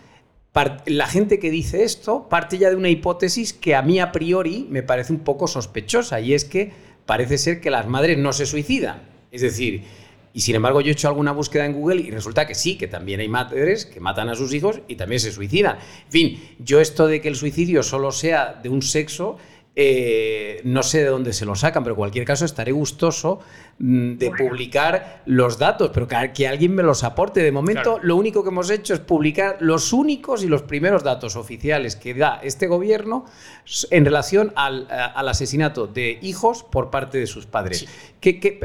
La 0.86 1.08
gente 1.08 1.40
que 1.40 1.50
dice 1.50 1.82
esto 1.82 2.28
parte 2.28 2.58
ya 2.58 2.70
de 2.70 2.76
una 2.76 2.88
hipótesis 2.88 3.52
que 3.52 3.74
a 3.74 3.82
mí 3.82 3.98
a 3.98 4.12
priori 4.12 4.68
me 4.70 4.84
parece 4.84 5.12
un 5.12 5.18
poco 5.18 5.48
sospechosa 5.48 6.20
y 6.20 6.32
es 6.32 6.44
que 6.44 6.70
parece 7.06 7.38
ser 7.38 7.60
que 7.60 7.72
las 7.72 7.88
madres 7.88 8.18
no 8.18 8.32
se 8.32 8.46
suicidan. 8.46 9.02
Es 9.32 9.40
decir, 9.40 9.82
y 10.36 10.40
sin 10.40 10.56
embargo, 10.56 10.80
yo 10.80 10.88
he 10.88 10.92
hecho 10.92 11.06
alguna 11.06 11.30
búsqueda 11.30 11.64
en 11.64 11.74
Google 11.74 12.02
y 12.02 12.10
resulta 12.10 12.44
que 12.44 12.56
sí, 12.56 12.76
que 12.76 12.88
también 12.88 13.20
hay 13.20 13.28
madres 13.28 13.86
que 13.86 14.00
matan 14.00 14.28
a 14.28 14.34
sus 14.34 14.52
hijos 14.52 14.80
y 14.88 14.96
también 14.96 15.20
se 15.20 15.30
suicidan. 15.30 15.78
En 16.06 16.10
fin, 16.10 16.42
yo 16.58 16.80
esto 16.80 17.06
de 17.06 17.20
que 17.20 17.28
el 17.28 17.36
suicidio 17.36 17.84
solo 17.84 18.10
sea 18.10 18.58
de 18.60 18.68
un 18.68 18.82
sexo, 18.82 19.38
eh, 19.76 20.60
no 20.62 20.84
sé 20.84 20.98
de 20.98 21.06
dónde 21.06 21.32
se 21.32 21.44
lo 21.44 21.56
sacan, 21.56 21.82
pero 21.82 21.94
en 21.94 21.98
cualquier 21.98 22.24
caso 22.24 22.44
estaré 22.44 22.70
gustoso 22.70 23.40
mm, 23.78 24.12
de 24.14 24.30
publicar 24.30 25.22
los 25.26 25.58
datos, 25.58 25.90
pero 25.92 26.06
que, 26.06 26.46
alguien 26.46 26.74
me 26.74 26.84
los 26.84 27.02
aporte. 27.02 27.42
De 27.42 27.50
momento, 27.50 27.98
lo 28.00 28.14
único 28.14 28.44
que 28.44 28.50
hemos 28.50 28.70
hecho 28.70 28.94
es 28.94 29.00
publicar 29.00 29.56
los 29.58 29.92
únicos 29.92 30.44
y 30.44 30.46
los 30.46 30.62
primeros 30.62 31.02
datos 31.02 31.34
oficiales 31.34 31.96
que 31.96 32.14
da 32.14 32.38
este 32.42 32.68
gobierno 32.68 33.24
en 33.90 34.04
relación 34.04 34.52
al, 34.54 34.86
asesinato 34.88 35.88
de 35.88 36.18
hijos 36.22 36.62
por 36.62 36.90
parte 36.90 37.18
de 37.18 37.26
sus 37.26 37.46
padres. 37.46 37.86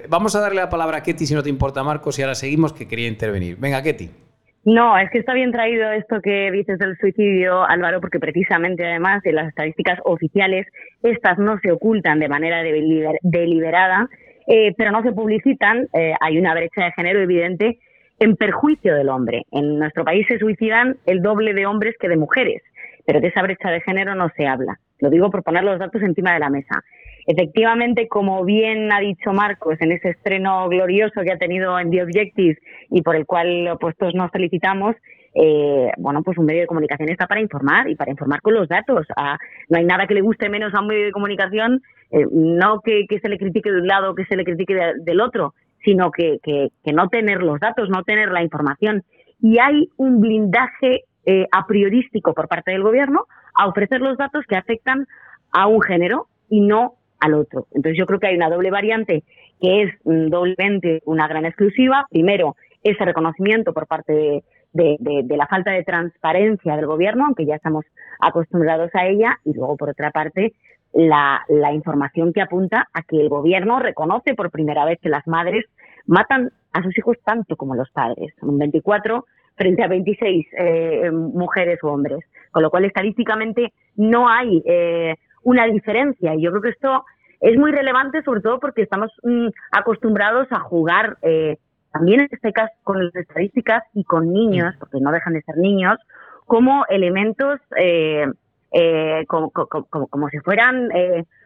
vamos 0.10 0.36
a 0.36 0.42
darle 0.42 0.62
la 0.62 0.70
palabra 0.70 0.98
a 0.98 1.04
Ketty, 1.04 1.26
si 1.26 1.34
no 1.34 1.42
te 1.42 1.50
importa, 1.50 1.84
Marcos, 1.84 2.20
y 2.20 2.22
ahora 2.22 2.36
seguimos, 2.36 2.72
que 2.72 2.88
quería 2.88 3.08
intervenir. 3.08 3.58
Venga, 3.58 3.82
Ketty. 3.82 4.29
No, 4.66 4.98
es 4.98 5.10
que 5.10 5.20
está 5.20 5.34
bien 5.34 5.52
traído 5.52 5.90
esto 5.92 6.22
que 6.22 6.52
dices 6.52 6.78
del 6.80 6.98
suicidio, 6.98 7.64
Álvaro, 7.64 8.02
porque 8.02 8.20
precisamente 8.20 8.86
además 8.86 9.24
de 9.24 9.32
las 9.32 9.48
estadísticas 9.48 10.00
oficiales, 10.04 10.68
estas 11.02 11.38
no 11.38 11.58
se 11.60 11.72
ocultan 11.72 12.20
de 12.20 12.28
manera 12.28 12.62
deliberada, 12.62 14.10
eh, 14.48 14.74
pero 14.78 14.92
no 14.92 15.02
se 15.02 15.14
publicitan. 15.14 15.88
Eh, 15.94 16.14
hay 16.20 16.38
una 16.38 16.54
brecha 16.54 16.84
de 16.84 16.92
género 16.92 17.22
evidente 17.22 17.80
en 18.20 18.36
perjuicio 18.36 18.96
del 18.96 19.10
hombre. 19.10 19.44
En 19.52 19.80
nuestro 19.80 20.04
país 20.04 20.26
se 20.28 20.40
suicidan 20.40 20.98
el 21.06 21.22
doble 21.22 21.54
de 21.54 21.66
hombres 21.66 21.96
que 21.98 22.10
de 22.10 22.18
mujeres, 22.18 22.62
pero 23.06 23.22
de 23.22 23.28
esa 23.30 23.42
brecha 23.42 23.70
de 23.70 23.82
género 23.82 24.14
no 24.14 24.30
se 24.36 24.46
habla. 24.46 24.78
Lo 25.00 25.10
digo 25.10 25.32
por 25.32 25.44
poner 25.44 25.64
los 25.64 25.80
datos 25.80 26.02
encima 26.02 26.34
de 26.34 26.40
la 26.40 26.50
mesa. 26.50 26.84
Efectivamente, 27.32 28.08
como 28.08 28.44
bien 28.44 28.92
ha 28.92 29.00
dicho 29.00 29.34
Marcos 29.34 29.76
en 29.82 29.92
ese 29.92 30.10
estreno 30.10 30.68
glorioso 30.68 31.22
que 31.22 31.32
ha 31.32 31.38
tenido 31.38 31.78
en 31.78 31.92
The 31.92 32.02
Objective 32.02 32.58
y 32.90 33.04
por 33.04 33.16
el 33.16 33.28
cual 33.28 33.78
pues 33.80 33.96
todos 33.98 34.16
nos 34.16 34.32
felicitamos, 34.32 34.96
eh, 35.36 35.92
bueno, 36.00 36.24
pues 36.24 36.40
un 36.40 36.48
medio 36.48 36.62
de 36.62 36.66
comunicación 36.66 37.08
está 37.10 37.28
para 37.28 37.40
informar 37.40 37.88
y 37.88 37.96
para 37.96 38.10
informar 38.10 38.42
con 38.42 38.56
los 38.56 38.68
datos. 38.68 39.06
Ah, 39.16 39.38
no 39.70 39.78
hay 39.78 39.86
nada 39.86 40.08
que 40.08 40.16
le 40.16 40.22
guste 40.22 40.50
menos 40.50 40.74
a 40.74 40.82
un 40.82 40.88
medio 40.88 41.06
de 41.06 41.12
comunicación, 41.12 41.84
eh, 42.10 42.26
no 42.32 42.82
que, 42.82 43.06
se 43.22 43.30
le 43.30 43.38
critique 43.38 43.72
de 43.72 43.82
un 43.82 43.88
lado, 43.88 44.16
que 44.16 44.26
se 44.26 44.36
le 44.36 44.44
critique 44.44 44.74
del 44.98 45.22
otro, 45.22 45.54
sino 45.86 46.10
que, 46.10 46.40
que, 46.42 46.72
no 46.94 47.10
tener 47.10 47.44
los 47.44 47.60
datos, 47.60 47.92
no 47.92 48.04
tener 48.06 48.32
la 48.32 48.42
información. 48.42 49.04
Y 49.40 49.60
hay 49.60 49.88
un 49.98 50.20
blindaje 50.20 51.04
eh, 51.28 51.46
a 51.52 51.68
priorístico 51.68 52.34
por 52.34 52.48
parte 52.48 52.72
del 52.72 52.82
gobierno 52.82 53.28
a 53.54 53.68
ofrecer 53.68 54.02
los 54.02 54.18
datos 54.18 54.46
que 54.48 54.56
afectan 54.56 55.06
a 55.52 55.68
un 55.68 55.80
género 55.80 56.26
y 56.50 56.62
no 56.62 56.96
al 57.20 57.34
otro. 57.34 57.68
Entonces 57.72 57.98
yo 57.98 58.06
creo 58.06 58.20
que 58.20 58.28
hay 58.28 58.36
una 58.36 58.50
doble 58.50 58.72
variante 58.72 59.24
que 59.62 59.84
es 59.84 59.94
mm, 60.04 60.30
doblemente 60.30 61.02
una 61.06 61.28
gran 61.28 61.46
exclusiva. 61.46 62.06
Primero, 62.10 62.56
ese 62.84 63.04
reconocimiento 63.04 63.74
por 63.74 63.88
parte 63.88 64.14
de, 64.14 64.98
de, 65.00 65.38
la 65.38 65.48
falta 65.48 65.72
de 65.72 65.84
transparencia 65.84 66.76
del 66.76 66.86
gobierno, 66.86 67.26
aunque 67.26 67.46
ya 67.46 67.56
estamos 67.56 67.86
acostumbrados 68.20 68.92
a 68.94 69.08
ella, 69.08 69.40
y 69.44 69.54
luego, 69.54 69.78
por 69.78 69.90
otra 69.90 70.12
parte, 70.12 70.54
la, 70.94 71.44
la 71.50 71.74
información 71.74 72.34
que 72.34 72.42
apunta 72.42 72.88
a 72.94 73.02
que 73.04 73.20
el 73.20 73.30
gobierno 73.30 73.80
reconoce 73.80 74.34
por 74.34 74.52
primera 74.52 74.86
vez 74.86 75.00
que 75.02 75.10
las 75.10 75.28
madres 75.28 75.66
matan 76.06 76.52
a 76.74 76.84
sus 76.84 76.98
hijos 76.98 77.18
tanto 77.24 77.56
como 77.56 77.76
los 77.76 77.90
padres. 77.92 78.34
Son 78.40 78.58
24 78.58 79.26
frente 79.56 79.84
a 79.84 79.88
26 79.88 80.48
eh, 80.58 81.12
mujeres 81.12 81.80
o 81.84 81.90
hombres. 81.90 82.20
Con 82.52 82.64
lo 82.64 82.72
cual, 82.72 82.86
estadísticamente, 82.86 83.74
no 83.96 84.30
hay 84.30 84.64
eh, 84.66 85.16
una 85.44 85.66
diferencia. 85.66 86.36
Y 86.36 86.42
yo 86.42 86.52
creo 86.52 86.62
que 86.62 86.70
esto 86.70 87.06
es 87.40 87.58
muy 87.58 87.72
relevante, 87.72 88.22
sobre 88.24 88.42
todo 88.42 88.60
porque 88.60 88.82
estamos 88.82 89.12
mm, 89.24 89.48
acostumbrados 89.72 90.48
a 90.52 90.60
jugar 90.60 91.18
eh, 91.22 91.58
también 91.92 92.22
en 92.22 92.30
este 92.32 92.52
caso 92.54 92.74
con 92.84 93.04
las 93.04 93.16
estadísticas 93.16 93.84
y 93.94 94.04
con 94.04 94.32
niños, 94.32 94.76
porque 94.80 95.00
no 95.00 95.12
dejan 95.12 95.34
de 95.34 95.42
ser 95.42 95.58
niños, 95.58 95.98
como 96.46 96.86
elementos 96.90 97.60
eh, 97.78 98.26
eh, 98.72 99.26
como, 99.28 99.50
como, 99.52 100.08
como, 100.08 100.30
si 100.30 100.38
fueran 100.40 100.90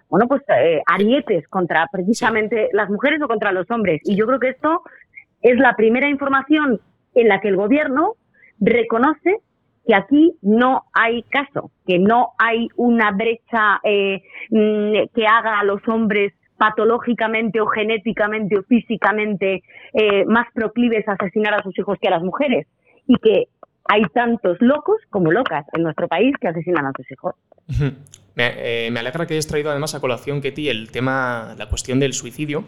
bueno 0.10 0.27
pues 0.27 0.41
arietes 0.86 1.47
contra 1.47 1.88
precisamente 1.91 2.69
las 2.73 2.89
mujeres 2.89 3.21
o 3.21 3.27
contra 3.27 3.51
los 3.51 3.69
hombres. 3.71 4.01
Y 4.03 4.15
yo 4.15 4.25
creo 4.27 4.39
que 4.39 4.49
esto 4.49 4.82
es 5.41 5.58
la 5.58 5.75
primera 5.75 6.10
información 6.10 6.82
en 7.15 7.27
la 7.27 7.39
que 7.39 7.49
el 7.49 7.56
gobierno 7.56 8.15
reconoce 8.60 9.39
que 9.86 9.96
aquí 9.96 10.38
no 10.41 10.84
hay 10.93 11.24
caso, 11.24 11.72
que 11.86 12.00
no 12.00 12.31
hay 12.38 12.67
una 12.75 13.12
brecha 13.12 13.79
eh, 13.84 14.21
mm, 14.50 15.10
que 15.13 15.27
haga 15.27 15.60
a 15.60 15.63
los 15.63 15.86
hombres 15.88 16.34
patológicamente 16.58 17.60
o 17.60 17.67
genéticamente 17.67 18.58
o 18.58 18.63
físicamente 18.63 19.63
eh, 19.94 20.25
más 20.25 20.48
proclives 20.54 21.08
a 21.08 21.13
asesinar 21.13 21.54
a 21.54 21.63
sus 21.63 21.77
hijos 21.77 21.98
que 22.00 22.08
a 22.08 22.12
las 22.12 22.23
mujeres. 22.23 22.67
Y 23.08 23.17
que 23.17 23.48
hay 23.86 24.04
tantos 24.13 24.58
locos 24.62 24.98
como 25.10 25.31
locas 25.31 25.65
en 25.73 25.84
nuestro 25.84 26.08
país 26.08 26.34
que 26.40 26.48
asesinan 26.48 26.86
a 26.86 26.92
sus 26.96 27.12
hijos. 27.12 27.36
Me, 28.36 28.86
eh, 28.88 28.92
me 28.92 29.02
alegra 29.02 29.25
que 29.25 29.34
hayas 29.34 29.48
traído 29.48 29.71
además 29.71 29.94
a 29.94 30.00
colación, 30.00 30.42
Ketty, 30.42 30.69
el 30.69 30.90
tema, 30.90 31.56
la 31.58 31.67
cuestión 31.67 32.00
del 32.00 32.13
suicidio, 32.13 32.63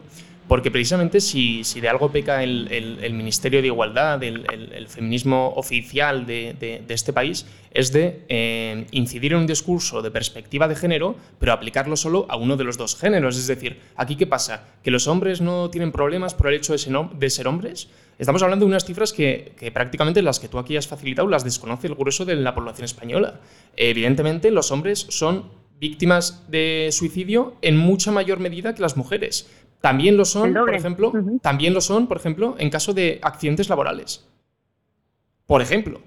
porque 0.47 0.69
precisamente 0.69 1.21
si, 1.21 1.63
si 1.63 1.81
de 1.81 1.89
algo 1.89 2.11
peca 2.11 2.43
el, 2.43 2.67
el, 2.71 3.13
Ministerio 3.13 3.61
de 3.61 3.67
Igualdad, 3.67 4.21
el, 4.23 4.45
el 4.51 4.87
feminismo 4.87 5.53
oficial 5.55 6.25
de, 6.25 6.55
de, 6.59 6.93
este 6.93 7.13
país, 7.13 7.47
es 7.71 7.91
de 7.91 8.23
eh, 8.29 8.85
incidir 8.91 9.33
en 9.33 9.39
un 9.39 9.47
discurso 9.47 10.01
de 10.01 10.11
perspectiva 10.11 10.67
de 10.67 10.75
género, 10.75 11.15
pero 11.39 11.51
aplicarlo 11.51 11.97
solo 11.97 12.25
a 12.29 12.37
uno 12.37 12.57
de 12.57 12.63
los 12.63 12.77
dos 12.77 12.95
géneros. 12.95 13.37
Es 13.37 13.47
decir, 13.47 13.79
aquí 13.95 14.15
qué 14.15 14.27
pasa? 14.27 14.63
¿Que 14.83 14.91
los 14.91 15.07
hombres 15.07 15.41
no 15.41 15.69
tienen 15.71 15.91
problemas 15.91 16.35
por 16.35 16.47
el 16.47 16.55
hecho 16.55 16.73
de 16.73 16.79
ser, 16.79 16.93
de 16.93 17.29
ser 17.29 17.47
hombres? 17.47 17.89
Estamos 18.19 18.43
hablando 18.43 18.65
de 18.65 18.69
unas 18.69 18.85
cifras 18.85 19.13
que, 19.13 19.53
que, 19.59 19.71
prácticamente 19.71 20.21
las 20.21 20.39
que 20.39 20.47
tú 20.47 20.59
aquí 20.59 20.77
has 20.77 20.87
facilitado 20.87 21.27
las 21.27 21.43
desconoce 21.43 21.87
el 21.87 21.95
grueso 21.95 22.23
de 22.23 22.35
la 22.35 22.53
población 22.53 22.85
española. 22.85 23.41
Evidentemente, 23.75 24.51
los 24.51 24.71
hombres 24.71 25.07
son 25.09 25.65
víctimas 25.79 26.49
de 26.49 26.89
suicidio 26.91 27.55
en 27.61 27.77
mucha 27.77 28.11
mayor 28.11 28.39
medida 28.39 28.73
que 28.73 28.81
las 28.81 28.95
mujeres. 28.95 29.49
También 29.86 30.17
lo 30.17 30.25
son, 30.25 30.51
por 30.51 30.73
ejemplo, 30.73 31.13
también 31.43 31.75
lo 31.75 31.79
son, 31.79 32.07
por 32.07 32.17
ejemplo, 32.17 32.55
en 32.57 32.71
caso 32.71 32.91
de 32.91 33.19
accidentes 33.21 33.69
laborales. 33.69 34.25
Por 35.45 35.61
ejemplo. 35.61 36.01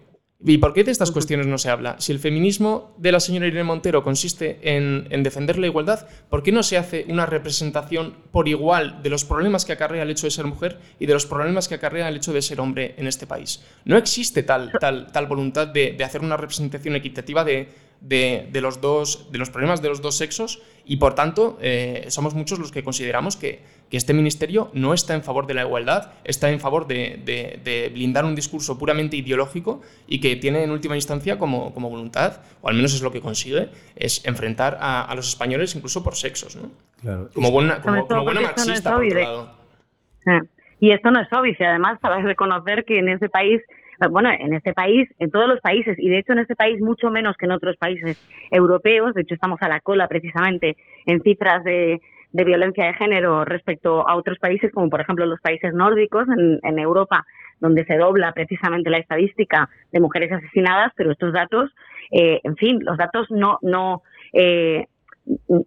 ¿Y 0.44 0.58
por 0.58 0.72
qué 0.72 0.82
de 0.82 0.90
estas 0.90 1.12
cuestiones 1.12 1.46
no 1.46 1.58
se 1.58 1.70
habla? 1.70 1.94
Si 2.00 2.10
el 2.10 2.18
feminismo 2.18 2.96
de 2.98 3.12
la 3.12 3.20
señora 3.20 3.46
Irene 3.46 3.62
Montero 3.62 4.02
consiste 4.02 4.58
en, 4.64 5.22
defender 5.22 5.60
la 5.60 5.68
igualdad, 5.68 6.08
¿por 6.28 6.42
qué 6.42 6.50
no 6.50 6.64
se 6.64 6.76
hace 6.76 7.06
una 7.08 7.26
representación 7.26 8.14
por 8.32 8.48
igual 8.48 9.00
de 9.00 9.10
los 9.10 9.24
problemas 9.24 9.64
que 9.64 9.74
acarrea 9.74 10.02
el 10.02 10.10
hecho 10.10 10.26
de 10.26 10.32
ser 10.32 10.46
mujer 10.46 10.80
y 10.98 11.06
de 11.06 11.14
los 11.14 11.26
problemas 11.26 11.68
que 11.68 11.76
acarrea 11.76 12.08
el 12.08 12.16
hecho 12.16 12.32
de 12.32 12.42
ser 12.42 12.60
hombre 12.60 12.96
en 12.98 13.06
este 13.06 13.28
país? 13.28 13.62
No 13.84 13.96
existe 13.96 14.42
tal, 14.42 14.72
tal, 14.80 15.12
tal 15.12 15.26
voluntad 15.28 15.68
de 15.68 15.96
hacer 16.04 16.22
una 16.22 16.36
representación 16.36 16.96
equitativa 16.96 17.44
de, 17.44 17.68
de, 18.00 18.48
los 18.60 18.80
dos, 18.80 19.30
de 19.32 19.38
los 19.38 19.50
problemas 19.50 19.82
de 19.82 19.88
los 19.88 20.00
dos 20.00 20.16
sexos 20.16 20.62
y 20.84 20.96
por 20.96 21.14
tanto 21.14 21.58
eh, 21.60 22.06
somos 22.08 22.34
muchos 22.34 22.58
los 22.58 22.72
que 22.72 22.82
consideramos 22.82 23.36
que, 23.36 23.78
este 23.90 24.12
ministerio 24.12 24.70
no 24.74 24.92
está 24.92 25.14
en 25.14 25.22
favor 25.22 25.46
de 25.46 25.54
la 25.54 25.62
igualdad, 25.62 26.12
está 26.22 26.50
en 26.50 26.60
favor 26.60 26.86
de, 26.86 27.90
blindar 27.94 28.26
un 28.26 28.34
discurso 28.34 28.78
puramente 28.78 29.16
ideológico 29.16 29.80
y 30.06 30.20
que 30.20 30.36
tiene 30.36 30.62
en 30.62 30.70
última 30.70 30.94
instancia 30.94 31.38
como, 31.38 31.72
como 31.72 31.88
voluntad, 31.88 32.42
o 32.60 32.68
al 32.68 32.74
menos 32.74 32.92
es 32.92 33.00
lo 33.00 33.10
que 33.10 33.22
consigue, 33.22 33.70
es 33.96 34.26
enfrentar 34.26 34.76
a, 34.78 35.10
los 35.16 35.30
españoles 35.30 35.74
incluso 35.74 36.04
por 36.04 36.16
sexos. 36.16 36.54
¿no? 36.56 36.70
Claro. 37.00 37.30
Como 37.32 37.50
buena, 37.50 37.80
como, 37.80 38.04
buena 38.04 38.42
marxista, 38.42 38.94
por 38.94 39.06
otro 39.06 39.20
lado. 39.22 39.50
Ah, 40.26 40.42
y 40.80 40.90
esto 40.92 41.10
no 41.10 41.22
es 41.22 41.32
obvio, 41.32 41.54
y 41.58 41.64
además 41.64 41.98
sabes 42.02 42.24
reconocer 42.24 42.84
que 42.84 42.98
en 42.98 43.08
ese 43.08 43.30
país 43.30 43.62
bueno, 44.10 44.30
en 44.30 44.54
este 44.54 44.72
país, 44.72 45.08
en 45.18 45.30
todos 45.30 45.48
los 45.48 45.60
países, 45.60 45.98
y 45.98 46.08
de 46.08 46.18
hecho 46.18 46.32
en 46.32 46.40
este 46.40 46.54
país 46.54 46.80
mucho 46.80 47.10
menos 47.10 47.36
que 47.36 47.46
en 47.46 47.52
otros 47.52 47.76
países 47.76 48.16
europeos, 48.50 49.14
de 49.14 49.22
hecho 49.22 49.34
estamos 49.34 49.60
a 49.62 49.68
la 49.68 49.80
cola 49.80 50.08
precisamente 50.08 50.76
en 51.06 51.20
cifras 51.22 51.64
de, 51.64 52.00
violencia 52.32 52.84
de 52.84 52.94
género 52.94 53.44
respecto 53.44 54.08
a 54.08 54.14
otros 54.14 54.38
países, 54.38 54.70
como 54.72 54.90
por 54.90 55.00
ejemplo 55.00 55.26
los 55.26 55.40
países 55.40 55.72
nórdicos 55.74 56.26
en, 56.28 56.60
en 56.62 56.78
Europa, 56.78 57.26
donde 57.60 57.84
se 57.84 57.96
dobla 57.96 58.32
precisamente 58.32 58.90
la 58.90 58.98
estadística 58.98 59.68
de 59.92 60.00
mujeres 60.00 60.30
asesinadas, 60.32 60.92
pero 60.96 61.10
estos 61.10 61.32
datos, 61.32 61.70
eh, 62.10 62.40
en 62.44 62.56
fin, 62.56 62.78
los 62.82 62.96
datos 62.96 63.26
no, 63.30 63.58
no, 63.62 64.02
eh, 64.32 64.86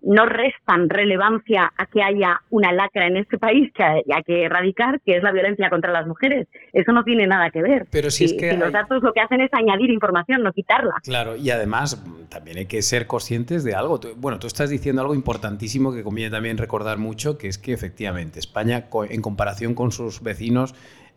no 0.04 0.26
restan 0.26 0.90
relevancia 0.90 1.72
a 1.78 1.86
que 1.86 2.02
haya 2.02 2.42
una 2.50 2.72
lacra 2.72 3.08
en 3.08 3.18
este 3.18 3.38
país 3.38 3.72
que 3.74 3.84
hay, 3.84 4.04
que 4.26 4.44
erradicar, 4.46 5.02
que 5.02 5.18
es 5.18 5.24
la 5.24 5.32
violencia 5.32 5.70
contra 5.70 5.92
las 5.92 6.08
mujeres. 6.08 6.48
Eso 6.74 6.92
no 6.92 7.04
tiene 7.04 7.28
nada 7.28 7.50
que 7.52 7.62
ver. 7.62 7.88
Pero 7.92 8.10
si, 8.10 8.26
es 8.26 8.34
que 8.34 8.54
los 8.54 8.72
datos 8.72 9.04
lo 9.04 9.14
que 9.14 9.22
hacen 9.22 9.42
es 9.42 9.54
añadir 9.54 9.90
información, 9.90 10.44
no 10.44 10.52
quitarla. 10.54 10.96
Claro, 11.04 11.36
y 11.36 11.50
además 11.52 12.04
también 12.30 12.58
hay 12.58 12.66
que 12.66 12.82
ser 12.82 13.08
conscientes 13.08 13.64
de 13.64 13.76
algo. 13.76 14.00
Bueno, 14.18 14.40
tú 14.40 14.48
estás 14.48 14.70
diciendo 14.70 15.02
algo 15.02 15.16
importantísimo 15.16 15.94
que 15.94 16.04
conviene 16.04 16.32
también 16.32 16.58
recordar 16.58 16.98
mucho, 16.98 17.38
que 17.38 17.48
es 17.48 17.58
que 17.58 17.74
efectivamente 17.74 18.40
España, 18.40 18.86
en 19.10 19.22
comparación 19.22 19.76
con 19.76 19.92
sus 19.92 20.22
vecinos, 20.24 20.74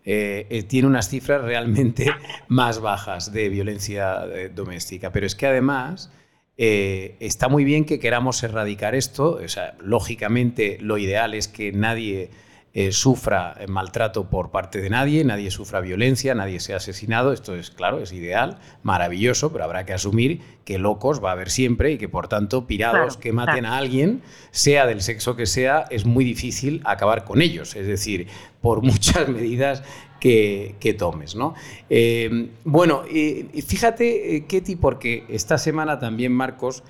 eh, 0.07 0.47
eh, 0.51 0.63
tiene 0.65 0.87
unas 0.87 1.09
cifras 1.09 1.43
realmente 1.43 2.07
más 2.49 2.81
bajas 2.81 3.33
de 3.33 3.49
violencia 3.49 4.27
eh, 4.27 4.51
doméstica. 4.55 5.11
Pero 5.13 5.27
es 5.27 5.35
que 5.35 5.47
además 5.47 6.13
eh, 6.57 7.17
está 7.21 7.49
muy 7.49 7.65
bien 7.65 7.85
que 7.85 7.99
queramos 7.99 8.43
erradicar 8.43 8.95
esto. 8.95 9.41
O 9.45 9.49
sea, 9.49 9.75
lógicamente, 9.81 10.79
lo 10.81 10.99
ideal 10.99 11.35
es 11.35 11.49
que 11.49 11.73
nadie 11.73 12.31
eh, 12.75 12.91
sufra 12.91 13.57
maltrato 13.69 14.29
por 14.29 14.51
parte 14.51 14.81
de 14.81 14.91
nadie, 14.91 15.25
nadie 15.25 15.53
sufra 15.53 15.81
violencia, 15.81 16.35
nadie 16.35 16.59
sea 16.59 16.79
asesinado. 16.79 17.33
Esto 17.33 17.55
es, 17.55 17.71
claro, 17.71 18.01
es 18.01 18.13
ideal, 18.13 18.59
maravilloso, 18.83 19.53
pero 19.53 19.65
habrá 19.65 19.87
que 19.87 19.93
asumir 19.93 20.41
que 20.65 20.79
locos 20.79 21.23
va 21.23 21.31
a 21.31 21.33
haber 21.33 21.51
siempre 21.51 21.93
y 21.93 21.99
que, 21.99 22.09
por 22.09 22.27
tanto, 22.27 22.67
pirados 22.67 23.17
que 23.17 23.33
maten 23.33 23.65
a 23.65 23.77
alguien, 23.77 24.23
sea 24.51 24.87
del 24.87 25.03
sexo 25.03 25.37
que 25.37 25.47
sea, 25.47 25.85
es 25.91 26.05
muy 26.05 26.25
difícil 26.25 26.83
acabar 26.85 27.25
con 27.25 27.43
ellos. 27.43 27.77
Es 27.77 27.87
decir, 27.87 28.27
por 28.61 28.83
muchas 28.83 29.29
medidas 29.29 29.85
que, 30.21 30.97
tomes. 30.99 31.35
¿no? 31.35 31.55
Eh, 31.91 32.51
bueno, 32.65 33.05
fíjate, 33.05 34.37
eh, 34.37 34.47
Ketty, 34.47 34.77
porque 34.77 35.25
esta 35.29 35.59
semana 35.59 35.99
también 35.99 36.33
Marcos 36.33 36.83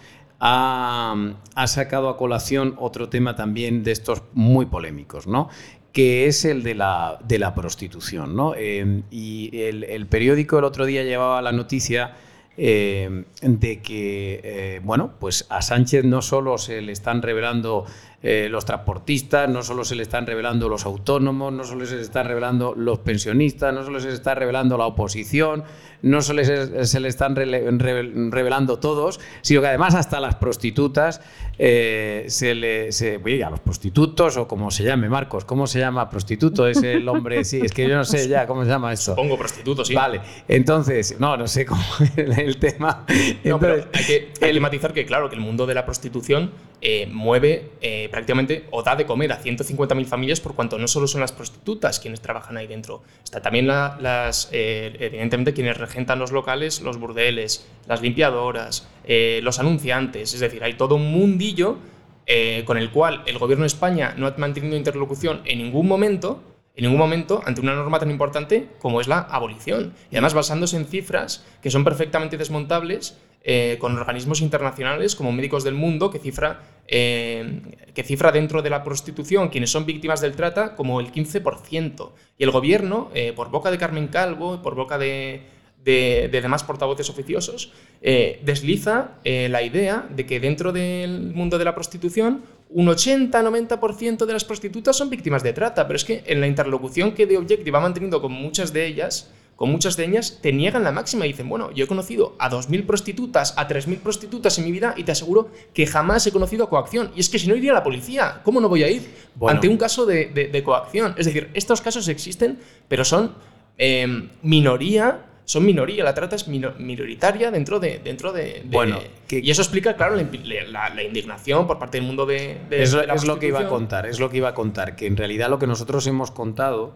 ha, 0.46 1.66
sacado 1.66 2.10
a 2.10 2.18
colación 2.18 2.74
otro 2.78 3.08
tema 3.08 3.34
también 3.34 3.82
de 3.82 3.92
estos 3.92 4.22
muy 4.34 4.66
polémicos, 4.66 5.26
¿no? 5.26 5.48
que 5.92 6.26
es 6.26 6.44
el 6.44 6.62
de 6.62 6.74
la, 6.74 7.18
de 7.24 7.38
la 7.38 7.54
prostitución. 7.54 8.36
¿no? 8.36 8.54
Eh, 8.56 9.02
y 9.10 9.50
el, 9.58 10.06
periódico 10.06 10.58
el 10.58 10.64
otro 10.64 10.84
día 10.84 11.02
llevaba 11.02 11.40
la 11.40 11.52
noticia 11.52 12.14
de 12.56 13.80
que, 13.82 14.80
bueno, 14.84 15.14
pues 15.18 15.46
a 15.48 15.62
Sánchez 15.62 16.04
no 16.04 16.22
solo 16.22 16.58
se 16.58 16.82
le 16.82 16.92
están 16.92 17.22
revelando 17.22 17.84
eh, 18.26 18.48
los 18.50 18.64
transportistas, 18.64 19.50
no 19.50 19.62
solo 19.62 19.84
se 19.84 19.94
le 19.94 20.02
están 20.02 20.26
revelando 20.26 20.66
los 20.70 20.86
autónomos, 20.86 21.52
no 21.52 21.62
solo 21.62 21.84
se 21.84 21.96
le 21.96 22.00
están 22.00 22.26
revelando 22.26 22.74
los 22.74 23.00
pensionistas, 23.00 23.74
no 23.74 23.84
solo 23.84 24.00
se 24.00 24.08
le 24.08 24.14
está 24.14 24.34
revelando 24.34 24.78
la 24.78 24.86
oposición, 24.86 25.62
no 26.00 26.22
solo 26.22 26.42
se, 26.42 27.00
le 27.00 27.08
están 27.08 27.36
revelando 27.36 28.78
todos, 28.78 29.20
sino 29.42 29.60
que 29.60 29.66
además 29.66 29.94
hasta 29.94 30.20
las 30.20 30.36
prostitutas 30.36 31.20
eh, 31.58 32.24
se 32.28 32.54
le... 32.54 32.92
Se, 32.92 33.20
a 33.44 33.50
los 33.50 33.60
prostitutos 33.60 34.38
o 34.38 34.48
como 34.48 34.70
se 34.70 34.84
llame, 34.84 35.10
Marcos, 35.10 35.44
¿cómo 35.44 35.66
se 35.66 35.80
llama 35.80 36.08
prostituto? 36.08 36.66
Es 36.66 36.82
el 36.82 37.06
hombre, 37.08 37.44
sí, 37.44 37.60
es 37.62 37.72
que 37.72 37.86
yo 37.86 37.94
no 37.94 38.04
sé 38.04 38.26
ya 38.26 38.46
cómo 38.46 38.64
se 38.64 38.70
llama 38.70 38.92
esto. 38.92 39.14
Pongo 39.14 39.36
prostituto, 39.36 39.84
sí. 39.84 39.94
Vale, 39.94 40.20
entonces, 40.48 41.20
no, 41.20 41.36
no 41.36 41.46
sé 41.46 41.66
cómo 41.66 41.82
es 42.16 42.16
el 42.38 42.56
tema. 42.58 43.04
No, 43.44 43.58
pero 43.58 43.84
hay 43.92 44.04
que, 44.04 44.32
hay 44.40 44.60
matizar 44.60 44.94
que, 44.94 45.04
claro, 45.04 45.28
que 45.28 45.36
el 45.36 45.42
mundo 45.42 45.66
de 45.66 45.74
la 45.74 45.84
prostitución 45.84 46.52
eh, 46.84 47.08
mueve 47.10 47.70
prácticamente 48.10 48.66
o 48.70 48.82
da 48.82 48.94
de 48.94 49.06
comer 49.06 49.32
a 49.32 49.42
150.000 49.42 50.04
familias 50.04 50.40
por 50.40 50.54
cuanto 50.54 50.78
no 50.78 50.86
solo 50.86 51.06
son 51.06 51.20
las 51.20 51.32
prostitutas 51.32 51.98
quienes 51.98 52.20
trabajan 52.20 52.56
ahí 52.56 52.66
dentro, 52.66 53.02
está 53.22 53.40
también 53.40 53.66
las, 53.66 54.48
eh, 54.52 54.94
evidentemente 55.00 55.52
quienes 55.52 55.76
regentan 55.76 56.18
los 56.18 56.32
locales, 56.32 56.80
los 56.80 56.98
burdeles, 56.98 57.66
las 57.86 58.02
limpiadoras, 58.02 58.88
eh, 59.04 59.40
los 59.42 59.58
anunciantes, 59.58 60.34
es 60.34 60.40
decir, 60.40 60.62
hay 60.62 60.74
todo 60.74 60.96
un 60.96 61.10
mundillo 61.10 61.78
eh, 62.26 62.62
con 62.64 62.78
el 62.78 62.90
cual 62.90 63.22
el 63.26 63.38
gobierno 63.38 63.64
de 63.64 63.68
España 63.68 64.14
no 64.16 64.26
ha 64.26 64.34
mantenido 64.36 64.76
interlocución 64.76 65.40
en 65.44 65.58
ningún 65.58 65.88
momento, 65.88 66.42
en 66.76 66.82
ningún 66.82 66.98
momento 66.98 67.40
ante 67.44 67.60
una 67.60 67.74
norma 67.74 67.98
tan 67.98 68.10
importante 68.10 68.68
como 68.80 69.00
es 69.00 69.06
la 69.06 69.20
abolición. 69.20 69.94
Y 70.10 70.16
además 70.16 70.34
basándose 70.34 70.76
en 70.76 70.86
cifras 70.86 71.44
que 71.62 71.70
son 71.70 71.84
perfectamente 71.84 72.36
desmontables 72.36 73.16
eh, 73.46 73.76
con 73.78 73.96
organismos 73.98 74.40
internacionales 74.40 75.14
como 75.14 75.30
Médicos 75.30 75.64
del 75.64 75.74
Mundo, 75.74 76.10
que 76.10 76.18
cifra, 76.18 76.62
eh, 76.88 77.60
que 77.94 78.02
cifra 78.02 78.32
dentro 78.32 78.62
de 78.62 78.70
la 78.70 78.82
prostitución 78.82 79.50
quienes 79.50 79.70
son 79.70 79.84
víctimas 79.84 80.22
del 80.22 80.34
trata 80.34 80.74
como 80.74 80.98
el 80.98 81.12
15%. 81.12 82.12
Y 82.38 82.44
el 82.44 82.50
gobierno, 82.50 83.10
eh, 83.14 83.34
por 83.36 83.50
boca 83.50 83.70
de 83.70 83.76
Carmen 83.76 84.08
Calvo, 84.08 84.62
por 84.62 84.74
boca 84.74 84.96
de, 84.96 85.42
de, 85.84 86.28
demás 86.32 86.64
portavoces 86.64 87.10
oficiosos, 87.10 87.70
desliza 88.00 89.18
la 89.24 89.62
idea 89.62 90.06
de 90.08 90.24
que 90.24 90.40
dentro 90.40 90.72
del 90.72 91.32
mundo 91.34 91.58
de 91.58 91.64
la 91.66 91.74
prostitución 91.74 92.42
un 92.70 92.86
80-90% 92.86 94.26
de 94.26 94.32
las 94.32 94.44
prostitutas 94.44 94.96
son 94.96 95.10
víctimas 95.10 95.42
de 95.42 95.52
trata, 95.52 95.86
pero 95.86 95.96
es 95.96 96.04
que 96.04 96.24
en 96.26 96.40
la 96.40 96.46
interlocución 96.46 97.12
que 97.12 97.26
The 97.26 97.36
Objective 97.36 97.70
va 97.70 97.80
manteniendo 97.80 98.20
con 98.20 98.32
muchas 98.32 98.72
de 98.72 98.86
ellas, 98.86 99.30
con 99.56 99.70
muchas 99.70 99.96
de 99.96 100.06
ellas 100.06 100.40
te 100.42 100.52
niegan 100.52 100.82
la 100.82 100.90
máxima 100.90 101.26
y 101.26 101.28
dicen, 101.28 101.48
bueno, 101.48 101.70
yo 101.70 101.84
he 101.84 101.86
conocido 101.86 102.34
a 102.38 102.50
2.000 102.50 102.86
prostitutas, 102.86 103.54
a 103.56 103.68
3.000 103.68 103.98
prostitutas 104.00 104.58
en 104.58 104.64
mi 104.64 104.72
vida 104.72 104.94
y 104.96 105.04
te 105.04 105.12
aseguro 105.12 105.50
que 105.72 105.86
jamás 105.86 106.26
he 106.26 106.32
conocido 106.32 106.68
coacción. 106.68 107.12
Y 107.14 107.20
es 107.20 107.28
que 107.28 107.38
si 107.38 107.46
no 107.46 107.54
iría 107.54 107.70
a 107.70 107.74
la 107.74 107.84
policía, 107.84 108.40
¿cómo 108.42 108.60
no 108.60 108.68
voy 108.68 108.82
a 108.82 108.90
ir 108.90 109.08
ante 109.46 109.68
un 109.68 109.76
caso 109.76 110.06
de, 110.06 110.62
coacción? 110.64 111.14
Es 111.16 111.26
decir, 111.26 111.50
estos 111.54 111.80
casos 111.80 112.08
existen, 112.08 112.58
pero 112.88 113.04
son 113.04 113.34
em, 113.78 114.30
minoría 114.42 115.26
son 115.44 115.64
minoría, 115.64 116.04
la 116.04 116.14
trata 116.14 116.36
es 116.36 116.48
minoritaria 116.48 117.50
dentro 117.50 117.80
de... 117.80 117.98
Dentro 117.98 118.32
de, 118.32 118.62
bueno, 118.66 119.00
y 119.28 119.50
eso 119.50 119.62
explica, 119.62 119.96
claro, 119.96 120.16
la, 120.16 121.02
indignación 121.02 121.66
por 121.66 121.78
parte 121.78 121.98
del 121.98 122.06
mundo 122.06 122.26
de... 122.26 122.58
eso 122.70 123.02
es 123.02 123.24
lo 123.24 123.38
que 123.38 123.48
iba 123.48 123.60
a 123.60 123.68
contar, 123.68 124.06
es 124.06 124.20
lo 124.20 124.30
que 124.30 124.38
iba 124.38 124.48
a 124.48 124.54
contar, 124.54 124.96
que 124.96 125.06
en 125.06 125.16
realidad 125.16 125.50
lo 125.50 125.58
que 125.58 125.66
nosotros 125.66 126.06
hemos 126.06 126.30
contado 126.30 126.94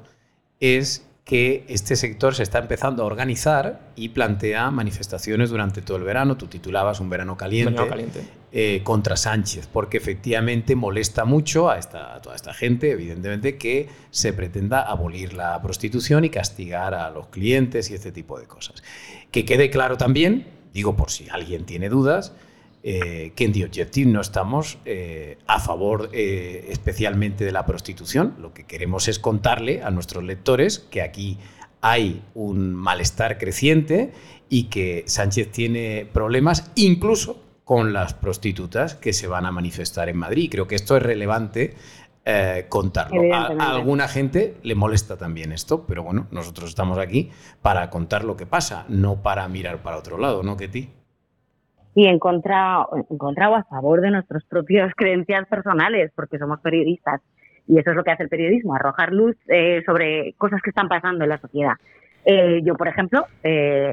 es 0.60 1.07
que 1.28 1.66
este 1.68 1.94
sector 1.94 2.34
se 2.34 2.42
está 2.42 2.58
empezando 2.58 3.02
a 3.02 3.06
organizar 3.06 3.90
y 3.96 4.08
plantea 4.08 4.70
manifestaciones 4.70 5.50
durante 5.50 5.82
todo 5.82 5.98
el 5.98 6.02
verano. 6.02 6.38
Tú 6.38 6.46
titulabas 6.46 7.00
un 7.00 7.10
verano 7.10 7.36
caliente, 7.36 7.82
eh, 8.50 8.80
contra 8.82 9.14
Sánchez, 9.14 9.68
porque 9.70 9.98
efectivamente 9.98 10.74
molesta 10.74 11.26
mucho 11.26 11.68
a, 11.68 11.78
esta, 11.78 12.14
a 12.14 12.22
toda 12.22 12.34
esta 12.34 12.54
gente, 12.54 12.92
evidentemente, 12.92 13.58
que 13.58 13.90
se 14.10 14.32
pretenda 14.32 14.80
abolir 14.80 15.34
la 15.34 15.60
prostitución 15.60 16.24
y 16.24 16.30
castigar 16.30 16.94
a 16.94 17.10
los 17.10 17.26
clientes 17.26 17.90
y 17.90 17.94
este 17.94 18.10
tipo 18.10 18.40
de 18.40 18.46
cosas. 18.46 18.82
Que 19.30 19.44
quede 19.44 19.68
claro 19.68 19.98
también, 19.98 20.46
digo 20.72 20.96
por 20.96 21.10
si 21.10 21.28
alguien 21.28 21.66
tiene 21.66 21.90
dudas, 21.90 22.32
eh, 22.84 23.32
que 23.34 23.44
en 23.44 23.52
The 23.52 23.64
Objective 23.64 24.08
no 24.08 24.20
estamos 24.20 24.78
eh, 24.84 25.38
a 25.48 25.58
favor 25.58 26.10
eh, 26.12 26.68
especialmente 26.70 27.44
de 27.44 27.50
la 27.50 27.66
prostitución. 27.66 28.36
Lo 28.38 28.54
que 28.54 28.66
queremos 28.66 29.08
es 29.08 29.18
contarle 29.18 29.82
a 29.82 29.90
nuestros 29.90 30.22
lectores 30.22 30.78
que 30.78 31.02
aquí 31.02 31.38
hay 31.80 32.22
un 32.34 32.74
malestar 32.74 33.36
creciente 33.36 34.12
y 34.48 34.64
que 34.64 35.02
Sánchez 35.06 35.50
tiene 35.50 36.08
problemas 36.12 36.70
incluso 36.76 37.42
con 37.64 37.92
las 37.92 38.14
prostitutas 38.14 38.94
que 38.94 39.12
se 39.12 39.26
van 39.26 39.44
a 39.44 39.50
manifestar 39.50 40.08
en 40.08 40.16
Madrid. 40.16 40.48
Creo 40.48 40.68
que 40.68 40.76
esto 40.76 40.96
es 40.96 41.02
relevante 41.02 41.74
contarlo. 42.68 43.34
A, 43.34 43.46
a, 43.46 43.70
alguna 43.70 44.06
gente 44.06 44.56
le 44.62 44.74
molesta 44.74 45.16
también 45.16 45.50
esto, 45.50 45.86
pero 45.86 46.02
bueno, 46.02 46.26
nosotros 46.30 46.68
estamos 46.68 46.98
aquí 46.98 47.30
para 47.62 47.88
contar 47.88 48.22
lo 48.22 48.36
que 48.36 48.44
pasa, 48.44 48.84
no 48.88 49.22
para 49.22 49.48
mirar 49.48 49.82
para 49.82 49.96
otro 49.96 50.18
lado, 50.18 50.42
¿no, 50.42 50.56
Ketty? 50.58 50.97
Y 51.98 52.06
en 52.06 52.20
contra, 52.20 52.86
en 53.10 53.18
contra 53.18 53.50
o 53.50 53.56
a 53.56 53.64
favor 53.64 54.00
de 54.00 54.12
nuestras 54.12 54.44
propias 54.44 54.94
creencias 54.96 55.48
personales, 55.48 56.12
porque 56.14 56.38
somos 56.38 56.60
periodistas. 56.60 57.20
Y 57.66 57.76
eso 57.76 57.90
es 57.90 57.96
lo 57.96 58.04
que 58.04 58.12
hace 58.12 58.22
el 58.22 58.28
periodismo, 58.28 58.76
arrojar 58.76 59.12
luz 59.12 59.34
eh, 59.48 59.82
sobre 59.84 60.32
cosas 60.38 60.62
que 60.62 60.70
están 60.70 60.86
pasando 60.88 61.24
en 61.24 61.30
la 61.30 61.38
sociedad. 61.38 61.72
Eh, 62.24 62.60
yo, 62.62 62.76
por 62.76 62.86
ejemplo, 62.86 63.26
eh, 63.42 63.92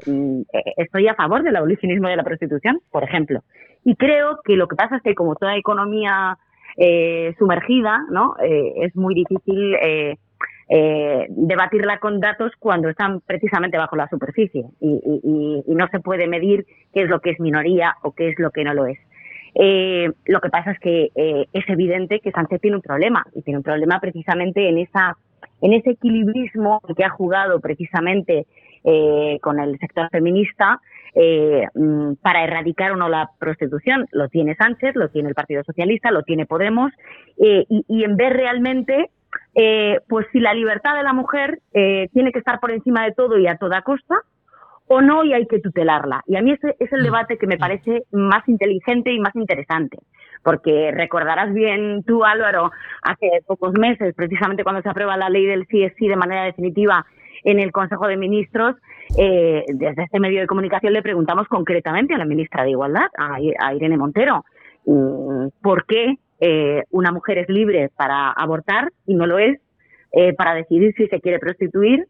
estoy 0.77 1.07
a 1.07 1.15
favor 1.15 1.41
del 1.41 1.55
abolicionismo 1.55 2.07
de 2.07 2.15
la 2.15 2.23
prostitución, 2.23 2.79
por 2.91 3.03
ejemplo. 3.03 3.41
Y 3.83 3.95
creo 3.95 4.39
que 4.43 4.55
lo 4.55 4.67
que 4.67 4.75
pasa 4.75 4.97
es 4.97 5.01
que 5.01 5.15
como 5.15 5.35
toda 5.35 5.57
economía 5.57 6.37
sumergida, 7.39 8.03
¿no? 8.11 8.35
es 8.41 8.93
muy 8.97 9.15
difícil 9.15 9.77
eh, 10.67 11.27
debatirla 11.29 11.99
con 11.99 12.19
datos 12.19 12.51
cuando 12.57 12.89
están 12.89 13.21
precisamente 13.21 13.77
bajo 13.77 13.95
la 13.95 14.09
superficie 14.09 14.65
y, 14.79 15.63
no 15.67 15.87
se 15.89 15.99
puede 15.99 16.25
medir 16.27 16.65
qué 16.93 17.03
es 17.03 17.09
lo 17.09 17.19
que 17.19 17.31
es 17.31 17.39
minoría 17.39 17.95
o 18.01 18.13
qué 18.13 18.29
es 18.29 18.39
lo 18.39 18.49
que 18.49 18.63
no 18.63 18.73
lo 18.73 18.87
es. 18.87 18.97
Eh, 19.53 20.09
lo 20.25 20.41
que 20.41 20.49
pasa 20.49 20.71
es 20.71 20.79
que 20.79 21.11
eh, 21.15 21.45
es 21.53 21.69
evidente 21.69 22.19
que 22.19 22.31
Sánchez 22.31 22.61
tiene 22.61 22.77
un 22.77 22.81
problema 22.81 23.23
y 23.35 23.41
tiene 23.43 23.57
un 23.57 23.63
problema 23.63 23.99
precisamente 23.99 24.67
en 24.67 24.79
esa 24.79 25.17
en 25.61 25.73
ese 25.73 25.91
equilibrismo 25.91 26.81
que 26.97 27.03
ha 27.03 27.09
jugado 27.09 27.59
precisamente 27.59 28.47
con 29.41 29.59
el 29.59 29.79
sector 29.79 30.09
feminista 30.11 30.79
mm, 31.15 32.13
para 32.21 32.43
erradicar 32.43 32.91
o 32.91 32.95
no 32.95 33.09
la 33.09 33.31
prostitución. 33.39 34.05
Lo 34.11 34.29
tiene 34.29 34.55
Sánchez, 34.55 34.95
lo 34.95 35.09
tiene 35.09 35.29
el 35.29 35.35
Partido 35.35 35.63
Socialista, 35.63 36.11
lo 36.11 36.21
tiene 36.21 36.45
Podemos 36.45 36.91
y, 37.37 37.83
y 37.87 38.03
en 38.03 38.15
ver 38.15 38.33
realmente 38.33 39.09
eh, 39.55 39.99
pues 40.07 40.27
si 40.31 40.39
la 40.39 40.53
libertad 40.53 40.95
de 40.95 41.03
la 41.03 41.13
mujer 41.13 41.59
eh, 41.73 42.09
tiene 42.13 42.31
que 42.31 42.39
estar 42.39 42.59
por 42.59 42.71
encima 42.71 43.05
de 43.05 43.13
todo 43.13 43.37
y 43.37 43.47
a 43.47 43.57
toda 43.57 43.81
costa, 43.81 44.15
o 44.87 45.01
no 45.01 45.23
y 45.23 45.33
hay 45.33 45.47
que 45.47 45.59
tutelarla. 45.59 46.21
Y 46.27 46.35
a 46.35 46.41
mí 46.41 46.51
ese 46.51 46.75
es 46.79 46.91
el 46.93 47.01
mm. 47.01 47.03
debate 47.03 47.37
que 47.37 47.47
me 47.47 47.57
parece 47.57 48.03
más 48.11 48.47
inteligente 48.47 49.11
y 49.11 49.19
más 49.19 49.35
interesante. 49.35 49.97
Porque 50.43 50.91
recordarás 50.91 51.53
bien 51.53 52.03
tú, 52.03 52.23
Álvaro, 52.23 52.71
hace 53.01 53.41
pocos 53.47 53.73
meses, 53.79 54.13
precisamente 54.15 54.63
cuando 54.63 54.81
se 54.81 54.89
aprueba 54.89 55.17
la 55.17 55.29
ley 55.29 55.45
del 55.45 55.65
CSI 55.65 56.07
de 56.07 56.15
manera 56.15 56.43
definitiva 56.43 57.05
en 57.43 57.59
el 57.59 57.71
Consejo 57.71 58.07
de 58.07 58.17
Ministros, 58.17 58.75
eh, 59.17 59.63
desde 59.67 60.03
este 60.03 60.19
medio 60.19 60.41
de 60.41 60.47
comunicación 60.47 60.93
le 60.93 61.01
preguntamos 61.01 61.47
concretamente 61.47 62.13
a 62.13 62.17
la 62.17 62.25
ministra 62.25 62.63
de 62.63 62.71
Igualdad, 62.71 63.07
a, 63.17 63.73
Irene 63.73 63.97
Montero, 63.97 64.45
mm, 64.85 65.47
¿por 65.61 65.85
qué 65.85 66.15
eh, 66.39 66.83
una 66.89 67.11
mujer 67.11 67.37
es 67.37 67.49
libre 67.49 67.89
para 67.95 68.31
abortar 68.31 68.91
y 69.05 69.15
no 69.15 69.25
lo 69.25 69.39
es 69.39 69.59
eh, 70.11 70.33
para 70.33 70.55
decidir 70.55 70.93
si 70.95 71.07
se 71.07 71.21
quiere 71.21 71.39
prostituir 71.39 72.07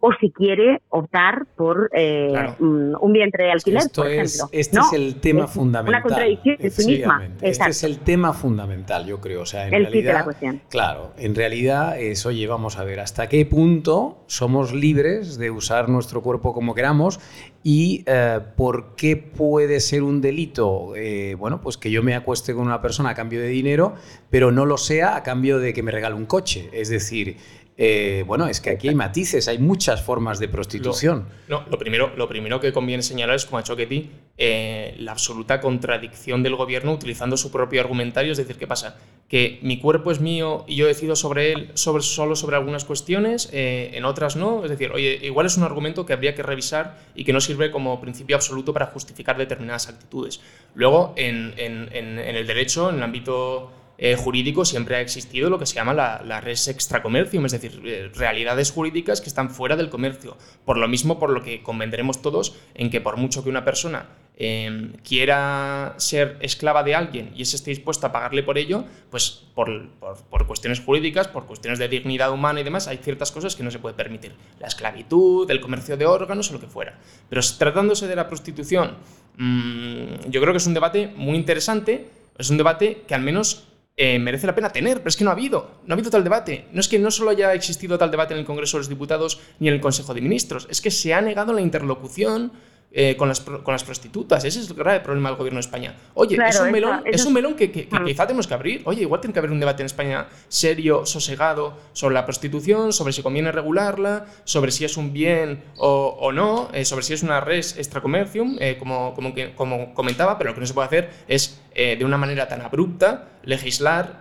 o 0.00 0.10
si 0.18 0.30
quiere 0.30 0.80
optar 0.88 1.46
por 1.56 1.90
eh, 1.94 2.32
un 2.58 3.12
vientre 3.12 3.44
de 3.44 3.52
alquiler, 3.52 3.82
por 3.94 4.06
ejemplo. 4.06 4.48
este 4.50 4.78
es 4.78 4.92
el 4.94 5.16
tema 5.16 5.46
fundamental. 5.46 5.94
Una 5.94 6.02
contradicción 6.02 6.56
en 6.58 6.70
sí 6.70 6.86
misma. 6.86 7.28
Este 7.40 7.68
es 7.68 7.84
el 7.84 7.98
tema 7.98 8.32
fundamental, 8.32 9.06
yo 9.06 9.20
creo. 9.20 9.42
O 9.42 9.46
sea, 9.46 9.68
en 9.68 9.74
el 9.74 9.84
realidad, 9.84 10.14
la 10.14 10.24
cuestión. 10.24 10.62
Claro, 10.70 11.12
en 11.18 11.34
realidad 11.34 12.00
es, 12.00 12.24
oye, 12.24 12.46
vamos 12.46 12.78
a 12.78 12.84
ver 12.84 13.00
hasta 13.00 13.28
qué 13.28 13.44
punto 13.44 14.24
somos 14.26 14.72
libres 14.72 15.36
de 15.36 15.50
usar 15.50 15.88
nuestro 15.90 16.22
cuerpo 16.22 16.54
como 16.54 16.74
queramos 16.74 17.20
y 17.62 18.04
eh, 18.06 18.40
por 18.56 18.94
qué 18.96 19.16
puede 19.16 19.80
ser 19.80 20.02
un 20.02 20.20
delito. 20.20 20.94
Eh, 20.96 21.34
bueno, 21.38 21.60
pues 21.60 21.76
que 21.76 21.90
yo 21.90 22.02
me 22.02 22.14
acueste 22.14 22.54
con 22.54 22.66
una 22.66 22.80
persona 22.80 23.10
a 23.10 23.14
cambio 23.14 23.40
de 23.40 23.48
dinero, 23.48 23.94
pero 24.30 24.50
no 24.50 24.64
lo 24.64 24.78
sea 24.78 25.16
a 25.16 25.22
cambio 25.22 25.58
de 25.58 25.74
que 25.74 25.82
me 25.82 25.90
regale 25.90 26.14
un 26.14 26.24
coche. 26.24 26.70
Es 26.72 26.88
decir, 26.88 27.36
eh, 27.82 28.24
bueno, 28.26 28.46
es 28.46 28.60
que 28.60 28.68
aquí 28.68 28.88
hay 28.88 28.94
matices, 28.94 29.48
hay 29.48 29.56
muchas 29.56 30.02
formas 30.02 30.38
de 30.38 30.48
prostitución. 30.48 31.26
no, 31.48 31.64
lo 31.70 31.78
primero, 31.78 32.12
lo 32.14 32.28
primero 32.28 32.60
que 32.60 32.74
conviene 32.74 33.02
señalar 33.02 33.36
es, 33.36 33.46
como 33.46 33.56
ha 33.56 33.62
hecho 33.62 33.74
Ketty, 33.74 34.10
eh, 34.36 34.94
la 34.98 35.12
absoluta 35.12 35.62
contradicción 35.62 36.42
del 36.42 36.56
gobierno 36.56 36.92
utilizando 36.92 37.38
su 37.38 37.50
propio 37.50 37.80
argumentario. 37.80 38.32
Es 38.32 38.38
decir, 38.38 38.56
¿qué 38.56 38.66
pasa? 38.66 38.98
Que 39.30 39.60
mi 39.62 39.80
cuerpo 39.80 40.10
es 40.10 40.20
mío 40.20 40.66
y 40.68 40.76
yo 40.76 40.88
decido 40.88 41.16
sobre 41.16 41.52
él 41.52 41.70
sobre, 41.72 42.02
solo 42.02 42.36
sobre 42.36 42.56
algunas 42.56 42.84
cuestiones, 42.84 43.48
eh, 43.50 43.92
en 43.94 44.04
otras 44.04 44.36
no. 44.36 44.62
Es 44.62 44.68
decir, 44.68 44.92
oye, 44.92 45.18
igual 45.22 45.46
es 45.46 45.56
un 45.56 45.62
argumento 45.62 46.04
que 46.04 46.12
habría 46.12 46.34
que 46.34 46.42
revisar 46.42 46.98
y 47.14 47.24
que 47.24 47.32
no 47.32 47.40
sirve 47.40 47.70
como 47.70 47.98
principio 47.98 48.36
absoluto 48.36 48.74
para 48.74 48.88
justificar 48.88 49.38
determinadas 49.38 49.88
actitudes. 49.88 50.42
Luego, 50.74 51.14
en 51.16 51.54
el 51.56 52.46
derecho, 52.46 52.90
en 52.90 52.96
el 52.96 53.02
ámbito 53.04 53.72
eh, 54.02 54.16
jurídico 54.16 54.64
siempre 54.64 54.96
ha 54.96 55.02
existido 55.02 55.50
lo 55.50 55.58
que 55.58 55.66
se 55.66 55.74
llama 55.74 55.92
la, 55.92 56.40
res 56.40 56.68
extracomercium, 56.68 57.44
es 57.44 57.52
decir, 57.52 57.82
eh, 57.84 58.10
realidades 58.14 58.72
jurídicas 58.72 59.20
que 59.20 59.28
están 59.28 59.50
fuera 59.50 59.76
del 59.76 59.90
comercio. 59.90 60.38
Por 60.64 60.78
lo 60.78 60.88
mismo, 60.88 61.18
por 61.18 61.28
lo 61.28 61.42
que 61.42 61.62
convendremos 61.62 62.22
todos 62.22 62.56
en 62.72 62.88
que 62.88 63.02
por 63.02 63.18
mucho 63.18 63.44
que 63.44 63.50
una 63.50 63.62
persona 63.62 64.06
em, 64.38 64.94
quiera 65.06 65.96
ser 65.98 66.38
esclava 66.40 66.82
de 66.82 66.94
alguien 66.94 67.30
y 67.36 67.44
se 67.44 67.56
esté 67.56 67.72
dispuesta 67.72 68.06
a 68.06 68.12
pagarle 68.12 68.42
por 68.42 68.56
ello, 68.56 68.86
pues 69.10 69.44
por, 69.54 69.90
por, 69.98 70.46
cuestiones 70.46 70.80
jurídicas, 70.80 71.28
por 71.28 71.44
cuestiones 71.44 71.78
de 71.78 71.88
dignidad 71.88 72.32
humana 72.32 72.62
y 72.62 72.64
demás, 72.64 72.88
hay 72.88 72.96
ciertas 72.96 73.30
cosas 73.30 73.54
que 73.54 73.62
no 73.62 73.70
se 73.70 73.80
puede 73.80 73.94
permitir. 73.94 74.32
La 74.60 74.68
esclavitud, 74.68 75.50
el 75.50 75.60
comercio 75.60 75.98
de 75.98 76.06
órganos 76.06 76.48
o 76.48 76.54
lo 76.54 76.60
que 76.60 76.68
fuera. 76.68 76.98
Pero 77.28 77.42
tratándose 77.58 78.08
de 78.08 78.16
la 78.16 78.28
prostitución, 78.28 78.96
mm, 79.36 80.30
yo 80.30 80.40
creo 80.40 80.54
que 80.54 80.58
es 80.58 80.66
un 80.66 80.72
debate 80.72 81.12
muy 81.14 81.36
interesante, 81.36 82.08
es 82.38 82.48
un 82.48 82.56
debate 82.56 83.02
que 83.06 83.14
al 83.14 83.20
menos 83.20 83.66
eh, 84.02 84.18
merece 84.18 84.46
la 84.46 84.54
pena 84.54 84.72
tener, 84.72 84.96
pero 84.96 85.10
es 85.10 85.16
que 85.18 85.24
no 85.24 85.30
ha 85.30 85.34
habido, 85.34 85.72
no 85.84 85.92
ha 85.92 85.94
habido 85.94 86.10
tal 86.10 86.24
debate. 86.24 86.64
No 86.72 86.80
es 86.80 86.88
que 86.88 86.98
no 86.98 87.10
solo 87.10 87.32
haya 87.32 87.52
existido 87.52 87.98
tal 87.98 88.10
debate 88.10 88.32
en 88.32 88.40
el 88.40 88.46
Congreso 88.46 88.78
de 88.78 88.80
los 88.80 88.88
Diputados 88.88 89.42
ni 89.58 89.68
en 89.68 89.74
el 89.74 89.80
Consejo 89.82 90.14
de 90.14 90.22
Ministros, 90.22 90.66
es 90.70 90.80
que 90.80 90.90
se 90.90 91.12
ha 91.12 91.20
negado 91.20 91.52
la 91.52 91.60
interlocución 91.60 92.50
eh, 92.92 93.16
con, 93.16 93.28
las, 93.28 93.38
con 93.38 93.72
las 93.72 93.84
prostitutas. 93.84 94.44
Ese 94.44 94.58
es 94.58 94.68
el 94.68 94.74
grave 94.74 94.98
problema 94.98 95.28
del 95.28 95.38
gobierno 95.38 95.58
de 95.58 95.60
España. 95.60 95.94
Oye, 96.14 96.36
es 96.44 96.58
un 96.58 96.72
melón, 96.72 97.02
es 97.04 97.24
un 97.24 97.32
melón 97.32 97.54
que, 97.54 97.88
ah. 97.92 98.02
quizá 98.04 98.26
tenemos 98.26 98.48
que 98.48 98.54
abrir. 98.54 98.82
Oye, 98.84 99.02
igual 99.02 99.20
tiene 99.20 99.32
que 99.32 99.38
haber 99.38 99.52
un 99.52 99.60
debate 99.60 99.82
en 99.82 99.86
España 99.86 100.26
serio, 100.48 101.06
sosegado, 101.06 101.76
sobre 101.92 102.14
la 102.14 102.24
prostitución, 102.24 102.92
sobre 102.92 103.12
si 103.12 103.22
conviene 103.22 103.52
regularla, 103.52 104.26
sobre 104.42 104.72
si 104.72 104.84
es 104.84 104.96
un 104.96 105.12
bien 105.12 105.62
o, 105.76 106.32
no, 106.32 106.68
eh, 106.72 106.84
sobre 106.84 107.04
si 107.04 107.12
es 107.12 107.22
una 107.22 107.40
res 107.40 107.76
extracomercium, 107.76 108.56
eh, 108.58 108.76
como, 108.76 109.14
como, 109.14 109.32
como 109.54 109.94
comentaba, 109.94 110.36
pero 110.36 110.50
lo 110.50 110.54
que 110.54 110.60
no 110.60 110.66
se 110.66 110.74
puede 110.74 110.86
hacer 110.86 111.10
es 111.28 111.60
de 111.72 112.04
una 112.04 112.18
manera 112.18 112.48
tan 112.48 112.60
abrupta 112.60 113.28
legislar 113.44 114.20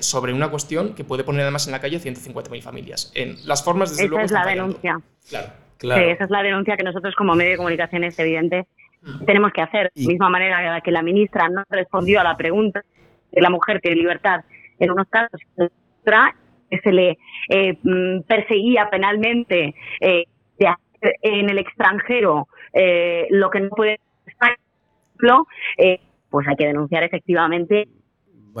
sobre 0.00 0.32
una 0.32 0.50
cuestión 0.50 0.94
que 0.94 1.04
puede 1.04 1.22
poner 1.22 1.42
además 1.42 1.66
en 1.66 1.72
la 1.72 1.80
calle 1.80 2.00
150.000 2.00 2.62
familias. 2.62 3.12
En 3.14 3.36
las 3.46 3.62
formas, 3.62 3.90
desde 3.90 4.02
Esa 4.02 4.10
luego. 4.10 4.24
es 4.24 4.32
la 4.32 4.44
denuncia. 4.44 5.00
Claro 5.28 5.67
esa 5.80 6.24
es 6.24 6.30
la 6.30 6.42
denuncia 6.42 6.76
que 6.76 6.84
nosotros 6.84 7.14
como 7.14 7.34
medio 7.34 7.52
de 7.52 7.56
comunicación 7.56 8.04
es 8.04 8.18
evidente 8.18 8.66
tenemos 9.26 9.52
que 9.52 9.62
hacer. 9.62 9.90
De 9.94 10.02
la 10.02 10.08
misma 10.08 10.28
manera 10.28 10.80
que 10.80 10.90
la 10.90 11.02
ministra 11.02 11.48
no 11.48 11.62
respondió 11.70 12.20
a 12.20 12.24
la 12.24 12.36
pregunta 12.36 12.82
de 13.30 13.40
la 13.40 13.50
mujer 13.50 13.80
tiene 13.80 13.96
libertad 13.96 14.44
en 14.78 14.90
unos 14.90 15.06
casos 15.08 15.40
que 16.70 16.78
se 16.78 16.92
le 16.92 17.18
eh, 17.48 17.78
mm, 17.82 18.22
perseguía 18.22 18.88
penalmente 18.90 19.74
eh, 20.00 20.24
de 20.58 20.66
hacer 20.66 21.14
en 21.22 21.50
el 21.50 21.58
extranjero 21.58 22.48
eh, 22.72 23.26
lo 23.30 23.50
que 23.50 23.60
no 23.60 23.70
puede 23.70 24.00
eh, 25.78 26.00
pues 26.30 26.46
hay 26.46 26.56
que 26.56 26.66
denunciar 26.66 27.02
efectivamente 27.02 27.88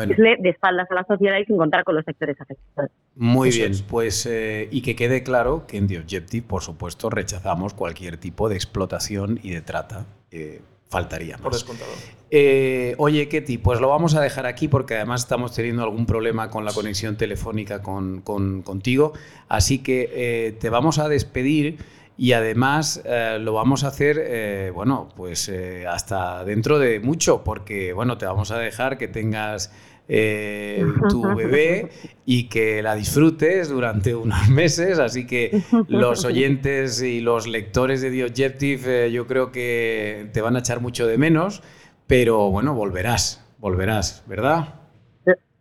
de 0.06 0.48
espaldas 0.50 0.86
a 0.90 0.94
la 0.94 1.04
sociedad 1.04 1.38
y 1.38 1.44
sin 1.44 1.56
contar 1.56 1.84
con 1.84 1.94
los 1.94 2.04
sectores 2.04 2.40
afectados. 2.40 2.90
Muy 3.16 3.50
bien, 3.50 3.72
pues 3.88 4.26
eh, 4.26 4.68
y 4.70 4.82
que 4.82 4.94
quede 4.94 5.22
claro 5.22 5.66
que 5.66 5.76
en 5.76 5.86
The 5.88 5.98
Objective, 5.98 6.46
por 6.46 6.62
supuesto, 6.62 7.10
rechazamos 7.10 7.74
cualquier 7.74 8.16
tipo 8.16 8.48
de 8.48 8.54
explotación 8.54 9.40
y 9.42 9.50
de 9.50 9.60
trata. 9.60 10.06
Eh, 10.30 10.60
faltaría 10.88 11.34
más. 11.34 11.42
Por 11.42 11.52
descontado. 11.52 11.90
Eh, 12.30 12.94
oye, 12.98 13.28
Ketty, 13.28 13.58
pues 13.58 13.80
lo 13.80 13.88
vamos 13.88 14.14
a 14.14 14.20
dejar 14.22 14.46
aquí 14.46 14.68
porque 14.68 14.94
además 14.96 15.22
estamos 15.22 15.54
teniendo 15.54 15.82
algún 15.82 16.06
problema 16.06 16.48
con 16.50 16.64
la 16.64 16.72
conexión 16.72 17.16
telefónica 17.16 17.82
con, 17.82 18.22
con- 18.22 18.62
contigo. 18.62 19.12
Así 19.48 19.80
que 19.82 20.10
eh, 20.12 20.52
te 20.52 20.70
vamos 20.70 20.98
a 20.98 21.08
despedir 21.08 21.78
y 22.16 22.32
además 22.32 23.02
eh, 23.04 23.38
lo 23.40 23.52
vamos 23.52 23.84
a 23.84 23.88
hacer, 23.88 24.16
eh, 24.20 24.70
bueno, 24.74 25.08
pues 25.16 25.48
eh, 25.48 25.86
hasta 25.86 26.44
dentro 26.44 26.78
de 26.78 27.00
mucho, 27.00 27.44
porque, 27.44 27.92
bueno, 27.92 28.18
te 28.18 28.26
vamos 28.26 28.50
a 28.50 28.58
dejar 28.58 28.98
que 28.98 29.08
tengas 29.08 29.72
eh, 30.08 30.84
tu 31.10 31.22
bebé 31.34 31.90
y 32.24 32.48
que 32.48 32.82
la 32.82 32.94
disfrutes 32.94 33.68
durante 33.68 34.14
unos 34.14 34.48
meses. 34.50 34.98
Así 34.98 35.26
que 35.26 35.62
los 35.88 36.24
oyentes 36.24 37.02
y 37.02 37.20
los 37.20 37.46
lectores 37.46 38.00
de 38.00 38.10
The 38.10 38.24
Objective 38.24 39.06
eh, 39.06 39.12
yo 39.12 39.26
creo 39.26 39.52
que 39.52 40.30
te 40.32 40.40
van 40.40 40.56
a 40.56 40.60
echar 40.60 40.80
mucho 40.80 41.06
de 41.06 41.18
menos, 41.18 41.62
pero 42.06 42.50
bueno, 42.50 42.74
volverás, 42.74 43.46
volverás, 43.58 44.24
¿verdad? 44.26 44.74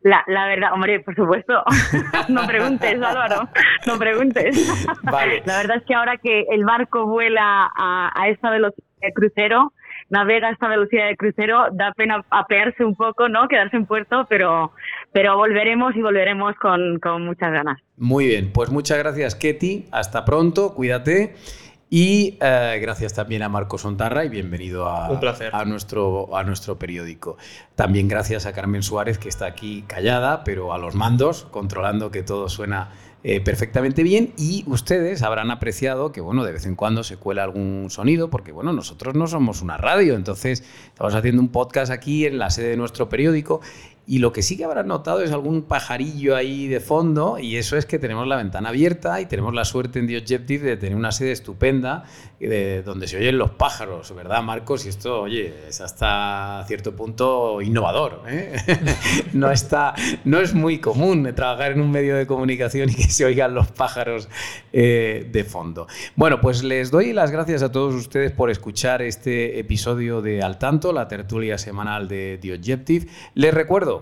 La, 0.01 0.23
la 0.27 0.47
verdad, 0.47 0.71
hombre, 0.73 1.01
por 1.01 1.15
supuesto. 1.15 1.53
no 2.29 2.47
preguntes, 2.47 2.93
Álvaro. 2.93 3.49
No 3.85 3.97
preguntes. 3.97 4.87
Vale. 5.03 5.43
La 5.45 5.57
verdad 5.57 5.77
es 5.77 5.83
que 5.83 5.93
ahora 5.95 6.17
que 6.17 6.45
el 6.49 6.63
barco 6.63 7.07
vuela 7.07 7.69
a, 7.75 8.11
a 8.15 8.29
esta 8.29 8.49
velocidad 8.49 8.87
de 9.01 9.11
crucero, 9.11 9.73
navega 10.09 10.47
a 10.47 10.51
esta 10.51 10.67
velocidad 10.67 11.07
de 11.07 11.17
crucero, 11.17 11.67
da 11.71 11.91
pena 11.93 12.23
apearse 12.29 12.83
un 12.83 12.95
poco, 12.95 13.29
¿no? 13.29 13.47
Quedarse 13.47 13.77
en 13.77 13.85
puerto, 13.85 14.25
pero, 14.29 14.71
pero 15.11 15.35
volveremos 15.37 15.95
y 15.95 16.01
volveremos 16.01 16.55
con, 16.55 16.99
con 16.99 17.25
muchas 17.25 17.51
ganas. 17.51 17.79
Muy 17.97 18.27
bien, 18.27 18.51
pues 18.53 18.69
muchas 18.69 18.97
gracias, 18.97 19.35
Ketty. 19.35 19.85
Hasta 19.91 20.25
pronto, 20.25 20.73
cuídate. 20.73 21.35
Y 21.89 22.37
eh, 22.41 22.79
gracias 22.81 23.13
también 23.13 23.43
a 23.43 23.49
Marcos 23.49 23.85
Ontarra 23.85 24.25
y 24.25 24.29
bienvenido 24.29 24.87
a, 24.87 25.09
Un 25.09 25.21
placer. 25.21 25.51
a 25.55 25.63
nuestro, 25.63 26.35
a 26.35 26.43
nuestro 26.43 26.77
periódico. 26.77 27.37
También 27.75 28.09
gracias 28.09 28.45
a 28.45 28.51
Carmen 28.51 28.83
Suárez, 28.83 29.17
que 29.17 29.29
está 29.29 29.45
aquí 29.45 29.85
callada, 29.87 30.43
pero 30.43 30.73
a 30.73 30.77
los 30.77 30.95
mandos, 30.95 31.45
controlando 31.45 32.11
que 32.11 32.23
todo 32.23 32.49
suena 32.49 32.89
eh, 33.23 33.41
perfectamente 33.41 34.03
bien. 34.03 34.33
Y 34.37 34.63
ustedes 34.67 35.21
habrán 35.21 35.51
apreciado 35.51 36.11
que, 36.11 36.21
bueno, 36.21 36.43
de 36.43 36.51
vez 36.51 36.65
en 36.65 36.75
cuando 36.75 37.03
se 37.03 37.17
cuela 37.17 37.43
algún 37.43 37.87
sonido, 37.89 38.29
porque, 38.29 38.51
bueno, 38.51 38.73
nosotros 38.73 39.15
no 39.15 39.27
somos 39.27 39.61
una 39.61 39.77
radio, 39.77 40.15
entonces 40.15 40.63
estamos 40.87 41.15
haciendo 41.15 41.41
un 41.41 41.49
podcast 41.49 41.91
aquí 41.91 42.25
en 42.25 42.37
la 42.37 42.49
sede 42.49 42.69
de 42.69 42.77
nuestro 42.77 43.09
periódico. 43.09 43.61
Y 44.09 44.19
lo 44.19 44.31
que 44.31 44.41
sí 44.41 44.55
que 44.55 44.63
habrán 44.63 44.87
notado 44.87 45.21
es 45.21 45.33
algún 45.33 45.63
pajarillo 45.63 46.37
ahí 46.37 46.67
de 46.67 46.79
fondo, 46.79 47.37
y 47.39 47.57
eso 47.57 47.75
es 47.75 47.85
que 47.85 47.99
tenemos 47.99 48.25
la 48.25 48.37
ventana 48.37 48.69
abierta 48.69 49.19
y 49.19 49.25
tenemos 49.25 49.53
la 49.53 49.65
suerte 49.65 49.99
en 49.99 50.07
The 50.07 50.17
Objective 50.17 50.65
de 50.65 50.77
tener 50.77 50.95
una 50.95 51.11
sede 51.11 51.33
estupenda 51.33 52.05
de, 52.39 52.83
donde 52.83 53.07
se 53.07 53.17
oyen 53.17 53.37
los 53.37 53.51
pájaros, 53.51 54.15
¿verdad, 54.15 54.41
Marcos? 54.43 54.85
Y 54.85 54.89
esto, 54.89 55.21
oye, 55.23 55.53
es 55.67 55.81
hasta 55.81 56.63
cierto 56.67 56.95
punto 56.95 57.61
innovador. 57.61 58.21
¿eh? 58.27 58.55
no, 59.33 59.51
está, 59.51 59.93
no 60.23 60.39
es 60.39 60.53
muy 60.53 60.79
común 60.79 61.29
trabajar 61.35 61.73
en 61.73 61.81
un 61.81 61.91
medio 61.91 62.15
de 62.15 62.27
comunicación 62.27 62.89
y 62.89 62.95
que 62.95 63.09
se 63.09 63.25
oigan 63.25 63.53
los 63.53 63.71
pájaros 63.71 64.29
eh, 64.71 65.27
de 65.31 65.43
fondo. 65.43 65.87
Bueno, 66.15 66.39
pues 66.39 66.63
les 66.63 66.91
doy 66.91 67.11
las 67.11 67.31
gracias 67.31 67.63
a 67.63 67.71
todos 67.71 67.93
ustedes 67.93 68.31
por 68.31 68.49
escuchar 68.51 69.01
este 69.01 69.59
episodio 69.59 70.21
de 70.21 70.41
Al 70.43 70.59
Tanto, 70.59 70.93
la 70.93 71.07
tertulia 71.07 71.57
semanal 71.57 72.07
de 72.07 72.37
The 72.41 72.53
Objective. 72.53 73.07
Les 73.33 73.53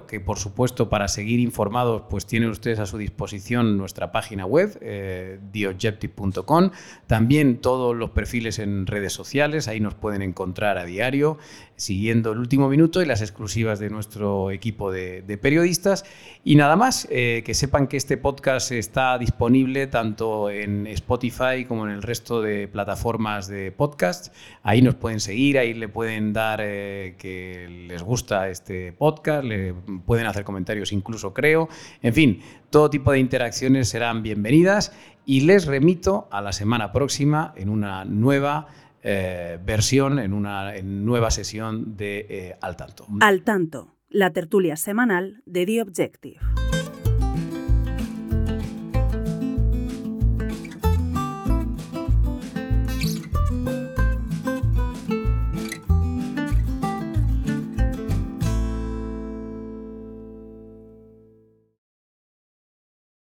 que, 0.03 0.19
por 0.19 0.37
supuesto, 0.37 0.89
para 0.89 1.07
seguir 1.07 1.39
informados, 1.39 2.03
pues 2.09 2.25
tienen 2.25 2.49
ustedes 2.49 2.79
a 2.79 2.85
su 2.85 2.97
disposición 2.97 3.77
nuestra 3.77 4.11
página 4.11 4.45
web, 4.45 4.77
eh, 4.81 5.39
theobjective.com, 5.51 6.71
también 7.07 7.61
todos 7.61 7.95
los 7.95 8.11
perfiles 8.11 8.59
en 8.59 8.85
redes 8.85 9.13
sociales, 9.13 9.67
ahí 9.67 9.79
nos 9.79 9.95
pueden 9.95 10.21
encontrar 10.21 10.77
a 10.77 10.85
diario, 10.85 11.37
siguiendo 11.75 12.31
el 12.31 12.39
último 12.39 12.69
minuto 12.69 13.01
y 13.01 13.05
las 13.05 13.21
exclusivas 13.21 13.79
de 13.79 13.89
nuestro 13.89 14.51
equipo 14.51 14.91
de, 14.91 15.39
periodistas. 15.41 16.05
Y 16.43 16.55
nada 16.55 16.75
más, 16.75 17.07
eh, 17.11 17.43
que 17.45 17.53
sepan 17.53 17.87
que 17.87 17.97
este 17.97 18.17
podcast 18.17 18.71
está 18.71 19.17
disponible 19.17 19.87
tanto 19.87 20.49
en 20.49 20.87
Spotify 20.87 21.65
como 21.67 21.85
en 21.85 21.91
el 21.91 22.01
resto 22.01 22.41
de 22.41 22.67
plataformas 22.67 23.47
de 23.47 23.71
podcast. 23.71 24.33
Ahí 24.63 24.81
nos 24.81 24.95
pueden 24.95 25.19
seguir, 25.19 25.57
ahí 25.57 25.73
le 25.73 25.89
pueden 25.89 26.33
dar 26.33 26.59
eh, 26.63 27.15
que 27.17 27.85
les 27.87 28.03
gusta 28.03 28.49
este 28.49 28.93
podcast, 28.93 29.43
le 29.43 29.73
pueden 30.05 30.27
hacer 30.27 30.43
comentarios 30.43 30.91
incluso 30.91 31.33
creo. 31.33 31.67
En 32.01 32.13
fin, 32.13 32.41
todo 32.69 32.89
tipo 32.89 33.11
de 33.11 33.19
interacciones 33.19 33.89
serán 33.89 34.23
bienvenidas 34.23 34.93
y 35.25 35.41
les 35.41 35.65
remito 35.65 36.27
a 36.31 36.41
la 36.41 36.53
semana 36.53 36.91
próxima 36.91 37.53
en 37.57 37.69
una 37.69 38.05
nueva 38.05 38.67
eh, 39.07 39.59
versión, 39.63 40.17
en 40.17 40.33
una 40.33 40.73
nueva 40.81 41.29
sesión 41.29 41.95
de 41.95 42.25
eh, 42.27 42.57
Al 42.59 42.75
Tanto. 42.75 43.05
Al 43.21 43.43
tanto, 43.43 43.95
la 44.09 44.33
tertulia 44.33 44.75
semanal 44.75 45.43
de 45.45 45.65
The 45.67 45.81
Objective. 45.83 46.39